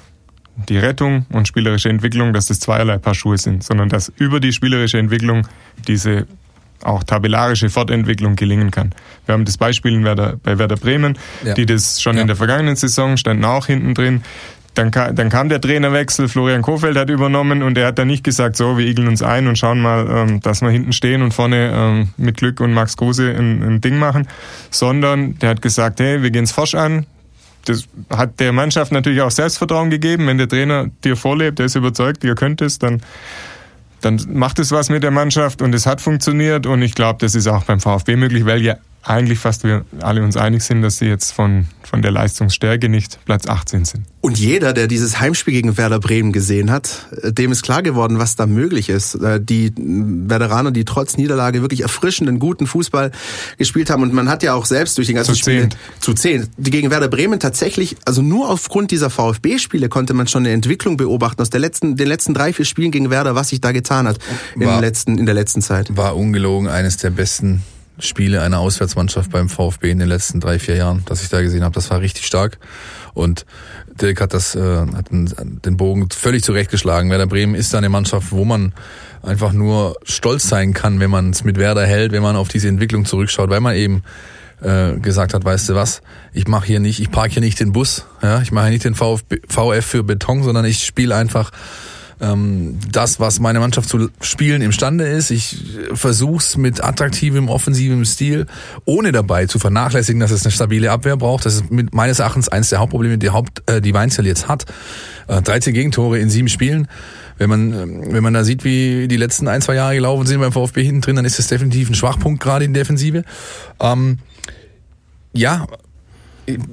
die 0.69 0.79
Rettung 0.79 1.27
und 1.31 1.49
spielerische 1.49 1.89
Entwicklung, 1.89 2.33
dass 2.33 2.47
das 2.47 2.61
zweierlei 2.61 2.99
Paar 2.99 3.15
Schuhe 3.15 3.39
sind, 3.39 3.63
sondern 3.63 3.89
dass 3.89 4.13
über 4.17 4.41
die 4.41 4.53
spielerische 4.53 4.99
Entwicklung 4.99 5.47
diese 5.87 6.27
auch 6.83 7.03
tabellarische 7.03 7.69
Fortentwicklung 7.71 8.37
gelingen 8.37 8.71
kann. 8.71 8.93
Wir 9.25 9.33
haben 9.33 9.45
das 9.45 9.57
Beispiel 9.57 9.93
in 9.93 10.05
Werder, 10.05 10.37
bei 10.43 10.59
Werder 10.59 10.77
Bremen, 10.77 11.19
ja. 11.45 11.55
die 11.55 11.67
das 11.67 12.01
schon 12.01 12.17
ja. 12.17 12.23
in 12.23 12.27
der 12.27 12.37
vergangenen 12.37 12.77
Saison 12.77 13.17
standen 13.17 13.45
auch 13.45 13.67
hinten 13.67 13.95
drin. 13.95 14.23
Dann, 14.75 14.91
dann 14.91 15.31
kam 15.31 15.49
der 15.49 15.59
Trainerwechsel, 15.59 16.29
Florian 16.29 16.61
Kofeld 16.61 16.99
hat 16.99 17.09
übernommen 17.09 17.63
und 17.63 17.79
er 17.79 17.87
hat 17.87 17.99
dann 17.99 18.09
nicht 18.09 18.23
gesagt, 18.23 18.57
so, 18.57 18.77
wir 18.77 18.87
igeln 18.87 19.09
uns 19.09 19.23
ein 19.23 19.49
und 19.49 19.57
schauen 19.57 19.81
mal, 19.81 20.07
ähm, 20.07 20.41
dass 20.43 20.61
wir 20.61 20.69
hinten 20.69 20.93
stehen 20.93 21.23
und 21.23 21.33
vorne 21.33 21.73
ähm, 21.75 22.09
mit 22.19 22.37
Glück 22.37 22.61
und 22.61 22.75
Max 22.75 22.99
Kruse 22.99 23.31
ein, 23.31 23.63
ein 23.63 23.81
Ding 23.81 23.99
machen, 23.99 24.29
sondern 24.71 25.39
der 25.39 25.49
hat 25.49 25.63
gesagt, 25.63 25.99
hey, 25.99 26.23
wir 26.23 26.31
gehen's 26.31 26.53
forsch 26.53 26.75
an, 26.75 27.07
das 27.69 27.87
hat 28.11 28.41
der 28.41 28.53
Mannschaft 28.53 28.93
natürlich 28.93 29.21
auch 29.21 29.31
Selbstvertrauen 29.31 29.91
gegeben. 29.91 30.27
Wenn 30.27 30.39
der 30.39 30.49
Trainer 30.49 30.87
dir 31.05 31.17
vorlebt, 31.17 31.59
der 31.59 31.67
ist 31.67 31.75
überzeugt, 31.75 32.25
ihr 32.25 32.35
könnt 32.35 32.63
es, 32.63 32.79
dann, 32.79 33.03
dann 34.01 34.21
macht 34.33 34.59
es 34.59 34.73
was 34.73 34.89
mit 34.89 35.03
der 35.03 35.11
Mannschaft 35.11 35.63
und 35.63 35.75
es 35.75 35.87
hat 35.87 36.01
funktioniert 36.01 36.67
und 36.67 36.83
ich 36.83 36.95
glaube, 36.95 37.19
das 37.21 37.35
ist 37.35 37.47
auch 37.47 37.65
beim 37.65 37.81
VfB 37.81 38.17
möglich, 38.17 38.45
weil 38.47 38.63
ja 38.63 38.77
eigentlich 39.07 39.39
fast 39.39 39.63
wir 39.63 39.85
alle 40.01 40.23
uns 40.23 40.37
einig 40.37 40.63
sind, 40.65 40.83
dass 40.83 40.99
sie 40.99 41.07
jetzt 41.07 41.33
von, 41.33 41.67
von 41.83 42.03
der 42.03 42.11
Leistungsstärke 42.11 42.89
nicht 42.89 43.25
Platz 43.25 43.47
18 43.47 43.85
sind. 43.85 44.05
Und 44.21 44.37
jeder, 44.39 44.73
der 44.73 44.89
dieses 44.89 45.21
Heimspiel 45.21 45.55
gegen 45.55 45.77
Werder 45.77 46.01
Bremen 46.01 46.33
gesehen 46.33 46.73
hat, 46.73 47.07
äh, 47.23 47.33
dem 47.33 47.53
ist 47.53 47.63
klar 47.63 47.83
geworden, 47.83 48.19
was 48.19 48.35
da 48.35 48.47
möglich 48.47 48.89
ist. 48.89 49.15
Äh, 49.15 49.41
die 49.41 49.73
Werderaner, 49.77 50.73
die 50.73 50.85
trotz 50.85 51.17
Niederlage 51.17 51.63
wirklich 51.63 51.83
erfrischenden, 51.83 52.41
guten 52.41 52.67
Fußball 52.67 53.13
gespielt 53.59 53.91
haben. 53.91 54.03
Und 54.03 54.13
man 54.13 54.29
hat 54.29 54.43
ja 54.43 54.55
auch 54.55 54.65
selbst 54.67 54.99
durch 54.99 55.07
den 55.07 55.15
ganzen 55.17 55.35
zu 55.35 55.41
Spiel 55.41 55.61
zehn. 55.61 55.71
zu 56.01 56.13
zehn, 56.15 56.49
die 56.57 56.71
gegen 56.73 56.91
Werder 56.91 57.09
Bremen 57.09 57.39
tatsächlich, 57.39 57.97
also 58.05 58.23
nur 58.23 58.51
aufgrund 58.51 58.91
dieser 58.91 59.11
VfB-Spiele 59.11 59.89
konnte 59.89 60.15
man 60.15 60.27
schon 60.27 60.43
eine 60.45 60.53
Entwicklung 60.53 60.97
beobachten 60.97 61.41
aus 61.41 61.51
der 61.51 61.61
letzten, 61.61 61.97
den 61.97 62.09
letzten 62.09 62.35
drei, 62.35 62.53
vier 62.53 62.65
Spielen 62.65 62.91
gegen 62.91 63.11
Werder, 63.11 63.37
was 63.37 63.51
sich 63.51 63.61
da 63.61 63.71
getan 63.71 64.09
hat 64.09 64.19
in, 64.57 64.63
War- 64.63 64.75
den 64.75 64.81
letzten, 64.81 65.19
in 65.19 65.27
der 65.27 65.35
letzten 65.37 65.63
Zeit. 65.63 65.97
War 65.97 66.17
ungelogen 66.17 66.69
eines 66.69 66.97
der 66.97 67.11
besten 67.11 67.63
Spiele 67.99 68.43
einer 68.43 68.59
Auswärtsmannschaft 68.59 69.31
beim 69.31 69.49
VfB 69.49 69.91
in 69.91 69.99
den 69.99 70.09
letzten 70.09 70.41
drei, 70.41 70.59
vier 70.59 70.77
Jahren, 70.77 71.03
das 71.07 71.23
ich 71.23 71.29
da 71.29 71.41
gesehen 71.41 71.65
habe. 71.65 71.75
Das 71.75 71.91
war 71.91 72.01
richtig 72.01 72.27
stark. 72.27 72.59
Und 73.15 73.47
Dirk 74.01 74.21
hat 74.21 74.35
das, 74.35 74.55
äh, 74.55 74.87
hat 74.95 75.11
den, 75.11 75.33
den 75.65 75.77
Bogen 75.77 76.09
völlig 76.11 76.45
zurechtgeschlagen. 76.45 77.11
Werder 77.11 77.27
Bremen 77.27 77.55
ist 77.55 77.73
da 77.73 77.79
eine 77.79 77.89
Mannschaft, 77.89 78.33
wo 78.33 78.45
man 78.45 78.73
einfach 79.23 79.53
nur 79.53 79.97
stolz 80.05 80.49
sein 80.49 80.75
kann, 80.75 81.01
wenn 81.01 81.11
man 81.11 81.31
es 81.31 81.45
mit 81.45 81.59
Werder 81.59 81.87
hält, 81.87 82.13
wenn 82.13 82.23
man 82.23 82.37
auf 82.37 82.49
diese 82.49 82.69
Entwicklung 82.69 83.07
zurückschaut, 83.07 83.49
weil 83.49 83.61
man 83.61 83.75
eben 83.75 84.03
äh, 84.63 84.99
gesagt 84.99 85.35
hat, 85.35 85.45
weißt 85.45 85.71
du 85.71 85.75
was, 85.75 86.03
ich 86.33 86.47
mache 86.49 86.67
hier 86.67 86.81
nicht, 86.81 87.01
ich 87.01 87.11
park 87.11 87.33
hier 87.33 87.43
nicht 87.43 87.61
den 87.61 87.73
Bus, 87.73 88.07
ja, 88.23 88.41
ich 88.41 88.53
mache 88.53 88.67
hier 88.67 88.73
nicht 88.73 88.85
den 88.85 88.95
VfB, 88.95 89.39
VF 89.49 89.85
für 89.85 90.03
Beton, 90.03 90.43
sondern 90.43 90.65
ich 90.65 90.85
spiele 90.85 91.15
einfach 91.15 91.51
ähm, 92.21 92.79
das, 92.91 93.21
was 93.21 93.41
meine 93.41 93.61
Mannschaft 93.61 93.89
zu 93.89 94.09
spielen 94.21 94.63
imstande 94.63 95.07
ist. 95.07 95.31
Ich 95.31 95.65
versuch's 95.93 96.57
mit 96.57 96.83
attraktivem, 96.83 97.49
offensivem 97.49 98.05
Stil, 98.05 98.47
ohne 98.85 99.13
dabei 99.13 99.47
zu 99.47 99.59
vernachlässigen, 99.59 100.21
dass 100.21 100.31
es 100.31 100.45
eine 100.45 100.53
stabile 100.53 100.91
Abwehr 100.91 101.17
braucht. 101.17 101.45
Das 101.45 101.55
ist 101.55 101.71
mit 101.71 101.95
meines 101.95 102.19
Erachtens 102.19 102.49
eines 102.49 102.71
der 102.71 102.79
Hauptprobleme, 102.79 103.19
die 103.19 103.31
Haupt, 103.31 103.63
äh, 103.71 103.81
die 103.81 103.93
Weinzel 103.95 104.27
jetzt 104.27 104.49
hat. 104.49 104.65
Äh, 105.29 105.43
13 105.43 105.75
Gegentore 105.75 106.19
in 106.19 106.31
sieben 106.31 106.49
Spielen. 106.49 106.89
Wenn 107.39 107.51
man, 107.51 107.73
ähm, 107.73 108.13
wenn 108.13 108.23
man 108.23 108.33
da 108.33 108.45
sieht, 108.45 108.65
wie 108.65 109.09
die 109.09 109.17
letzten 109.17 109.47
ein, 109.49 109.61
zwei 109.61 109.75
Jahre 109.75 109.95
gelaufen 109.95 110.27
sind 110.27 110.41
beim 110.41 110.53
VfB 110.53 110.83
hinten 110.85 111.03
drin, 111.03 111.17
dann 111.17 111.25
ist 111.27 111.39
das 111.39 111.49
definitiv 111.49 111.91
ein 111.91 111.95
Schwachpunkt, 111.95 112.43
gerade 112.43 112.65
in 112.65 112.73
der 112.73 112.85
Defensive. 112.85 113.25
Ähm, 113.79 114.19
ja, 115.35 115.67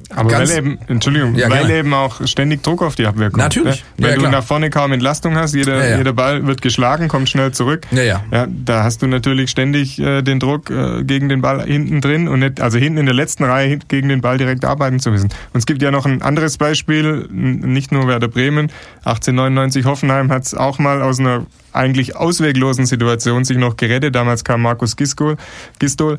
Aber 0.10 0.30
ganz- 0.30 0.50
weil 0.52 0.58
eben, 0.60 0.80
Entschuldigung, 0.88 1.36
Ja, 1.36 1.50
weil 1.50 1.70
eben 1.72 1.94
auch 1.94 2.26
ständig 2.28 2.62
Druck 2.64 2.82
auf 2.84 2.96
die 2.96 3.08
Abwehr 3.08 3.30
kommt. 3.30 3.38
Natürlich. 3.44 3.82
Ne? 3.82 3.86
Wenn 3.98 4.10
Ja, 4.10 4.14
du 4.16 4.20
klar. 4.22 4.32
nach 4.32 4.44
vorne 4.44 4.70
kaum 4.70 4.92
Entlastung 4.92 5.36
hast, 5.36 5.56
jeder, 5.56 5.90
Ja, 5.90 5.98
jeder 5.98 6.14
Ball 6.14 6.46
wird 6.46 6.62
geschlagen, 6.62 7.08
kommt 7.08 7.28
schnell 7.30 7.52
zurück. 7.54 7.88
Ja, 7.92 8.04
ja. 8.04 8.24
Ja, 8.32 8.48
da 8.48 8.84
hast 8.84 9.02
du 9.02 9.08
natürlich 9.08 9.50
ständig 9.50 10.00
äh, 10.00 10.22
den 10.22 10.40
Druck 10.40 10.70
äh, 10.70 11.04
gegen 11.04 11.30
den 11.30 11.42
Ball 11.42 11.64
hinten 11.66 12.02
drin 12.02 12.28
und 12.28 12.40
nicht, 12.40 12.62
also 12.62 12.78
hinten 12.78 13.00
in 13.00 13.06
der 13.06 13.16
letzten 13.16 13.44
Reihe 13.46 13.80
gegen 13.88 14.10
den 14.10 14.22
Ball 14.22 14.38
direkt 14.38 14.64
arbeiten 14.66 15.00
zu 15.00 15.10
müssen. 15.12 15.30
Und 15.54 15.60
es 15.60 15.66
gibt 15.66 15.82
ja 15.82 15.90
noch 15.92 16.06
ein 16.06 16.22
anderes 16.22 16.58
Beispiel, 16.58 17.28
nicht 17.32 17.92
nur 17.92 18.08
Werder 18.08 18.28
Bremen, 18.28 18.72
1899 19.06 19.86
Hoffenheim 19.86 20.32
hat 20.32 20.44
es 20.46 20.54
auch 20.54 20.80
mal 20.80 21.02
aus 21.02 21.20
einer 21.20 21.46
eigentlich 21.72 22.16
ausweglosen 22.16 22.86
Situation 22.86 23.44
sich 23.46 23.58
noch 23.58 23.78
gerettet. 23.78 24.14
Damals 24.16 24.44
kam 24.44 24.62
Markus 24.62 24.96
Gisdol. 24.96 25.38
Gisdol 25.80 26.18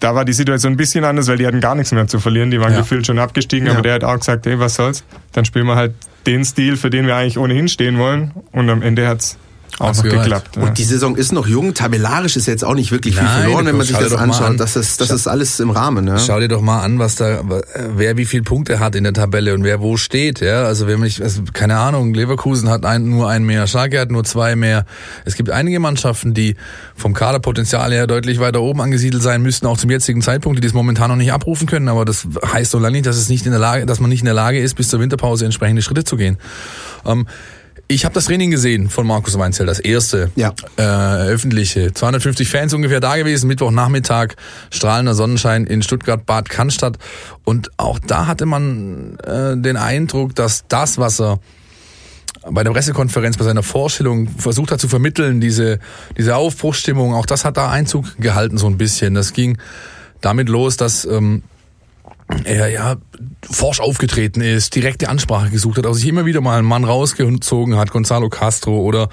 da 0.00 0.14
war 0.14 0.24
die 0.24 0.32
Situation 0.32 0.72
ein 0.72 0.76
bisschen 0.76 1.04
anders, 1.04 1.28
weil 1.28 1.36
die 1.38 1.46
hatten 1.46 1.60
gar 1.60 1.74
nichts 1.74 1.92
mehr 1.92 2.06
zu 2.06 2.18
verlieren. 2.18 2.50
Die 2.50 2.60
waren 2.60 2.72
Ja. 2.72 2.78
gefühlt 2.80 3.06
schon 3.06 3.18
abgestiegen, 3.18 3.66
Ja. 3.66 3.74
aber 3.74 3.82
der 3.82 3.94
hat 3.94 4.04
auch 4.04 4.18
gesagt, 4.18 4.46
hey, 4.46 4.58
was 4.58 4.74
soll's? 4.74 5.04
Dann 5.32 5.44
spielen 5.44 5.66
wir 5.66 5.76
halt 5.76 5.94
den 6.26 6.44
Stil, 6.44 6.76
für 6.76 6.90
den 6.90 7.06
wir 7.06 7.16
eigentlich 7.16 7.38
ohnehin 7.38 7.68
stehen 7.68 7.98
wollen. 7.98 8.32
Und 8.52 8.68
am 8.70 8.82
Ende 8.82 9.06
hat's 9.06 9.38
auch 9.78 9.94
noch 9.94 10.02
geklappt. 10.02 10.56
ja. 10.56 10.62
Und 10.62 10.78
die 10.78 10.84
Saison 10.84 11.16
ist 11.16 11.32
noch 11.32 11.46
jung, 11.46 11.74
tabellarisch 11.74 12.36
ist 12.36 12.46
jetzt 12.46 12.64
auch 12.64 12.74
nicht 12.74 12.92
wirklich 12.92 13.14
viel 13.14 13.24
Nein, 13.24 13.42
verloren, 13.42 13.66
wenn 13.66 13.76
man 13.76 13.86
sich 13.86 13.96
das 13.96 14.10
mal 14.10 14.18
an. 14.18 14.30
anschaut. 14.30 14.60
Das 14.60 14.76
ist, 14.76 15.00
das 15.00 15.10
ist 15.10 15.26
alles 15.26 15.60
im 15.60 15.70
Rahmen. 15.70 16.06
Ja? 16.06 16.18
Schau 16.18 16.40
dir 16.40 16.48
doch 16.48 16.60
mal 16.60 16.82
an, 16.82 16.98
was 16.98 17.16
da, 17.16 17.42
wer 17.94 18.16
wie 18.16 18.24
viel 18.24 18.42
Punkte 18.42 18.80
hat 18.80 18.94
in 18.94 19.04
der 19.04 19.12
Tabelle 19.12 19.54
und 19.54 19.64
wer 19.64 19.80
wo 19.80 19.96
steht, 19.96 20.40
ja. 20.40 20.64
Also 20.64 20.86
wenn 20.86 21.02
ich, 21.04 21.22
also 21.22 21.42
keine 21.52 21.78
Ahnung, 21.78 22.14
Leverkusen 22.14 22.68
hat 22.68 22.84
ein, 22.84 23.08
nur 23.08 23.28
einen 23.28 23.46
mehr, 23.46 23.66
Schalke 23.66 24.00
hat 24.00 24.10
nur 24.10 24.24
zwei 24.24 24.56
mehr. 24.56 24.84
Es 25.24 25.34
gibt 25.34 25.50
einige 25.50 25.80
Mannschaften, 25.80 26.34
die 26.34 26.56
vom 26.94 27.14
Kaderpotenzial 27.14 27.92
her 27.92 28.06
deutlich 28.06 28.40
weiter 28.40 28.60
oben 28.60 28.80
angesiedelt 28.80 29.22
sein 29.22 29.42
müssten, 29.42 29.66
auch 29.66 29.78
zum 29.78 29.90
jetzigen 29.90 30.22
Zeitpunkt, 30.22 30.58
die 30.58 30.66
das 30.66 30.74
momentan 30.74 31.10
noch 31.10 31.16
nicht 31.16 31.32
abrufen 31.32 31.66
können. 31.66 31.88
Aber 31.88 32.04
das 32.04 32.26
heißt 32.52 32.70
so 32.70 32.78
lange 32.78 32.92
nicht, 32.92 33.06
dass 33.06 33.16
es 33.16 33.28
nicht 33.28 33.46
in 33.46 33.52
der 33.52 33.60
Lage, 33.60 33.86
dass 33.86 34.00
man 34.00 34.10
nicht 34.10 34.20
in 34.20 34.26
der 34.26 34.34
Lage 34.34 34.60
ist, 34.60 34.74
bis 34.74 34.88
zur 34.88 35.00
Winterpause 35.00 35.44
entsprechende 35.44 35.82
Schritte 35.82 36.04
zu 36.04 36.16
gehen. 36.16 36.38
Ähm, 37.04 37.26
ich 37.90 38.04
habe 38.04 38.14
das 38.14 38.26
Training 38.26 38.52
gesehen 38.52 38.88
von 38.88 39.04
Markus 39.04 39.36
Weinzel, 39.36 39.66
das 39.66 39.80
erste 39.80 40.30
Ja. 40.36 40.54
äh, 40.76 40.82
öffentliche. 40.82 41.92
250 41.92 42.48
Fans 42.48 42.72
ungefähr 42.72 43.00
da 43.00 43.16
gewesen, 43.16 43.48
Mittwochnachmittag, 43.48 44.34
strahlender 44.70 45.14
Sonnenschein 45.14 45.66
in 45.66 45.82
Stuttgart, 45.82 46.24
Bad 46.24 46.48
Cannstatt. 46.48 46.98
Und 47.42 47.70
auch 47.78 47.98
da 47.98 48.28
hatte 48.28 48.46
man 48.46 49.18
äh, 49.18 49.56
den 49.56 49.76
Eindruck, 49.76 50.36
dass 50.36 50.64
das, 50.68 50.98
was 50.98 51.20
er 51.20 51.40
bei 52.48 52.62
der 52.62 52.70
Pressekonferenz, 52.70 53.36
bei 53.36 53.44
seiner 53.44 53.64
Vorstellung 53.64 54.28
versucht 54.28 54.70
hat 54.70 54.80
zu 54.80 54.86
vermitteln, 54.86 55.40
diese, 55.40 55.80
diese 56.16 56.36
Aufbruchsstimmung, 56.36 57.12
auch 57.12 57.26
das 57.26 57.44
hat 57.44 57.56
da 57.56 57.70
Einzug 57.70 58.16
gehalten 58.18 58.56
so 58.56 58.68
ein 58.68 58.78
bisschen. 58.78 59.14
Das 59.14 59.32
ging 59.32 59.58
damit 60.20 60.48
los, 60.48 60.76
dass 60.76 61.04
ähm, 61.06 61.42
er 62.44 62.68
ja 62.68 62.96
forsch 63.50 63.80
aufgetreten 63.80 64.40
ist, 64.40 64.74
direkte 64.74 65.08
Ansprache 65.08 65.50
gesucht 65.50 65.78
hat, 65.78 65.86
auch 65.86 65.94
sich 65.94 66.08
immer 66.08 66.26
wieder 66.26 66.40
mal 66.40 66.58
einen 66.58 66.68
Mann 66.68 66.84
rausgezogen 66.84 67.76
hat, 67.76 67.90
Gonzalo 67.90 68.28
Castro 68.28 68.80
oder 68.80 69.08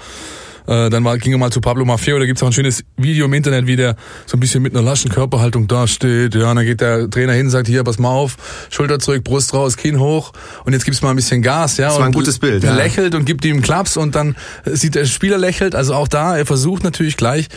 äh, 0.66 0.90
dann 0.90 1.02
war, 1.02 1.16
ging 1.16 1.32
er 1.32 1.38
mal 1.38 1.50
zu 1.50 1.62
Pablo 1.62 1.86
Maffeo, 1.86 2.18
da 2.18 2.26
gibt's 2.26 2.42
auch 2.42 2.48
ein 2.48 2.52
schönes 2.52 2.84
Video 2.98 3.24
im 3.24 3.32
Internet, 3.32 3.66
wie 3.66 3.76
der 3.76 3.96
so 4.26 4.36
ein 4.36 4.40
bisschen 4.40 4.62
mit 4.62 4.74
einer 4.74 4.84
laschen 4.84 5.10
Körperhaltung 5.10 5.66
dasteht. 5.66 6.34
Ja, 6.34 6.50
und 6.50 6.56
dann 6.56 6.66
geht 6.66 6.82
der 6.82 7.08
Trainer 7.08 7.32
hin, 7.32 7.48
sagt, 7.48 7.68
hier, 7.68 7.84
pass 7.84 7.98
mal 7.98 8.10
auf, 8.10 8.36
Schulter 8.68 8.98
zurück, 8.98 9.24
Brust 9.24 9.54
raus, 9.54 9.78
Kinn 9.78 9.98
hoch 9.98 10.32
und 10.64 10.74
jetzt 10.74 10.84
gibt's 10.84 11.00
mal 11.00 11.10
ein 11.10 11.16
bisschen 11.16 11.40
Gas. 11.40 11.78
Ja, 11.78 11.86
Das 11.86 11.94
war 11.94 12.02
ein 12.02 12.08
und 12.08 12.16
gutes 12.16 12.38
Bild, 12.38 12.64
Er 12.64 12.70
ja. 12.70 12.76
lächelt 12.76 13.14
und 13.14 13.24
gibt 13.24 13.46
ihm 13.46 13.54
einen 13.54 13.62
Klaps 13.62 13.96
und 13.96 14.14
dann 14.14 14.36
sieht 14.66 14.94
der 14.94 15.06
Spieler 15.06 15.38
lächelt. 15.38 15.74
Also 15.74 15.94
auch 15.94 16.06
da, 16.06 16.36
er 16.36 16.44
versucht 16.44 16.84
natürlich 16.84 17.16
gleich 17.16 17.48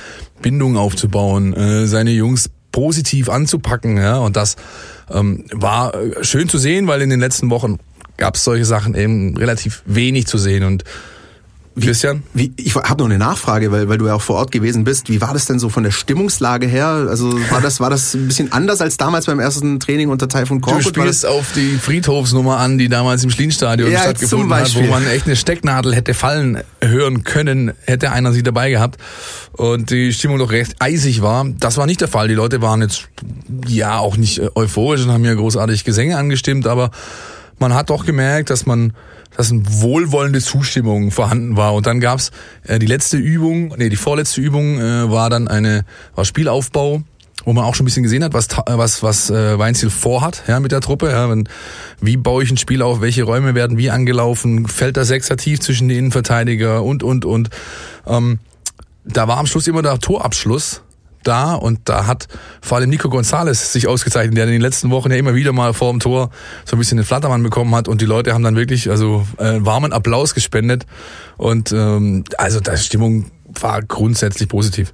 Bindungen 0.41 0.77
aufzubauen, 0.77 1.53
äh, 1.53 1.87
seine 1.87 2.11
Jungs 2.11 2.49
positiv 2.71 3.29
anzupacken. 3.29 3.97
Ja, 3.97 4.17
und 4.17 4.35
das 4.35 4.55
ähm, 5.09 5.45
war 5.51 5.93
äh, 5.95 6.23
schön 6.23 6.49
zu 6.49 6.57
sehen, 6.57 6.87
weil 6.87 7.01
in 7.01 7.09
den 7.09 7.19
letzten 7.19 7.49
Wochen 7.49 7.79
gab 8.17 8.35
es 8.35 8.43
solche 8.43 8.65
Sachen 8.65 8.95
eben 8.95 9.35
relativ 9.37 9.83
wenig 9.85 10.27
zu 10.27 10.37
sehen. 10.37 10.63
Und 10.63 10.83
Christian? 11.79 12.23
Wie, 12.33 12.51
ich 12.57 12.75
habe 12.75 13.01
noch 13.01 13.05
eine 13.05 13.17
Nachfrage, 13.17 13.71
weil, 13.71 13.87
weil 13.87 13.97
du 13.97 14.07
ja 14.07 14.15
auch 14.15 14.21
vor 14.21 14.35
Ort 14.35 14.51
gewesen 14.51 14.83
bist. 14.83 15.09
Wie 15.09 15.21
war 15.21 15.33
das 15.33 15.45
denn 15.45 15.57
so 15.57 15.69
von 15.69 15.83
der 15.83 15.91
Stimmungslage 15.91 16.67
her? 16.67 17.07
Also 17.09 17.31
war 17.49 17.61
das, 17.61 17.79
war 17.79 17.89
das 17.89 18.13
ein 18.13 18.27
bisschen 18.27 18.51
anders 18.51 18.81
als 18.81 18.97
damals 18.97 19.25
beim 19.25 19.39
ersten 19.39 19.79
Training 19.79 20.09
unter 20.09 20.27
Taifun 20.27 20.59
Du 20.59 20.65
Korkut? 20.67 20.97
War 20.97 21.03
spielst 21.03 21.25
auf 21.25 21.53
die 21.53 21.77
Friedhofsnummer 21.77 22.57
an, 22.57 22.77
die 22.77 22.89
damals 22.89 23.23
im 23.23 23.29
Schlienstadion 23.29 23.89
Ja, 23.89 24.01
stattgefunden 24.01 24.53
hat, 24.53 24.75
wo 24.75 24.81
man 24.81 25.07
echt 25.07 25.27
eine 25.27 25.35
Stecknadel 25.37 25.95
hätte 25.95 26.13
fallen 26.13 26.61
hören 26.83 27.23
können, 27.23 27.71
hätte 27.85 28.11
einer 28.11 28.33
sie 28.33 28.43
dabei 28.43 28.69
gehabt 28.69 28.97
und 29.53 29.91
die 29.91 30.11
Stimmung 30.11 30.39
doch 30.39 30.51
recht 30.51 30.75
eisig 30.79 31.21
war. 31.21 31.45
Das 31.59 31.77
war 31.77 31.85
nicht 31.85 32.01
der 32.01 32.07
Fall. 32.09 32.27
Die 32.27 32.33
Leute 32.33 32.61
waren 32.61 32.81
jetzt 32.81 33.07
ja 33.67 33.97
auch 33.97 34.17
nicht 34.17 34.39
äh, 34.39 34.49
euphorisch 34.55 35.03
und 35.03 35.11
haben 35.11 35.23
ja 35.23 35.33
großartig 35.33 35.85
Gesänge 35.85 36.17
angestimmt, 36.17 36.67
aber 36.67 36.91
man 37.59 37.73
hat 37.73 37.89
doch 37.89 38.05
gemerkt, 38.05 38.49
dass 38.49 38.65
man 38.65 38.93
dass 39.41 39.51
eine 39.51 39.63
wohlwollende 39.65 40.39
Zustimmung 40.39 41.09
vorhanden 41.09 41.57
war. 41.57 41.73
Und 41.73 41.87
dann 41.87 41.99
gab's 41.99 42.31
äh, 42.67 42.77
die 42.77 42.85
letzte 42.85 43.17
Übung, 43.17 43.73
nee, 43.75 43.89
die 43.89 43.95
vorletzte 43.95 44.39
Übung 44.39 44.79
äh, 44.79 45.09
war 45.11 45.29
dann 45.29 45.47
eine 45.47 45.83
war 46.15 46.25
Spielaufbau 46.25 47.03
wo 47.43 47.53
man 47.53 47.65
auch 47.65 47.73
schon 47.73 47.85
ein 47.85 47.85
bisschen 47.85 48.03
gesehen 48.03 48.23
hat, 48.23 48.33
was 48.33 48.49
was 48.67 49.01
was 49.01 49.31
äh, 49.31 49.57
Weinziel 49.57 49.89
vorhat, 49.89 50.43
ja, 50.47 50.59
mit 50.59 50.71
der 50.71 50.79
Truppe, 50.79 51.09
ja, 51.09 51.27
wenn, 51.27 51.49
wie 51.99 52.15
baue 52.15 52.43
ich 52.43 52.51
ein 52.51 52.57
Spiel 52.57 52.83
auf, 52.83 53.01
welche 53.01 53.23
Räume 53.23 53.55
werden 53.55 53.79
wie 53.79 53.89
angelaufen, 53.89 54.67
fällt 54.67 54.95
der 54.95 55.05
Sechser 55.05 55.37
tief 55.37 55.59
zwischen 55.59 55.89
die 55.89 55.97
Innenverteidiger 55.97 56.83
und 56.83 57.01
und 57.01 57.25
und 57.25 57.49
ähm, 58.05 58.37
da 59.05 59.27
war 59.27 59.37
am 59.37 59.47
Schluss 59.47 59.65
immer 59.65 59.81
der 59.81 59.97
Torabschluss 59.97 60.83
da 61.23 61.53
und 61.53 61.79
da 61.85 62.07
hat 62.07 62.27
vor 62.61 62.77
allem 62.77 62.89
Nico 62.89 63.09
González 63.09 63.71
sich 63.71 63.87
ausgezeichnet, 63.87 64.37
der 64.37 64.45
in 64.45 64.51
den 64.51 64.61
letzten 64.61 64.89
Wochen 64.89 65.11
ja 65.11 65.17
immer 65.17 65.35
wieder 65.35 65.53
mal 65.53 65.73
vor 65.73 65.91
dem 65.91 65.99
Tor 65.99 66.29
so 66.65 66.75
ein 66.75 66.79
bisschen 66.79 66.97
den 66.97 67.05
Flattermann 67.05 67.43
bekommen 67.43 67.73
hat 67.75 67.87
und 67.87 68.01
die 68.01 68.05
Leute 68.05 68.33
haben 68.33 68.43
dann 68.43 68.55
wirklich 68.55 68.89
also 68.89 69.25
äh, 69.37 69.57
warmen 69.59 69.93
Applaus 69.93 70.33
gespendet 70.33 70.85
und 71.37 71.71
ähm, 71.71 72.23
also 72.37 72.59
die 72.59 72.77
Stimmung 72.77 73.31
war 73.59 73.81
grundsätzlich 73.81 74.49
positiv. 74.49 74.93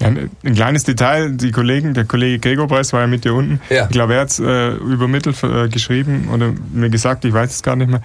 Ja, 0.00 0.08
ein 0.08 0.30
ein 0.44 0.54
kleines 0.54 0.84
Detail, 0.84 1.30
die 1.30 1.52
Kollegen, 1.52 1.94
der 1.94 2.04
Kollege 2.04 2.38
Gregor 2.40 2.66
Preis 2.66 2.92
war 2.92 3.02
ja 3.02 3.06
mit 3.06 3.24
dir 3.24 3.34
unten. 3.34 3.60
Ja. 3.70 3.84
Ich 3.84 3.90
glaube, 3.90 4.14
er 4.14 4.22
hat 4.22 4.38
äh, 4.40 4.74
übermittelt 4.74 5.42
äh, 5.44 5.68
geschrieben 5.68 6.28
oder 6.32 6.52
mir 6.72 6.90
gesagt, 6.90 7.24
ich 7.24 7.32
weiß 7.32 7.50
es 7.50 7.62
gar 7.62 7.76
nicht 7.76 7.90
mehr. 7.90 8.02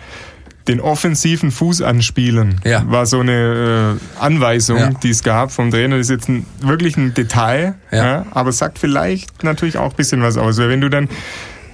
Den 0.69 0.79
offensiven 0.81 1.51
Fuß 1.51 1.81
anspielen 1.81 2.61
Ja. 2.63 2.83
war 2.87 3.05
so 3.05 3.19
eine 3.19 3.97
äh, 4.19 4.23
Anweisung, 4.23 4.77
Ja. 4.77 4.89
die 4.91 5.09
es 5.09 5.23
gab 5.23 5.51
vom 5.51 5.71
Trainer. 5.71 5.97
Das 5.97 6.05
ist 6.07 6.11
jetzt 6.11 6.29
ein, 6.29 6.45
wirklich 6.61 6.95
ein 6.95 7.13
Detail, 7.13 7.75
Ja. 7.91 8.25
aber 8.31 8.51
sagt 8.51 8.79
vielleicht 8.79 9.43
natürlich 9.43 9.77
auch 9.77 9.89
ein 9.91 9.95
bisschen 9.97 10.21
was 10.21 10.37
aus. 10.37 10.57
Weil 10.59 10.69
wenn 10.69 10.81
du 10.81 10.89
dann 10.89 11.09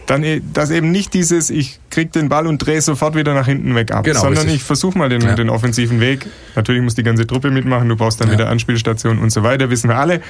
dann 0.07 0.23
e- 0.23 0.41
dass 0.53 0.69
eben 0.71 0.91
nicht 0.91 1.13
dieses, 1.13 1.49
ich 1.49 1.79
krieg 1.89 2.11
den 2.11 2.29
Ball 2.29 2.45
und 2.47 2.59
drehe 2.59 2.81
sofort 2.81 3.15
wieder 3.15 3.33
nach 3.33 3.45
hinten 3.45 3.73
weg 3.75 3.91
ab, 3.91 4.03
Genau, 4.03 4.19
sondern 4.19 4.43
richtig. 4.43 4.55
ich 4.57 4.63
versuche 4.63 4.97
mal 4.97 5.09
den, 5.09 5.21
Ja. 5.21 5.33
den 5.35 5.49
offensiven 5.49 5.99
Weg. 6.01 6.25
Natürlich 6.55 6.81
muss 6.81 6.95
die 6.95 7.03
ganze 7.03 7.25
Truppe 7.25 7.51
mitmachen, 7.51 7.87
du 7.89 7.95
brauchst 7.95 8.19
dann 8.21 8.27
Ja. 8.27 8.33
wieder 8.33 8.49
Anspielstationen 8.49 9.21
und 9.23 9.31
so 9.31 9.43
weiter, 9.43 9.69
wissen 9.69 9.89
wir 9.89 9.97
alle. 9.97 10.21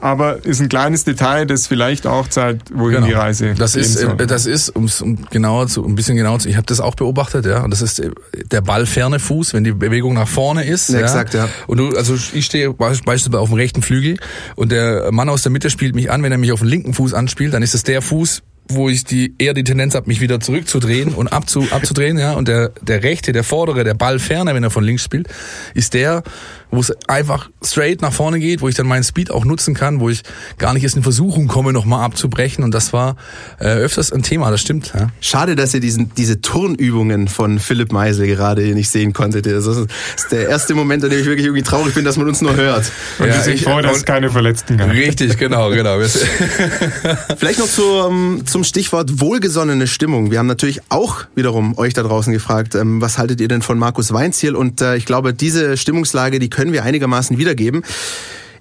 Aber 0.00 0.44
ist 0.44 0.60
ein 0.60 0.68
kleines 0.68 1.04
Detail, 1.04 1.46
das 1.46 1.66
vielleicht 1.66 2.06
auch 2.06 2.28
zeigt, 2.28 2.70
wohin 2.76 3.04
die 3.04 3.12
Reise 3.12 3.46
Genau. 3.46 3.58
Das 3.58 3.76
ist, 3.76 3.98
soll. 3.98 4.14
äh, 4.20 4.26
das 4.26 4.46
ist, 4.46 4.70
um's, 4.70 5.00
um 5.02 5.26
genauer 5.30 5.66
zu, 5.68 5.84
um 5.84 5.92
ein 5.92 5.94
bisschen 5.94 6.16
genauer 6.16 6.38
zu, 6.38 6.48
ich 6.48 6.56
habe 6.56 6.66
das 6.66 6.80
auch 6.80 6.94
beobachtet, 6.94 7.46
ja, 7.46 7.62
und 7.62 7.70
das 7.70 7.82
ist 7.82 8.00
äh, 8.00 8.10
der 8.50 8.60
ballferne 8.62 9.18
Fuß, 9.18 9.54
wenn 9.54 9.64
die 9.64 9.72
Bewegung 9.72 10.14
nach 10.14 10.28
vorne 10.28 10.64
ist. 10.64 10.88
Ja, 10.88 10.96
ja, 11.00 11.04
exakt, 11.04 11.34
ja. 11.34 11.48
Und 11.66 11.78
du, 11.78 11.90
also 11.96 12.14
ich 12.32 12.46
stehe 12.46 12.68
beisp- 12.70 13.04
beispielsweise 13.04 13.38
auf 13.40 13.48
dem 13.50 13.56
rechten 13.56 13.82
Flügel 13.82 14.16
und 14.56 14.72
der 14.72 15.12
Mann 15.12 15.28
aus 15.28 15.42
der 15.42 15.52
Mitte 15.52 15.70
spielt 15.70 15.94
mich 15.94 16.10
an, 16.10 16.22
wenn 16.22 16.32
er 16.32 16.38
mich 16.38 16.52
auf 16.52 16.60
den 16.60 16.68
linken 16.68 16.94
Fuß 16.94 17.14
anspielt, 17.14 17.54
dann 17.54 17.62
ist 17.62 17.74
es 17.74 17.82
der 17.82 18.02
Fuß, 18.02 18.42
wo 18.74 18.88
ich 18.88 19.04
die 19.04 19.34
eher 19.38 19.54
die 19.54 19.64
Tendenz 19.64 19.94
habe, 19.94 20.08
mich 20.08 20.20
wieder 20.20 20.40
zurückzudrehen 20.40 21.14
und 21.14 21.28
abzu, 21.28 21.66
abzudrehen, 21.70 22.18
ja. 22.18 22.32
Und 22.32 22.48
der, 22.48 22.70
der 22.82 23.02
rechte, 23.02 23.32
der 23.32 23.44
vordere, 23.44 23.84
der 23.84 23.94
Ballferne, 23.94 24.54
wenn 24.54 24.62
er 24.62 24.70
von 24.70 24.84
links 24.84 25.02
spielt, 25.02 25.28
ist 25.74 25.94
der, 25.94 26.22
wo 26.70 26.80
es 26.80 26.92
einfach 27.08 27.48
straight 27.64 28.00
nach 28.02 28.12
vorne 28.12 28.38
geht, 28.38 28.60
wo 28.60 28.68
ich 28.68 28.74
dann 28.74 28.86
meinen 28.86 29.02
Speed 29.04 29.30
auch 29.30 29.44
nutzen 29.44 29.74
kann, 29.74 30.00
wo 30.00 30.08
ich 30.08 30.22
gar 30.58 30.72
nicht 30.74 30.84
erst 30.84 30.96
in 30.96 31.02
Versuchung 31.02 31.48
komme, 31.48 31.72
nochmal 31.72 32.04
abzubrechen. 32.04 32.62
Und 32.64 32.72
das 32.72 32.92
war 32.92 33.16
äh, 33.58 33.64
öfters 33.66 34.12
ein 34.12 34.22
Thema, 34.22 34.50
das 34.50 34.60
stimmt. 34.60 34.92
Ja. 34.94 35.08
Schade, 35.20 35.56
dass 35.56 35.74
ihr 35.74 35.80
diesen, 35.80 36.12
diese 36.14 36.40
Turnübungen 36.40 37.28
von 37.28 37.58
Philipp 37.58 37.92
Meisel 37.92 38.26
gerade 38.28 38.62
hier 38.62 38.74
nicht 38.74 38.90
sehen 38.90 39.12
konntet. 39.12 39.46
Das 39.46 39.66
ist 39.66 39.88
der 40.30 40.48
erste 40.48 40.74
Moment, 40.74 41.02
an 41.04 41.10
dem 41.10 41.20
ich 41.20 41.26
wirklich 41.26 41.46
irgendwie 41.46 41.62
traurig 41.64 41.94
bin, 41.94 42.04
dass 42.04 42.16
man 42.16 42.28
uns 42.28 42.40
nur 42.40 42.54
hört. 42.56 42.90
und 43.18 43.26
wir 43.26 43.34
Ja, 43.34 43.40
sind 43.42 43.54
ich- 43.54 43.64
froh, 43.64 43.80
dass 43.80 43.96
es 43.98 44.04
keine 44.04 44.30
Verletzten 44.30 44.76
gab. 44.76 44.90
Richtig, 44.90 45.36
genau, 45.38 45.70
genau. 45.70 45.98
Wir- 45.98 46.08
Vielleicht 47.36 47.58
noch 47.58 47.68
zum, 47.68 48.46
zum 48.46 48.64
Stichwort 48.64 49.20
wohlgesonnene 49.20 49.86
Stimmung. 49.86 50.30
Wir 50.30 50.38
haben 50.38 50.46
natürlich 50.46 50.80
auch 50.88 51.24
wiederum 51.34 51.76
euch 51.78 51.94
da 51.94 52.02
draußen 52.02 52.32
gefragt, 52.32 52.74
ähm, 52.74 53.00
was 53.00 53.18
haltet 53.18 53.40
ihr 53.40 53.48
denn 53.48 53.62
von 53.62 53.78
Markus 53.78 54.12
Weinziel? 54.12 54.54
Und 54.54 54.80
äh, 54.80 54.96
ich 54.96 55.06
glaube, 55.06 55.34
diese 55.34 55.76
Stimmungslage, 55.76 56.38
die 56.38 56.50
können 56.50 56.59
wir 56.72 56.84
einigermaßen 56.84 57.38
wiedergeben. 57.38 57.82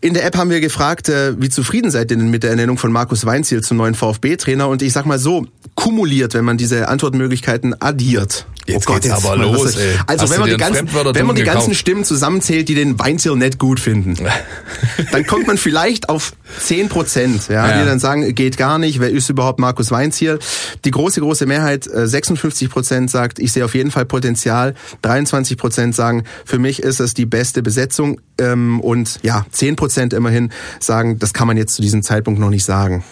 In 0.02 0.14
der 0.14 0.26
App 0.26 0.38
haben 0.38 0.50
wir 0.50 0.62
gefragt, 0.62 1.10
äh, 1.10 1.39
wie 1.41 1.50
zufrieden 1.50 1.91
seid 1.91 2.10
ihr 2.12 2.18
denn 2.18 2.30
mit 2.30 2.43
der 2.43 2.52
Ernennung 2.52 2.78
von 2.78 2.91
Markus 2.91 3.26
Weinziel 3.26 3.62
zum 3.62 3.78
neuen 3.78 3.95
VfB-Trainer? 3.95 4.70
Und 4.70 4.82
ich 4.82 4.93
sag 4.93 5.06
mal 5.06 5.20
so, 5.20 5.45
kumuliert, 5.76 6.34
wenn 6.34 6.45
man 6.45 6.58
diese 6.58 6.88
Antwortmöglichkeiten 6.88 7.80
addiert. 7.82 8.45
Jetzt 8.74 8.88
geht's 8.88 9.09
aber 9.09 9.36
mal, 9.38 9.43
los, 9.43 9.65
was- 9.65 9.76
ey. 9.78 9.93
Also 10.07 10.24
Hast 10.24 10.32
wenn 10.32 10.39
man, 10.41 10.49
die 10.49 10.57
ganzen, 10.57 10.89
wenn 10.93 11.26
man 11.26 11.36
die 11.36 11.43
ganzen 11.43 11.61
gekauft? 11.70 11.80
Stimmen 11.80 12.03
zusammenzählt, 12.03 12.70
die 12.70 12.76
den 12.76 12.97
Weinziel 12.99 13.36
nicht 13.36 13.59
gut 13.59 13.80
finden, 13.80 14.17
dann 15.11 15.26
kommt 15.26 15.47
man 15.47 15.57
vielleicht 15.57 16.09
auf 16.09 16.34
10 16.59 16.89
Prozent, 16.89 17.47
ja, 17.49 17.67
Ja. 17.70 17.80
die 17.82 17.86
dann 17.88 17.99
sagen, 17.99 18.34
geht 18.36 18.57
gar 18.57 18.80
nicht, 18.80 18.99
wer 18.99 19.09
ist 19.09 19.30
überhaupt 19.30 19.59
Markus 19.59 19.91
Weinziel? 19.91 20.39
Die 20.86 20.91
große, 20.91 21.20
große 21.22 21.45
Mehrheit, 21.45 21.88
äh, 21.88 22.07
56 22.07 22.70
Prozent 22.70 23.09
sagt, 23.11 23.39
ich 23.39 23.51
sehe 23.51 23.65
auf 23.65 23.76
jeden 23.76 23.91
Fall 23.91 24.05
Potenzial, 24.05 24.76
23 25.01 25.57
Prozent 25.57 25.95
sagen, 25.95 26.24
für 26.45 26.59
mich 26.59 26.82
ist 26.82 26.99
es 26.99 27.13
die 27.13 27.26
beste 27.26 27.61
Besetzung 27.61 28.20
ähm, 28.39 28.80
und 28.80 29.20
ja, 29.24 29.45
10 29.51 29.76
Prozent 29.76 30.13
immerhin 30.13 30.51
sagen, 30.80 31.20
das 31.20 31.34
kann 31.34 31.47
man 31.47 31.57
jetzt 31.57 31.76
zu 31.76 31.82
diesem 31.82 32.03
Zeitpunkt 32.03 32.39
noch 32.39 32.49
nicht 32.49 32.65
sagen. 32.65 33.03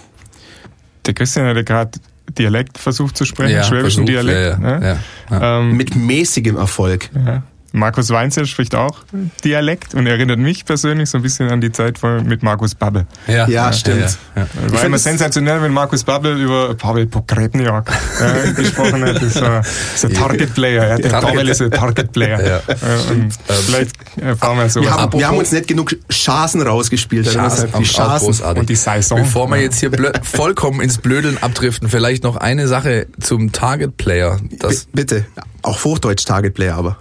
Der 1.05 1.13
Christian 1.13 1.45
hatte 1.45 1.63
gerade 1.63 1.91
Dialekt 2.30 2.78
versucht 2.78 3.17
zu 3.17 3.25
sprechen, 3.25 3.55
Ja, 3.55 3.63
schwäbischen 3.63 4.05
versucht, 4.07 4.09
Dialekt. 4.09 4.59
ja, 4.61 4.69
ja, 4.69 4.80
ne? 4.80 4.99
ja, 5.30 5.59
Ähm, 5.59 5.78
Mit 5.78 5.95
mäßigem 5.95 6.57
Erfolg. 6.57 7.09
Ja. 7.78 7.80
Markus 7.80 8.09
Weinzel 8.09 8.45
spricht 8.45 8.75
auch 8.75 8.99
Dialekt 9.43 9.93
und 9.95 10.07
erinnert 10.07 10.39
mich 10.39 10.65
persönlich 10.65 11.09
so 11.09 11.17
ein 11.17 11.21
bisschen 11.21 11.49
an 11.49 11.61
die 11.61 11.71
Zeit 11.71 11.97
von, 11.97 12.25
mit 12.25 12.43
Markus 12.43 12.75
Babbel. 12.75 13.05
Ja, 13.28 13.71
stimmt. 13.73 14.01
Ja, 14.36 14.41
ja. 14.41 14.47
War 14.63 14.69
find 14.69 14.84
immer 14.86 14.95
es- 14.97 15.03
sensationell, 15.03 15.61
wenn 15.61 15.71
Markus 15.73 16.03
Babbel 16.03 16.39
über 16.41 16.73
Pavel 16.75 17.05
Pokretniak 17.07 17.89
äh, 18.21 18.51
gesprochen 18.61 19.03
hat. 19.05 19.21
Das 19.21 19.41
war 19.41 19.61
ist 19.61 20.05
ein 20.05 20.13
Target 20.13 20.53
Player. 20.53 20.88
Ja. 20.89 20.95
Der 20.97 21.11
Target- 21.11 21.30
Pavel 21.30 21.49
ist 21.49 21.61
ein 21.61 21.71
Target 21.71 22.11
Player. 22.11 22.45
Ja. 22.45 22.57
Äh, 22.57 23.11
und 23.11 23.30
vielleicht 23.65 23.91
erfahren 24.19 24.57
wir 24.57 24.69
sowas. 24.69 24.88
Wir 24.88 24.93
haben, 24.93 25.19
wir 25.19 25.28
haben 25.28 25.38
uns 25.38 25.51
nicht 25.51 25.67
genug 25.67 25.95
Chancen 26.11 26.61
rausgespielt. 26.61 27.28
Also 27.38 27.67
auch, 27.67 27.80
die 27.80 27.84
Chancen. 27.84 28.43
Und 28.57 28.69
die 28.69 28.75
Saison. 28.75 29.19
Bevor 29.19 29.47
wir 29.49 29.57
jetzt 29.61 29.80
hier 29.80 29.91
vollkommen 30.23 30.82
ins 30.82 30.97
Blödeln 30.97 31.38
abdriften, 31.41 31.89
vielleicht 31.89 32.23
noch 32.23 32.36
eine 32.38 32.67
Sache 32.67 33.07
zum 33.19 33.51
Target 33.51 33.97
Player. 33.97 34.39
Das 34.59 34.86
B- 34.86 34.91
Bitte. 34.93 35.25
Auch 35.63 35.84
Hochdeutsch 35.84 36.25
Target 36.25 36.53
Player, 36.53 36.75
aber. 36.75 36.97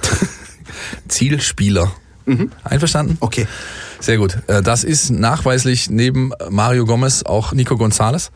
Zielspieler. 1.08 1.92
Einverstanden? 2.62 3.16
Okay. 3.20 3.46
Sehr 3.98 4.16
gut. 4.16 4.38
Äh, 4.46 4.62
Das 4.62 4.82
ist 4.84 5.10
nachweislich 5.10 5.90
neben 5.90 6.32
Mario 6.48 6.86
Gomez 6.86 7.22
auch 7.24 7.52
Nico 7.52 7.76
Gonzalez. 7.76 8.30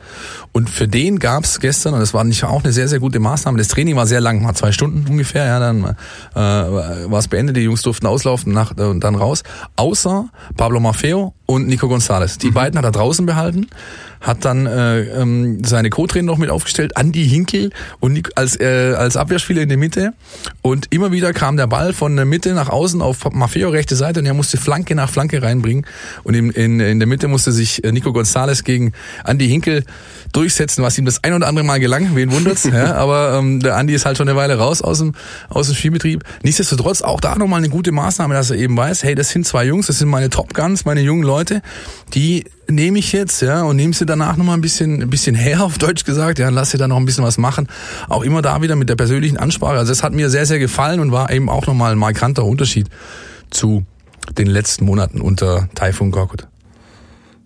Und 0.52 0.68
für 0.68 0.88
den 0.88 1.18
gab's 1.18 1.60
gestern, 1.60 1.94
und 1.94 2.00
das 2.00 2.12
war 2.12 2.24
nicht 2.24 2.44
auch 2.44 2.64
eine 2.64 2.72
sehr, 2.72 2.88
sehr 2.88 2.98
gute 3.00 3.18
Maßnahme, 3.20 3.56
das 3.56 3.68
Training 3.68 3.96
war 3.96 4.06
sehr 4.06 4.20
lang, 4.20 4.44
war 4.44 4.54
zwei 4.54 4.72
Stunden 4.72 5.06
ungefähr, 5.08 5.46
ja, 5.46 5.60
dann 5.60 5.96
äh, 6.34 6.38
war 6.38 7.18
es 7.18 7.28
beendet, 7.28 7.56
die 7.56 7.62
Jungs 7.62 7.82
durften 7.82 8.06
auslaufen 8.06 8.52
nach, 8.52 8.76
äh, 8.76 8.82
und 8.82 9.04
dann 9.04 9.14
raus. 9.14 9.42
Außer 9.76 10.28
Pablo 10.56 10.80
Maffeo 10.80 11.34
und 11.46 11.66
Nico 11.68 11.88
Gonzalez. 11.88 12.36
Die 12.38 12.50
beiden 12.50 12.76
hat 12.76 12.84
er 12.84 12.92
draußen 12.92 13.24
behalten, 13.24 13.68
hat 14.24 14.44
dann 14.44 14.66
äh, 14.66 15.00
ähm, 15.02 15.62
seine 15.64 15.90
Co-Trainer 15.90 16.26
noch 16.26 16.38
mit 16.38 16.50
aufgestellt, 16.50 16.92
Andy 16.96 17.28
Hinkel 17.28 17.70
und 18.00 18.36
als, 18.36 18.58
äh, 18.58 18.94
als 18.96 19.16
Abwehrspieler 19.16 19.62
in 19.62 19.68
der 19.68 19.78
Mitte. 19.78 20.14
Und 20.62 20.86
immer 20.90 21.12
wieder 21.12 21.32
kam 21.32 21.56
der 21.56 21.66
Ball 21.66 21.92
von 21.92 22.16
der 22.16 22.24
Mitte 22.24 22.54
nach 22.54 22.70
außen 22.70 23.02
auf 23.02 23.30
Maffeo 23.32 23.68
rechte 23.68 23.96
Seite 23.96 24.20
und 24.20 24.26
er 24.26 24.34
musste 24.34 24.56
Flanke 24.56 24.94
nach 24.94 25.10
Flanke 25.10 25.42
reinbringen. 25.42 25.86
Und 26.22 26.34
in, 26.34 26.50
in, 26.50 26.80
in 26.80 26.98
der 26.98 27.06
Mitte 27.06 27.28
musste 27.28 27.52
sich 27.52 27.84
äh, 27.84 27.92
Nico 27.92 28.12
Gonzalez 28.12 28.64
gegen 28.64 28.92
Andy 29.26 29.46
Hinkel 29.46 29.84
durchsetzen, 30.34 30.82
was 30.82 30.98
ihm 30.98 31.04
das 31.04 31.22
ein 31.24 31.32
oder 31.32 31.46
andere 31.46 31.64
Mal 31.64 31.80
gelang, 31.80 32.14
wen 32.14 32.30
wundert's. 32.32 32.64
ja, 32.72 32.94
aber 32.94 33.38
ähm, 33.38 33.60
der 33.60 33.76
Andi 33.76 33.94
ist 33.94 34.04
halt 34.04 34.16
schon 34.16 34.28
eine 34.28 34.36
Weile 34.36 34.58
raus 34.58 34.82
aus 34.82 34.98
dem, 34.98 35.14
aus 35.48 35.68
dem 35.68 35.76
Spielbetrieb. 35.76 36.24
Nichtsdestotrotz 36.42 37.02
auch 37.02 37.20
da 37.20 37.36
nochmal 37.36 37.58
eine 37.58 37.68
gute 37.68 37.92
Maßnahme, 37.92 38.34
dass 38.34 38.50
er 38.50 38.56
eben 38.56 38.76
weiß, 38.76 39.04
hey, 39.04 39.14
das 39.14 39.30
sind 39.30 39.46
zwei 39.46 39.64
Jungs, 39.64 39.86
das 39.86 39.98
sind 39.98 40.08
meine 40.08 40.30
Top 40.30 40.54
Guns, 40.54 40.84
meine 40.84 41.00
jungen 41.00 41.22
Leute, 41.22 41.62
die 42.12 42.44
nehme 42.68 42.98
ich 42.98 43.12
jetzt, 43.12 43.42
ja, 43.42 43.62
und 43.62 43.76
nehme 43.76 43.92
sie 43.92 44.06
danach 44.06 44.36
nochmal 44.36 44.56
ein 44.56 44.62
bisschen, 44.62 45.02
ein 45.02 45.10
bisschen 45.10 45.34
her, 45.34 45.62
auf 45.62 45.78
Deutsch 45.78 46.04
gesagt, 46.04 46.38
ja, 46.38 46.48
und 46.48 46.54
lass 46.54 46.70
sie 46.70 46.78
da 46.78 46.88
noch 46.88 46.96
ein 46.96 47.06
bisschen 47.06 47.24
was 47.24 47.38
machen. 47.38 47.68
Auch 48.08 48.22
immer 48.22 48.42
da 48.42 48.62
wieder 48.62 48.76
mit 48.76 48.88
der 48.88 48.96
persönlichen 48.96 49.36
Ansprache. 49.36 49.78
Also 49.78 49.92
das 49.92 50.02
hat 50.02 50.12
mir 50.12 50.30
sehr, 50.30 50.46
sehr 50.46 50.58
gefallen 50.58 51.00
und 51.00 51.12
war 51.12 51.30
eben 51.30 51.48
auch 51.48 51.66
nochmal 51.66 51.92
ein 51.92 51.98
markanter 51.98 52.44
Unterschied 52.44 52.88
zu 53.50 53.84
den 54.38 54.46
letzten 54.46 54.86
Monaten 54.86 55.20
unter 55.20 55.68
Typhoon 55.74 56.10
Korkut. 56.10 56.48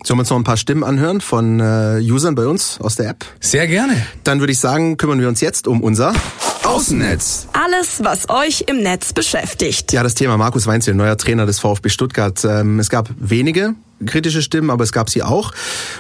Sollen 0.05 0.19
wir 0.19 0.21
uns 0.21 0.31
noch 0.31 0.39
ein 0.39 0.45
paar 0.45 0.57
Stimmen 0.57 0.85
anhören 0.85 1.21
von 1.21 1.61
äh, 1.61 2.01
Usern 2.01 2.35
bei 2.35 2.47
uns 2.47 2.81
aus 2.81 2.95
der 2.97 3.11
App? 3.11 3.25
Sehr 3.41 3.67
gerne. 3.67 3.95
Dann 4.25 4.41
würde 4.41 4.53
ich 4.53 4.61
sagen, 4.61 4.97
kümmern 4.97 5.21
wir 5.21 5.29
uns 5.29 5.41
jetzt 5.41 5.67
um 5.67 5.83
unser 5.83 6.15
Außennetz. 6.65 7.49
Alles, 7.53 8.05
was 8.05 8.29
euch 8.29 8.65
im 8.69 8.83
Netz 8.83 9.13
beschäftigt. 9.13 9.93
Ja, 9.93 10.03
das 10.03 10.15
Thema 10.15 10.37
Markus 10.37 10.67
Weinzel, 10.67 10.95
neuer 10.95 11.17
Trainer 11.17 11.47
des 11.47 11.59
VfB 11.59 11.89
Stuttgart. 11.89 12.45
Ähm, 12.45 12.79
es 12.79 12.91
gab 12.91 13.09
wenige 13.19 13.75
kritische 14.07 14.43
Stimmen, 14.43 14.71
aber 14.71 14.85
es 14.85 14.93
gab 14.93 15.11
sie 15.11 15.23
auch. 15.23 15.53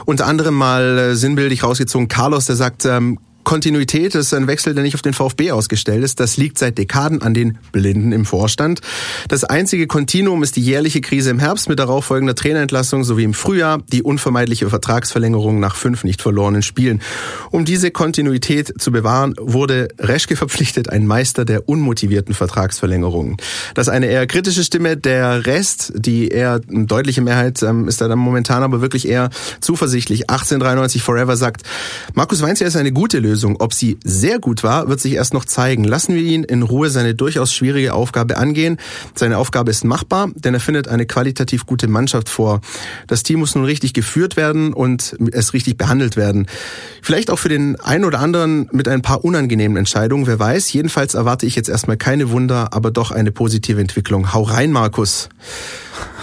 Unter 0.04 0.26
anderem 0.26 0.54
mal 0.54 0.98
äh, 0.98 1.16
sinnbildlich 1.16 1.64
rausgezogen 1.64 2.08
Carlos, 2.08 2.46
der 2.46 2.56
sagt, 2.56 2.84
ähm, 2.84 3.18
Kontinuität 3.48 4.14
ist 4.14 4.34
ein 4.34 4.46
Wechsel, 4.46 4.74
der 4.74 4.82
nicht 4.82 4.94
auf 4.94 5.00
den 5.00 5.14
VfB 5.14 5.52
ausgestellt 5.52 6.04
ist. 6.04 6.20
Das 6.20 6.36
liegt 6.36 6.58
seit 6.58 6.76
Dekaden 6.76 7.22
an 7.22 7.32
den 7.32 7.56
Blinden 7.72 8.12
im 8.12 8.26
Vorstand. 8.26 8.82
Das 9.28 9.42
einzige 9.42 9.86
Kontinuum 9.86 10.42
ist 10.42 10.56
die 10.56 10.60
jährliche 10.60 11.00
Krise 11.00 11.30
im 11.30 11.38
Herbst 11.38 11.66
mit 11.66 11.78
darauf 11.78 12.04
folgender 12.04 12.34
Trainerentlassung 12.34 13.04
sowie 13.04 13.24
im 13.24 13.32
Frühjahr 13.32 13.80
die 13.90 14.02
unvermeidliche 14.02 14.68
Vertragsverlängerung 14.68 15.60
nach 15.60 15.76
fünf 15.76 16.04
nicht 16.04 16.20
verlorenen 16.20 16.60
Spielen. 16.60 17.00
Um 17.50 17.64
diese 17.64 17.90
Kontinuität 17.90 18.82
zu 18.82 18.92
bewahren, 18.92 19.34
wurde 19.40 19.88
Reschke 19.98 20.36
verpflichtet, 20.36 20.90
ein 20.90 21.06
Meister 21.06 21.46
der 21.46 21.70
unmotivierten 21.70 22.34
Vertragsverlängerungen. 22.34 23.38
Das 23.72 23.86
ist 23.86 23.94
eine 23.94 24.08
eher 24.08 24.26
kritische 24.26 24.62
Stimme. 24.62 24.98
Der 24.98 25.46
Rest, 25.46 25.94
die 25.96 26.28
eher 26.28 26.60
deutliche 26.68 27.22
Mehrheit, 27.22 27.62
ähm, 27.62 27.88
ist 27.88 28.02
da 28.02 28.08
dann 28.08 28.18
momentan 28.18 28.62
aber 28.62 28.82
wirklich 28.82 29.08
eher 29.08 29.30
zuversichtlich. 29.62 30.28
1893 30.28 31.00
Forever 31.02 31.38
sagt, 31.38 31.62
Markus 32.12 32.42
Weinzier 32.42 32.66
ist 32.66 32.76
eine 32.76 32.92
gute 32.92 33.18
Lösung. 33.18 33.37
Ob 33.44 33.72
sie 33.72 33.98
sehr 34.04 34.38
gut 34.38 34.62
war, 34.62 34.88
wird 34.88 35.00
sich 35.00 35.14
erst 35.14 35.34
noch 35.34 35.44
zeigen. 35.44 35.84
Lassen 35.84 36.14
wir 36.14 36.22
ihn 36.22 36.44
in 36.44 36.62
Ruhe 36.62 36.90
seine 36.90 37.14
durchaus 37.14 37.52
schwierige 37.52 37.94
Aufgabe 37.94 38.36
angehen. 38.36 38.78
Seine 39.14 39.38
Aufgabe 39.38 39.70
ist 39.70 39.84
machbar, 39.84 40.30
denn 40.34 40.54
er 40.54 40.60
findet 40.60 40.88
eine 40.88 41.06
qualitativ 41.06 41.66
gute 41.66 41.88
Mannschaft 41.88 42.28
vor. 42.28 42.60
Das 43.06 43.22
Team 43.22 43.40
muss 43.40 43.54
nun 43.54 43.64
richtig 43.64 43.94
geführt 43.94 44.36
werden 44.36 44.72
und 44.72 45.16
es 45.32 45.52
richtig 45.54 45.76
behandelt 45.76 46.16
werden. 46.16 46.46
Vielleicht 47.02 47.30
auch 47.30 47.38
für 47.38 47.48
den 47.48 47.78
einen 47.80 48.04
oder 48.04 48.20
anderen 48.20 48.68
mit 48.72 48.88
ein 48.88 49.02
paar 49.02 49.24
unangenehmen 49.24 49.76
Entscheidungen, 49.76 50.26
wer 50.26 50.38
weiß. 50.38 50.72
Jedenfalls 50.72 51.14
erwarte 51.14 51.46
ich 51.46 51.56
jetzt 51.56 51.68
erstmal 51.68 51.96
keine 51.96 52.30
Wunder, 52.30 52.72
aber 52.72 52.90
doch 52.90 53.10
eine 53.10 53.32
positive 53.32 53.80
Entwicklung. 53.80 54.32
Hau 54.32 54.42
rein, 54.42 54.72
Markus. 54.72 55.28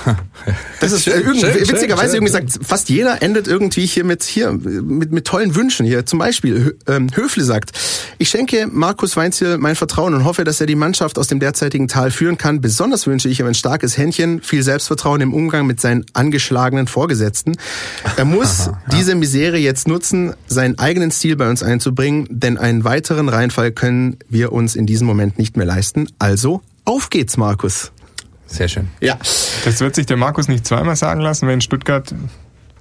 Das 0.80 0.91
ist 0.91 1.08
äh, 1.08 1.20
irgendwie, 1.20 1.39
schön, 1.39 1.70
witzigerweise 1.70 2.16
schön, 2.16 2.28
irgendwie 2.28 2.32
sagt, 2.32 2.60
fast 2.66 2.89
jeder 2.89 3.22
endet 3.22 3.47
irgendwie 3.47 3.86
hier 3.86 4.03
mit 4.03 4.24
hier 4.24 4.51
mit, 4.51 5.12
mit 5.12 5.26
tollen 5.26 5.56
Wünschen 5.56 5.86
hier. 5.86 6.06
Zum 6.06 6.20
Beispiel 6.20 6.78
ähm, 6.88 7.08
Höfle 7.14 7.43
sagt: 7.43 7.72
Ich 8.18 8.30
schenke 8.30 8.68
Markus 8.72 9.18
Weinziel 9.18 9.58
mein 9.58 9.76
Vertrauen 9.76 10.14
und 10.14 10.26
hoffe, 10.26 10.43
dass 10.43 10.62
er 10.62 10.68
die 10.68 10.76
Mannschaft 10.76 11.18
aus 11.18 11.28
dem 11.28 11.39
derzeitigen 11.39 11.88
Tal 11.88 12.12
führen 12.12 12.38
kann. 12.38 12.62
Besonders 12.62 13.08
wünsche 13.08 13.30
ich 13.30 13.39
ihm 13.39 13.47
ein 13.47 13.56
starkes 13.56 13.97
Händchen, 13.97 14.41
viel 14.41 14.64
Selbstvertrauen 14.64 15.22
im 15.22 15.34
Umgang 15.34 15.66
mit 15.66 15.82
seinen 15.82 16.06
angeschlagenen 16.14 16.88
Vorgesetzten. 16.88 17.58
Er 18.18 18.26
muss 18.26 18.70
diese 18.91 19.16
Misere 19.16 19.58
jetzt 19.58 19.88
nutzen, 19.88 20.34
seinen 20.47 20.78
eigenen 20.78 21.12
Stil 21.12 21.36
bei 21.36 21.49
uns 21.49 21.64
einzubringen, 21.64 22.28
denn 22.30 22.58
einen 22.58 22.84
weiteren 22.84 23.30
Reinfall 23.30 23.72
können 23.72 24.18
wir 24.30 24.51
uns 24.51 24.76
in 24.76 24.86
diesem 24.86 25.08
Moment 25.08 25.39
nicht 25.39 25.58
mehr 25.58 25.66
leisten. 25.66 26.08
Also 26.20 26.62
auf 26.86 27.10
geht's, 27.10 27.38
Markus. 27.38 27.91
Sehr 28.47 28.67
schön. 28.67 28.89
Ja. 29.01 29.17
Das 29.65 29.79
wird 29.79 29.95
sich 29.95 30.05
der 30.05 30.17
Markus 30.17 30.47
nicht 30.47 30.65
zweimal 30.65 30.95
sagen 30.95 31.21
lassen, 31.21 31.47
weil 31.47 31.55
in 31.55 31.61
Stuttgart 31.61 32.13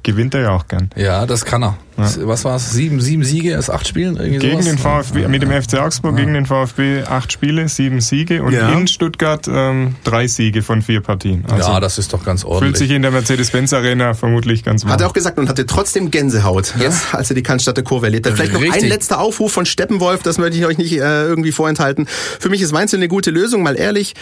gewinnt 0.04 0.34
er 0.34 0.42
ja 0.42 0.50
auch 0.50 0.68
gern. 0.68 0.90
Ja, 0.94 1.26
das 1.26 1.44
kann 1.44 1.64
er. 1.64 1.76
Was 1.96 2.44
war's? 2.44 2.72
Sieben, 2.72 3.00
sieben 3.00 3.22
Siege 3.22 3.56
aus 3.56 3.70
acht 3.70 3.86
Spielen? 3.86 4.16
Irgendwie 4.16 4.38
Gegen 4.40 4.62
sowas? 4.62 4.66
den 4.66 4.78
VfB, 4.78 5.28
mit 5.28 5.42
dem 5.42 5.50
FC 5.52 5.78
Augsburg 5.78 6.16
gegen 6.16 6.34
den 6.34 6.44
VfB 6.44 7.04
acht 7.04 7.30
Spiele, 7.32 7.68
sieben 7.68 8.00
Siege 8.00 8.42
und 8.42 8.52
Ja. 8.52 8.72
in 8.72 8.88
Stuttgart 8.88 9.46
ähm, 9.46 9.94
drei 10.02 10.26
Siege 10.26 10.62
von 10.62 10.82
vier 10.82 11.02
Partien. 11.02 11.44
Also 11.48 11.70
ja, 11.70 11.78
das 11.78 11.98
ist 11.98 12.12
doch 12.12 12.24
ganz 12.24 12.40
fühlt 12.42 12.52
ordentlich. 12.52 12.78
sich 12.78 12.90
in 12.90 13.02
der 13.02 13.12
Mercedes-Benz 13.12 13.72
Arena 13.72 14.14
vermutlich 14.14 14.64
ganz 14.64 14.84
wohl. 14.84 14.90
Hat 14.90 15.02
er 15.02 15.06
auch 15.06 15.12
gesagt 15.12 15.38
und 15.38 15.48
hatte 15.48 15.66
trotzdem 15.66 16.10
Gänsehaut, 16.10 16.74
jetzt, 16.80 17.14
als 17.14 17.30
er 17.30 17.36
die 17.36 17.44
Cannstatter 17.44 17.82
Kurve 17.84 18.06
erlebt 18.06 18.26
hat. 18.26 18.34
Vielleicht 18.34 18.54
noch 18.54 18.60
Richtig. 18.60 18.82
ein 18.82 18.88
letzter 18.88 19.20
Aufruf 19.20 19.52
von 19.52 19.64
Steppenwolf, 19.64 20.20
das 20.24 20.36
möchte 20.38 20.58
ich 20.58 20.66
euch 20.66 20.78
nicht 20.78 20.94
äh, 20.94 21.22
irgendwie 21.26 21.52
vorenthalten. 21.52 22.06
Für 22.08 22.48
mich 22.48 22.60
ist 22.60 22.72
Weinzel 22.72 22.96
eine 22.96 23.06
gute 23.06 23.30
Lösung, 23.30 23.62
mal 23.62 23.76
ehrlich. 23.78 24.14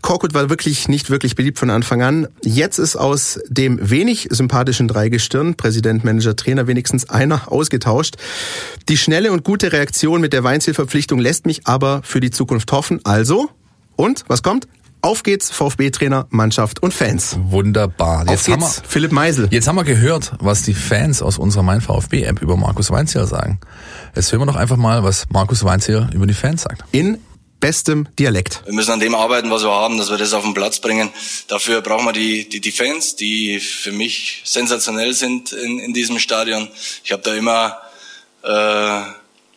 Korkut 0.00 0.32
war 0.32 0.48
wirklich 0.48 0.86
nicht 0.86 1.10
wirklich 1.10 1.34
beliebt 1.34 1.58
von 1.58 1.70
Anfang 1.70 2.02
an. 2.02 2.28
Jetzt 2.44 2.78
ist 2.78 2.94
aus 2.94 3.40
dem 3.48 3.80
wenig 3.90 4.28
sympathischen 4.30 4.86
Dreigestirn, 4.86 5.25
Präsident, 5.56 6.04
Manager, 6.04 6.36
Trainer, 6.36 6.66
wenigstens 6.66 7.08
einer 7.10 7.50
ausgetauscht. 7.50 8.16
Die 8.88 8.96
schnelle 8.96 9.32
und 9.32 9.44
gute 9.44 9.72
Reaktion 9.72 10.20
mit 10.20 10.32
der 10.32 10.44
Weinzel-Verpflichtung 10.44 11.18
lässt 11.18 11.46
mich 11.46 11.66
aber 11.66 12.00
für 12.04 12.20
die 12.20 12.30
Zukunft 12.30 12.70
hoffen. 12.72 13.00
Also, 13.04 13.50
und, 13.96 14.24
was 14.28 14.42
kommt? 14.42 14.68
Auf 15.02 15.22
geht's, 15.22 15.50
VfB-Trainer, 15.50 16.26
Mannschaft 16.30 16.82
und 16.82 16.92
Fans. 16.92 17.36
Wunderbar. 17.40 18.22
Auf 18.22 18.30
Jetzt 18.30 18.48
haben, 18.48 18.60
wir, 18.60 18.66
geht's, 18.66 18.82
Philipp 18.88 19.12
Meisel. 19.12 19.48
jetzt 19.50 19.68
haben 19.68 19.76
wir 19.76 19.84
gehört, 19.84 20.32
was 20.40 20.62
die 20.62 20.74
Fans 20.74 21.22
aus 21.22 21.38
unserer 21.38 21.62
Mein 21.62 21.80
VfB-App 21.80 22.42
über 22.42 22.56
Markus 22.56 22.90
Weinzierl 22.90 23.26
sagen. 23.26 23.60
Jetzt 24.16 24.32
hören 24.32 24.40
wir 24.40 24.46
doch 24.46 24.56
einfach 24.56 24.76
mal, 24.76 25.04
was 25.04 25.26
Markus 25.30 25.62
Weinzierl 25.62 26.08
über 26.12 26.26
die 26.26 26.34
Fans 26.34 26.62
sagt. 26.62 26.82
In 26.90 27.18
bestem 27.60 28.08
Dialekt. 28.18 28.62
Wir 28.64 28.74
müssen 28.74 28.92
an 28.92 29.00
dem 29.00 29.14
arbeiten, 29.14 29.50
was 29.50 29.62
wir 29.62 29.70
haben, 29.70 29.98
dass 29.98 30.10
wir 30.10 30.18
das 30.18 30.32
auf 30.32 30.44
den 30.44 30.54
Platz 30.54 30.80
bringen. 30.80 31.10
Dafür 31.48 31.80
brauchen 31.80 32.04
wir 32.04 32.12
die, 32.12 32.48
die, 32.48 32.60
die 32.60 32.72
Fans, 32.72 33.16
die 33.16 33.60
für 33.60 33.92
mich 33.92 34.42
sensationell 34.44 35.14
sind 35.14 35.52
in, 35.52 35.78
in 35.78 35.92
diesem 35.92 36.18
Stadion. 36.18 36.68
Ich 37.04 37.12
habe 37.12 37.22
da 37.22 37.34
immer 37.34 37.80
äh, 38.42 39.02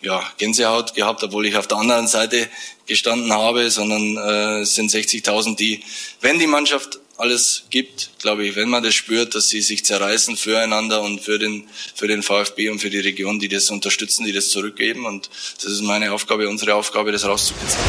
ja, 0.02 0.24
Gänsehaut 0.38 0.94
gehabt, 0.94 1.24
obwohl 1.24 1.46
ich 1.46 1.58
auf 1.58 1.68
der 1.68 1.78
anderen 1.78 2.08
Seite 2.08 2.48
gestanden 2.86 3.32
habe, 3.34 3.70
sondern 3.70 4.18
äh, 4.18 4.62
es 4.62 4.76
sind 4.76 4.92
60.000, 4.92 5.56
die, 5.56 5.84
wenn 6.22 6.40
die 6.40 6.48
Mannschaft 6.48 7.00
alles 7.20 7.64
gibt, 7.70 8.12
glaube 8.20 8.46
ich, 8.46 8.56
wenn 8.56 8.70
man 8.70 8.82
das 8.82 8.96
spürt, 8.96 9.36
dass 9.36 9.50
sie 9.50 9.62
sich 9.62 9.84
zerreißen 9.84 10.38
füreinander 10.38 11.02
und 11.02 11.20
für 11.20 11.38
den, 11.38 11.66
für 11.94 12.08
den 12.08 12.24
VfB 12.24 12.70
und 12.70 12.80
für 12.80 12.90
die 12.90 13.00
Region, 13.00 13.40
die 13.40 13.50
das 13.50 13.70
unterstützen, 13.70 14.26
die 14.26 14.32
das 14.32 14.50
zurückgeben. 14.50 15.06
Und 15.06 15.30
das 15.56 15.72
ist 15.72 15.82
meine 15.82 16.12
Aufgabe, 16.14 16.48
unsere 16.48 16.76
Aufgabe, 16.76 17.12
das 17.12 17.26
rauszukitzeln. 17.26 17.84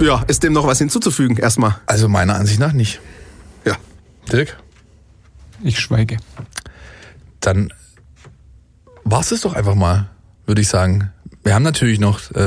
Ja, 0.00 0.24
ist 0.26 0.42
dem 0.42 0.52
noch 0.54 0.66
was 0.66 0.78
hinzuzufügen 0.78 1.36
erstmal? 1.36 1.80
Also 1.86 2.08
meiner 2.08 2.34
Ansicht 2.34 2.58
nach 2.58 2.72
nicht. 2.72 3.00
Ja. 3.64 3.76
Dirk? 4.32 4.56
Ich 5.62 5.78
schweige. 5.78 6.16
Dann 7.40 7.72
war's 9.04 9.30
es 9.32 9.42
doch 9.42 9.52
einfach 9.52 9.74
mal, 9.74 10.10
würde 10.46 10.62
ich 10.62 10.68
sagen. 10.68 11.12
Wir 11.44 11.54
haben 11.54 11.64
natürlich 11.64 11.98
noch 11.98 12.30
äh, 12.32 12.40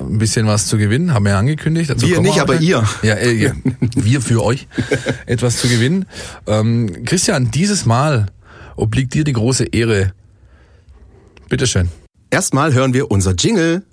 ein 0.00 0.18
bisschen 0.18 0.46
was 0.46 0.66
zu 0.66 0.76
gewinnen, 0.76 1.14
haben 1.14 1.24
wir 1.24 1.32
ja 1.32 1.38
angekündigt. 1.38 1.90
Dazu 1.90 2.06
Wir 2.06 2.20
nicht, 2.20 2.40
aber 2.40 2.60
ihr. 2.60 2.84
Ja, 3.02 3.14
äh, 3.14 3.32
ja, 3.32 3.52
wir 3.94 4.20
für 4.20 4.42
euch 4.42 4.66
etwas 5.26 5.58
zu 5.58 5.68
gewinnen. 5.68 6.06
Ähm, 6.46 7.04
Christian, 7.04 7.50
dieses 7.52 7.86
Mal 7.86 8.26
obliegt 8.76 9.14
dir 9.14 9.22
die 9.22 9.32
große 9.32 9.66
Ehre. 9.66 10.12
Bitteschön. 11.48 11.88
Erstmal 12.30 12.74
hören 12.74 12.92
wir 12.92 13.10
unser 13.12 13.34
Jingle. 13.34 13.84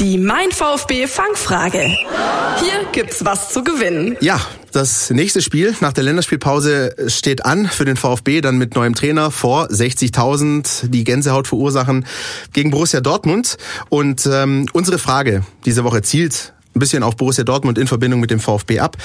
Die 0.00 0.16
Mein 0.16 0.50
VfB 0.50 1.06
Fangfrage. 1.06 1.80
Hier 1.80 2.86
gibt's 2.90 3.22
was 3.22 3.52
zu 3.52 3.62
gewinnen. 3.62 4.16
Ja, 4.22 4.40
das 4.72 5.10
nächste 5.10 5.42
Spiel 5.42 5.76
nach 5.80 5.92
der 5.92 6.04
Länderspielpause 6.04 6.94
steht 7.08 7.44
an 7.44 7.66
für 7.66 7.84
den 7.84 7.98
VfB, 7.98 8.40
dann 8.40 8.56
mit 8.56 8.74
neuem 8.74 8.94
Trainer 8.94 9.30
vor 9.30 9.66
60.000, 9.66 10.88
die 10.88 11.04
Gänsehaut 11.04 11.48
verursachen 11.48 12.06
gegen 12.54 12.70
Borussia 12.70 13.02
Dortmund. 13.02 13.58
Und 13.90 14.24
ähm, 14.24 14.70
unsere 14.72 14.98
Frage 14.98 15.44
diese 15.66 15.84
Woche 15.84 16.00
zielt 16.00 16.54
ein 16.74 16.78
bisschen 16.78 17.02
auf 17.02 17.16
Borussia 17.16 17.44
Dortmund 17.44 17.78
in 17.78 17.86
Verbindung 17.86 18.20
mit 18.20 18.30
dem 18.30 18.40
VfB 18.40 18.80
ab. 18.80 18.96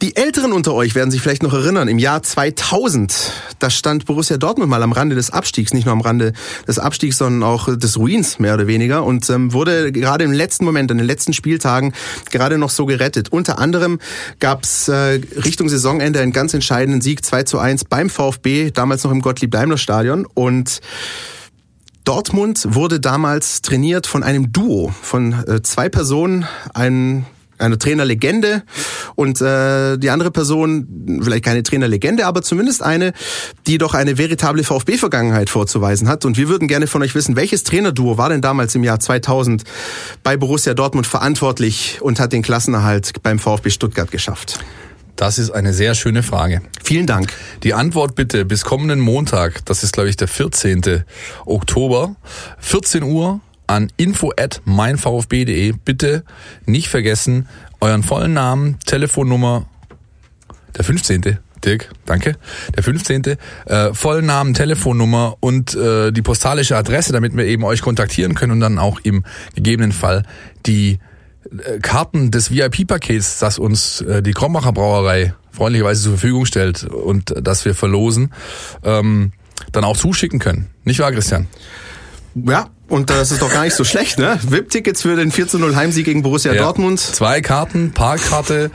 Die 0.00 0.14
Älteren 0.14 0.52
unter 0.52 0.74
euch 0.74 0.94
werden 0.94 1.10
sich 1.10 1.20
vielleicht 1.20 1.42
noch 1.42 1.52
erinnern, 1.52 1.88
im 1.88 1.98
Jahr 1.98 2.22
2000, 2.22 3.32
da 3.58 3.68
stand 3.68 4.06
Borussia 4.06 4.36
Dortmund 4.36 4.70
mal 4.70 4.84
am 4.84 4.92
Rande 4.92 5.16
des 5.16 5.30
Abstiegs, 5.30 5.74
nicht 5.74 5.86
nur 5.86 5.92
am 5.92 6.02
Rande 6.02 6.34
des 6.68 6.78
Abstiegs, 6.78 7.18
sondern 7.18 7.42
auch 7.42 7.76
des 7.76 7.98
Ruins, 7.98 8.38
mehr 8.38 8.54
oder 8.54 8.68
weniger, 8.68 9.04
und 9.04 9.28
ähm, 9.28 9.52
wurde 9.52 9.90
gerade 9.90 10.22
im 10.22 10.30
letzten 10.30 10.64
Moment, 10.64 10.92
in 10.92 10.98
den 10.98 11.06
letzten 11.06 11.32
Spieltagen, 11.32 11.94
gerade 12.30 12.58
noch 12.58 12.70
so 12.70 12.86
gerettet. 12.86 13.30
Unter 13.32 13.58
anderem 13.58 13.98
gab 14.38 14.62
es 14.62 14.86
äh, 14.86 15.20
Richtung 15.44 15.68
Saisonende 15.68 16.20
einen 16.20 16.32
ganz 16.32 16.54
entscheidenden 16.54 17.00
Sieg 17.00 17.24
2 17.24 17.42
zu 17.42 17.58
1 17.58 17.86
beim 17.86 18.08
VfB, 18.08 18.70
damals 18.70 19.02
noch 19.02 19.10
im 19.10 19.20
Gottlieb-Daimler-Stadion, 19.20 20.26
und 20.32 20.80
Dortmund 22.08 22.66
wurde 22.70 23.00
damals 23.00 23.60
trainiert 23.60 24.06
von 24.06 24.22
einem 24.22 24.50
Duo, 24.50 24.94
von 25.02 25.44
äh, 25.46 25.60
zwei 25.60 25.90
Personen, 25.90 26.46
ein 26.72 27.26
eine 27.58 27.76
Trainerlegende 27.76 28.62
und 29.14 29.42
äh, 29.42 29.98
die 29.98 30.08
andere 30.08 30.30
Person, 30.30 31.20
vielleicht 31.22 31.44
keine 31.44 31.62
Trainerlegende, 31.62 32.24
aber 32.24 32.40
zumindest 32.40 32.82
eine, 32.82 33.12
die 33.66 33.76
doch 33.76 33.92
eine 33.92 34.16
veritable 34.16 34.64
VfB-Vergangenheit 34.64 35.50
vorzuweisen 35.50 36.08
hat. 36.08 36.24
Und 36.24 36.38
wir 36.38 36.48
würden 36.48 36.66
gerne 36.66 36.86
von 36.86 37.02
euch 37.02 37.14
wissen, 37.14 37.36
welches 37.36 37.64
Trainerduo 37.64 38.16
war 38.16 38.30
denn 38.30 38.40
damals 38.40 38.74
im 38.74 38.84
Jahr 38.84 39.00
2000 39.00 39.64
bei 40.22 40.38
Borussia 40.38 40.72
Dortmund 40.72 41.06
verantwortlich 41.06 41.98
und 42.00 42.20
hat 42.20 42.32
den 42.32 42.42
Klassenerhalt 42.42 43.22
beim 43.22 43.38
VfB 43.38 43.68
Stuttgart 43.68 44.10
geschafft? 44.10 44.60
Das 45.18 45.36
ist 45.36 45.50
eine 45.50 45.74
sehr 45.74 45.96
schöne 45.96 46.22
Frage. 46.22 46.62
Vielen 46.80 47.06
Dank. 47.06 47.32
Die 47.64 47.74
Antwort 47.74 48.14
bitte 48.14 48.44
bis 48.44 48.64
kommenden 48.64 49.00
Montag, 49.00 49.64
das 49.64 49.82
ist 49.82 49.92
glaube 49.92 50.08
ich 50.08 50.16
der 50.16 50.28
14. 50.28 51.02
Oktober, 51.44 52.14
14 52.60 53.02
Uhr 53.02 53.40
an 53.66 53.90
info 53.96 54.30
at 54.38 54.62
meinvfb.de. 54.64 55.72
Bitte 55.84 56.22
nicht 56.66 56.88
vergessen, 56.88 57.48
euren 57.80 58.04
vollen 58.04 58.32
Namen, 58.32 58.78
Telefonnummer, 58.86 59.66
der 60.76 60.84
15. 60.84 61.38
Dirk, 61.64 61.90
danke. 62.06 62.36
Der 62.76 62.84
15. 62.84 63.24
Äh, 63.66 63.92
vollen 63.94 64.26
Namen, 64.26 64.54
Telefonnummer 64.54 65.36
und 65.40 65.74
äh, 65.74 66.12
die 66.12 66.22
postalische 66.22 66.76
Adresse, 66.76 67.12
damit 67.12 67.36
wir 67.36 67.44
eben 67.44 67.64
euch 67.64 67.82
kontaktieren 67.82 68.36
können 68.36 68.52
und 68.52 68.60
dann 68.60 68.78
auch 68.78 69.00
im 69.02 69.24
gegebenen 69.56 69.90
Fall 69.90 70.22
die 70.64 71.00
Karten 71.82 72.30
des 72.30 72.50
VIP-Pakets, 72.50 73.38
das 73.38 73.58
uns 73.58 74.00
äh, 74.02 74.22
die 74.22 74.32
Krombacher 74.32 74.72
Brauerei 74.72 75.34
freundlicherweise 75.52 76.02
zur 76.02 76.12
Verfügung 76.12 76.46
stellt 76.46 76.84
und 76.84 77.30
äh, 77.30 77.42
das 77.42 77.64
wir 77.64 77.74
verlosen, 77.74 78.32
ähm, 78.84 79.32
dann 79.72 79.84
auch 79.84 79.96
zuschicken 79.96 80.38
können. 80.38 80.68
Nicht 80.84 81.00
wahr, 81.00 81.12
Christian? 81.12 81.46
Ja, 82.34 82.68
und 82.88 83.10
das 83.10 83.32
ist 83.32 83.42
doch 83.42 83.52
gar 83.52 83.64
nicht 83.64 83.74
so 83.74 83.84
schlecht, 83.84 84.18
ne? 84.18 84.38
VIP-Tickets 84.42 85.02
für 85.02 85.16
den 85.16 85.32
4 85.32 85.48
zu 85.48 85.58
0 85.58 85.74
Heimsieg 85.74 86.04
gegen 86.04 86.22
Borussia 86.22 86.52
Ja. 86.52 86.62
Dortmund. 86.62 87.00
Zwei 87.00 87.40
Karten, 87.40 87.92
Parkkarte, 87.92 88.70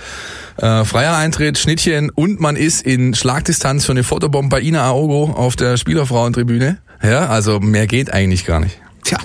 äh, 0.58 0.84
freier 0.84 1.16
Eintritt, 1.16 1.58
Schnittchen 1.58 2.10
und 2.10 2.40
man 2.40 2.56
ist 2.56 2.86
in 2.86 3.14
Schlagdistanz 3.14 3.86
für 3.86 3.94
eine 3.94 4.04
Fotobomb 4.04 4.50
bei 4.50 4.62
Ina 4.62 4.84
Aogo 4.84 5.32
auf 5.32 5.56
der 5.56 5.78
Spielerfrauentribüne. 5.78 6.78
Ja, 7.02 7.28
also 7.28 7.60
mehr 7.60 7.88
geht 7.88 8.12
eigentlich 8.14 8.46
gar 8.46 8.60
nicht. 8.60 8.80
Tja, 9.04 9.18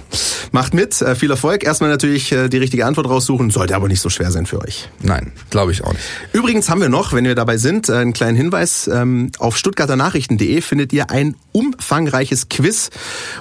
macht 0.53 0.74
mit, 0.74 1.01
äh, 1.03 1.14
viel 1.14 1.31
Erfolg. 1.31 1.64
Erstmal 1.64 1.91
natürlich 1.91 2.33
äh, 2.33 2.49
die 2.49 2.57
richtige 2.57 2.87
Antwort 2.87 3.09
raussuchen, 3.09 3.51
sollte 3.51 3.76
aber 3.76 3.89
nicht 3.89 4.01
so 4.01 4.09
schwer 4.09 4.31
sein 4.31 4.47
für 4.47 4.61
euch. 4.61 4.89
Nein, 5.01 5.33
glaube 5.51 5.72
ich 5.72 5.85
auch 5.85 5.93
nicht. 5.93 6.05
Übrigens 6.33 6.68
haben 6.68 6.81
wir 6.81 6.89
noch, 6.89 7.12
wenn 7.12 7.24
wir 7.24 7.35
dabei 7.35 7.57
sind, 7.59 7.89
äh, 7.89 7.95
einen 7.95 8.12
kleinen 8.12 8.37
Hinweis. 8.37 8.89
Ähm, 8.93 9.31
Auf 9.39 9.57
stuttgarternachrichten.de 9.57 10.61
findet 10.61 10.93
ihr 10.93 11.11
ein 11.11 11.37
umfangreiches 11.53 12.49
Quiz, 12.49 12.91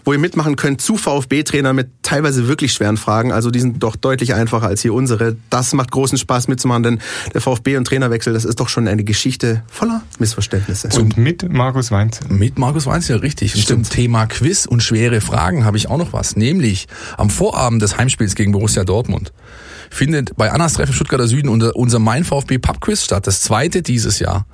wo 0.06 0.14
ihr 0.14 0.20
mitmachen 0.20 0.56
könnt 0.56 0.82
zu 0.82 0.98
VfB-Trainer 0.98 1.74
mit 1.74 1.90
teilweise 2.02 2.48
wirklich 2.48 2.74
schweren 2.74 2.98
Fragen. 2.98 3.32
Also 3.32 3.52
die 3.52 3.60
sind 3.60 3.84
doch 3.84 3.96
deutlich 3.96 4.34
einfacher 4.34 4.68
als 4.68 4.82
hier 4.82 4.94
unsere. 4.94 5.36
Das 5.50 5.74
macht 5.74 5.92
großen 5.92 6.18
Spaß 6.18 6.48
mitzumachen, 6.48 6.84
denn 6.84 7.00
der 7.34 7.42
VfB- 7.42 7.78
und 7.78 7.86
Trainerwechsel, 7.86 8.34
das 8.34 8.46
ist 8.46 8.60
doch 8.60 8.70
schon 8.70 8.88
eine 8.88 9.04
Geschichte 9.04 9.64
voller 9.68 10.04
Missverständnisse. 10.20 10.90
Und 11.00 11.18
mit 11.18 11.52
Markus 11.52 11.92
Weinzel. 11.92 12.28
Mit 12.30 12.58
Markus 12.58 12.86
Weinzel, 12.86 13.18
richtig. 13.18 13.56
Und 13.56 13.68
zum 13.68 13.84
Thema 13.84 14.26
Quiz 14.26 14.66
und 14.66 14.82
schwere 14.82 15.22
Fragen 15.22 15.66
habe 15.66 15.78
ich 15.78 15.90
auch 15.90 15.98
noch 15.98 16.14
was. 16.14 16.27
Nämlich 16.36 16.88
am 17.18 17.30
Vorabend 17.30 17.82
des 17.82 17.98
Heimspiels 17.98 18.36
gegen 18.36 18.52
Borussia 18.52 18.84
Dortmund 18.84 19.32
findet 19.90 20.36
bei 20.36 20.52
Annas 20.52 20.74
Treffen 20.74 20.94
Stuttgarter 20.94 21.28
Süden 21.28 21.50
unser, 21.50 22.00
Mein 22.00 22.24
VfB 22.24 22.58
Pub 22.58 22.82
Quiz 22.82 23.04
statt. 23.04 23.28
Das 23.28 23.42
zweite 23.42 23.82
dieses 23.82 24.20
Jahr, 24.20 24.46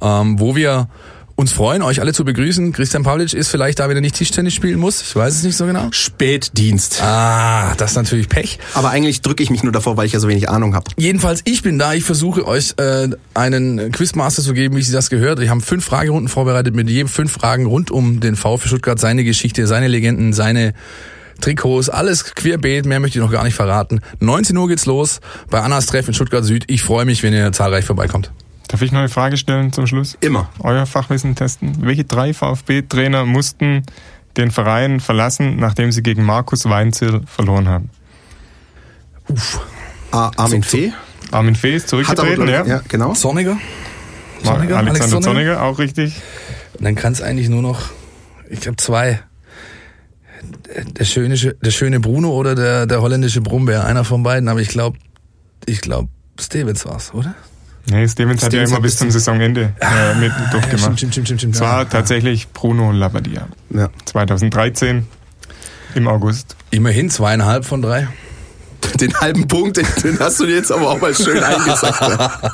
ähm, 0.00 0.38
wo 0.38 0.54
wir 0.56 0.88
uns 1.36 1.52
freuen, 1.52 1.82
euch 1.82 2.00
alle 2.00 2.14
zu 2.14 2.24
begrüßen. 2.24 2.72
Christian 2.72 3.02
Pavlic 3.02 3.34
ist 3.34 3.48
vielleicht 3.48 3.78
da, 3.78 3.90
wenn 3.90 3.96
er 3.96 4.00
nicht 4.00 4.16
Tischtennis 4.16 4.54
spielen 4.54 4.80
muss. 4.80 5.02
Ich 5.02 5.14
weiß 5.14 5.34
es 5.34 5.42
nicht 5.42 5.56
so 5.56 5.66
genau. 5.66 5.88
Spätdienst. 5.90 7.02
Ah, 7.02 7.74
das 7.76 7.90
ist 7.90 7.96
natürlich 7.96 8.30
Pech. 8.30 8.58
Aber 8.72 8.88
eigentlich 8.88 9.20
drücke 9.20 9.42
ich 9.42 9.50
mich 9.50 9.62
nur 9.62 9.72
davor, 9.72 9.98
weil 9.98 10.06
ich 10.06 10.12
ja 10.12 10.18
so 10.18 10.28
wenig 10.28 10.48
Ahnung 10.48 10.74
habe. 10.74 10.90
Jedenfalls, 10.96 11.42
ich 11.44 11.62
bin 11.62 11.78
da. 11.78 11.92
Ich 11.92 12.04
versuche 12.04 12.46
euch 12.46 12.74
äh, 12.78 13.10
einen 13.34 13.92
Quizmaster 13.92 14.42
zu 14.42 14.54
geben, 14.54 14.76
wie 14.76 14.82
sie 14.82 14.92
das 14.92 15.10
gehört. 15.10 15.38
Wir 15.38 15.50
haben 15.50 15.60
fünf 15.60 15.84
Fragerunden 15.84 16.28
vorbereitet 16.28 16.74
mit 16.74 16.88
jedem 16.88 17.08
fünf 17.08 17.32
Fragen 17.32 17.66
rund 17.66 17.90
um 17.90 18.20
den 18.20 18.34
VfB 18.34 18.68
Stuttgart, 18.68 18.98
seine 18.98 19.22
Geschichte, 19.22 19.66
seine 19.66 19.88
Legenden, 19.88 20.32
seine 20.32 20.72
Trikots, 21.40 21.88
alles 21.88 22.34
querbeet, 22.34 22.86
mehr 22.86 23.00
möchte 23.00 23.18
ich 23.18 23.24
noch 23.24 23.32
gar 23.32 23.44
nicht 23.44 23.54
verraten. 23.54 24.00
19 24.20 24.56
Uhr 24.56 24.68
geht's 24.68 24.86
los 24.86 25.20
bei 25.50 25.60
Annas 25.60 25.86
Treff 25.86 26.08
in 26.08 26.14
Stuttgart 26.14 26.44
Süd. 26.44 26.64
Ich 26.68 26.82
freue 26.82 27.04
mich, 27.04 27.22
wenn 27.22 27.32
ihr 27.32 27.52
zahlreich 27.52 27.84
vorbeikommt. 27.84 28.32
Darf 28.68 28.82
ich 28.82 28.90
noch 28.90 28.98
eine 28.98 29.08
Frage 29.08 29.36
stellen 29.36 29.72
zum 29.72 29.86
Schluss? 29.86 30.16
Immer. 30.20 30.48
Euer 30.58 30.86
Fachwissen 30.86 31.36
testen. 31.36 31.76
Welche 31.80 32.04
drei 32.04 32.34
VfB-Trainer 32.34 33.24
mussten 33.24 33.84
den 34.36 34.50
Verein 34.50 35.00
verlassen, 35.00 35.56
nachdem 35.56 35.92
sie 35.92 36.02
gegen 36.02 36.24
Markus 36.24 36.64
Weinzierl 36.68 37.22
verloren 37.26 37.68
haben? 37.68 37.90
Uff. 39.28 39.60
Ah, 40.10 40.30
Armin 40.36 40.62
Fee. 40.62 40.92
Armin 41.30 41.54
Fee 41.54 41.76
ist 41.76 41.88
zurückgetreten, 41.88 42.48
ja. 42.48 42.64
ja, 42.64 42.82
genau. 42.88 43.12
Zorniger? 43.12 43.56
Zorniger? 44.42 44.76
Alex 44.78 45.00
Alexander 45.00 45.22
Zorniger? 45.22 45.54
Zorniger, 45.54 45.62
auch 45.62 45.78
richtig. 45.78 46.14
Und 46.74 46.84
dann 46.84 46.94
kann 46.94 47.12
es 47.12 47.22
eigentlich 47.22 47.48
nur 47.48 47.62
noch, 47.62 47.90
ich 48.48 48.60
glaube 48.60 48.76
zwei. 48.76 49.20
Der 50.98 51.04
schöne, 51.04 51.34
der 51.36 51.70
schöne 51.70 52.00
Bruno 52.00 52.30
oder 52.30 52.54
der, 52.54 52.86
der 52.86 53.00
holländische 53.02 53.40
Brummbär, 53.40 53.84
einer 53.84 54.04
von 54.04 54.22
beiden, 54.22 54.48
aber 54.48 54.60
ich 54.60 54.68
glaube, 54.68 54.98
ich 55.66 55.80
glaube, 55.80 56.08
Stevens 56.40 56.84
war's, 56.86 57.12
oder? 57.14 57.34
Nee, 57.88 58.06
Stevens 58.08 58.42
hat 58.42 58.52
ja 58.52 58.58
Stevens 58.58 58.70
immer 58.70 58.76
hat 58.78 58.82
bis 58.82 58.96
zum 58.96 59.10
Saisonende 59.10 59.72
äh, 59.80 60.14
mit 60.18 60.32
durchgemacht. 60.52 60.98
stimmt, 60.98 61.12
stimmt, 61.14 61.26
stimmt, 61.28 61.40
stimmt. 61.40 61.54
Es 61.54 61.60
war 61.60 61.82
Ja. 61.82 61.84
tatsächlich 61.84 62.48
Bruno 62.48 62.90
Labbadia. 62.92 63.48
Ja. 63.70 63.88
2013 64.06 65.06
im 65.94 66.08
August. 66.08 66.56
Immerhin 66.70 67.10
zweieinhalb 67.10 67.64
von 67.64 67.80
drei. 67.82 68.08
Den 69.00 69.14
halben 69.20 69.48
Punkt, 69.48 69.76
den, 69.76 69.86
den 70.02 70.18
hast 70.18 70.40
du 70.40 70.44
jetzt 70.44 70.72
aber 70.72 70.90
auch 70.90 71.00
mal 71.00 71.14
schön 71.14 71.42
eingesackt. 71.42 72.00
Ja. 72.00 72.52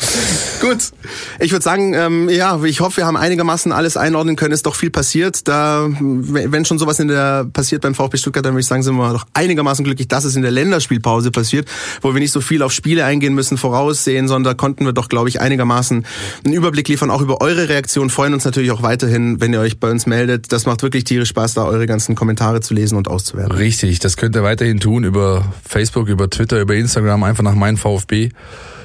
Gut. 0.60 0.92
Ich 1.40 1.52
würde 1.52 1.62
sagen, 1.62 1.94
ähm, 1.94 2.28
ja, 2.28 2.62
ich 2.64 2.80
hoffe, 2.80 2.98
wir 2.98 3.06
haben 3.06 3.16
einigermaßen 3.16 3.72
alles 3.72 3.96
einordnen 3.96 4.36
können. 4.36 4.52
Ist 4.52 4.66
doch 4.66 4.74
viel 4.74 4.90
passiert. 4.90 5.46
Da, 5.48 5.88
wenn 5.88 6.64
schon 6.64 6.78
sowas 6.78 6.98
in 7.00 7.08
der 7.08 7.46
passiert 7.52 7.82
beim 7.82 7.94
VfB 7.94 8.16
Stuttgart, 8.16 8.44
dann 8.44 8.54
würde 8.54 8.60
ich 8.60 8.66
sagen, 8.66 8.82
sind 8.82 8.96
wir 8.96 9.12
doch 9.12 9.26
einigermaßen 9.34 9.84
glücklich, 9.84 10.08
dass 10.08 10.24
es 10.24 10.36
in 10.36 10.42
der 10.42 10.50
Länderspielpause 10.50 11.30
passiert, 11.30 11.68
wo 12.00 12.14
wir 12.14 12.20
nicht 12.20 12.32
so 12.32 12.40
viel 12.40 12.62
auf 12.62 12.72
Spiele 12.72 13.04
eingehen 13.04 13.34
müssen, 13.34 13.58
voraussehen, 13.58 14.28
sondern 14.28 14.56
konnten 14.56 14.84
wir 14.84 14.92
doch, 14.92 15.08
glaube 15.08 15.28
ich, 15.28 15.40
einigermaßen 15.40 16.06
einen 16.44 16.54
Überblick 16.54 16.88
liefern, 16.88 17.10
auch 17.10 17.20
über 17.20 17.40
eure 17.40 17.68
Reaktion. 17.68 18.10
Freuen 18.10 18.34
uns 18.34 18.44
natürlich 18.44 18.70
auch 18.70 18.82
weiterhin, 18.82 19.40
wenn 19.40 19.52
ihr 19.52 19.60
euch 19.60 19.78
bei 19.78 19.90
uns 19.90 20.06
meldet. 20.06 20.52
Das 20.52 20.66
macht 20.66 20.82
wirklich 20.82 21.04
tierisch 21.04 21.28
Spaß, 21.30 21.54
da 21.54 21.64
eure 21.64 21.86
ganzen 21.86 22.14
Kommentare 22.14 22.60
zu 22.60 22.74
lesen 22.74 22.96
und 22.96 23.08
auszuwerten. 23.08 23.56
Richtig, 23.56 23.98
das 23.98 24.16
könnt 24.16 24.36
ihr 24.36 24.42
weiterhin 24.42 24.80
tun 24.80 25.04
über 25.04 25.44
Facebook, 25.66 26.08
über 26.08 26.21
Twitter, 26.30 26.60
über 26.60 26.74
Instagram, 26.74 27.22
einfach 27.24 27.42
nach 27.42 27.54
meinem 27.54 27.76
VfB 27.76 28.30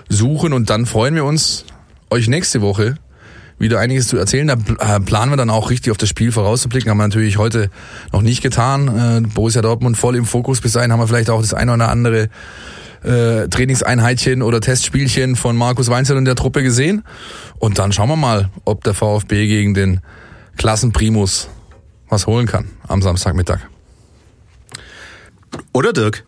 suchen 0.10 0.54
und 0.54 0.70
dann 0.70 0.86
freuen 0.86 1.16
wir 1.16 1.26
uns, 1.26 1.66
euch 2.10 2.28
nächste 2.28 2.62
Woche 2.62 2.98
wieder 3.60 3.80
einiges 3.80 4.08
zu 4.08 4.18
erzählen. 4.18 4.48
Da 4.48 4.56
äh, 4.80 5.00
planen 5.00 5.32
wir 5.32 5.38
dann 5.38 5.50
auch 5.50 5.70
richtig 5.70 5.92
auf 5.92 5.98
das 5.98 6.10
Spiel 6.10 6.32
vorauszublicken. 6.32 6.90
Haben 6.90 6.98
wir 6.98 7.08
natürlich 7.08 7.38
heute 7.38 7.70
noch 8.14 8.22
nicht 8.22 8.42
getan. 8.42 8.88
Äh, 8.88 9.28
Borussia 9.28 9.62
Dortmund 9.62 9.98
voll 9.98 10.16
im 10.16 10.26
Fokus. 10.26 10.62
Bis 10.62 10.74
dahin 10.74 10.92
haben 10.92 11.00
wir 11.00 11.08
vielleicht 11.08 11.30
auch 11.30 11.42
das 11.42 11.54
eine 11.54 11.74
oder 11.74 11.90
andere 11.90 12.30
äh, 13.04 13.48
Trainingseinheitchen 13.48 14.42
oder 14.42 14.62
Testspielchen 14.62 15.36
von 15.36 15.56
Markus 15.56 15.90
Weinzel 15.90 16.18
und 16.18 16.26
der 16.26 16.36
Truppe 16.36 16.64
gesehen. 16.64 17.04
Und 17.60 17.80
dann 17.80 17.92
schauen 17.92 18.10
wir 18.10 18.16
mal, 18.16 18.50
ob 18.66 18.84
der 18.84 18.94
VfB 18.94 19.48
gegen 19.48 19.74
den 19.74 20.02
Klassenprimus 20.58 21.50
was 22.10 22.28
holen 22.28 22.48
kann 22.48 22.70
am 22.88 23.02
Samstagmittag. 23.02 23.60
Oder 25.74 25.94
Dirk? 25.94 26.26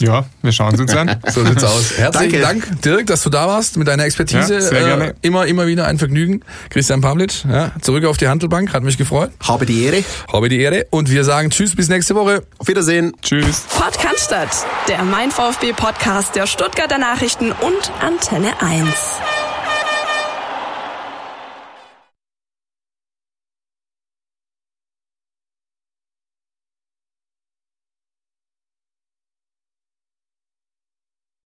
Ja, 0.00 0.24
wir 0.42 0.52
schauen 0.52 0.74
es 0.74 0.80
uns 0.80 0.94
an. 0.94 1.16
So 1.30 1.44
sieht's 1.44 1.64
aus. 1.64 1.96
Herzlichen 1.96 2.40
Danke. 2.42 2.66
Dank, 2.66 2.82
Dirk, 2.82 3.06
dass 3.06 3.22
du 3.22 3.30
da 3.30 3.46
warst 3.46 3.76
mit 3.76 3.88
deiner 3.88 4.04
Expertise. 4.04 4.54
Ja, 4.54 4.60
sehr 4.60 4.84
gerne. 4.84 5.14
immer, 5.22 5.46
immer 5.46 5.66
wieder 5.66 5.86
ein 5.86 5.98
Vergnügen. 5.98 6.42
Christian 6.70 7.00
Pavlic, 7.00 7.44
ja, 7.44 7.72
zurück 7.80 8.04
auf 8.04 8.16
die 8.16 8.28
Handelbank, 8.28 8.72
hat 8.72 8.82
mich 8.82 8.98
gefreut. 8.98 9.30
Habe 9.42 9.66
die 9.66 9.84
Ehre. 9.84 10.04
Habe 10.32 10.48
die 10.48 10.60
Ehre. 10.60 10.86
Und 10.90 11.10
wir 11.10 11.24
sagen 11.24 11.50
Tschüss, 11.50 11.74
bis 11.74 11.88
nächste 11.88 12.14
Woche. 12.14 12.42
Auf 12.58 12.68
Wiedersehen. 12.68 13.12
Tschüss. 13.22 13.62
Podcast, 13.70 14.34
der 14.88 15.02
Mein 15.04 15.30
VfB 15.30 15.72
Podcast 15.72 16.34
der 16.34 16.46
Stuttgarter 16.46 16.98
Nachrichten 16.98 17.52
und 17.52 17.92
Antenne 18.00 18.60
1. 18.60 18.88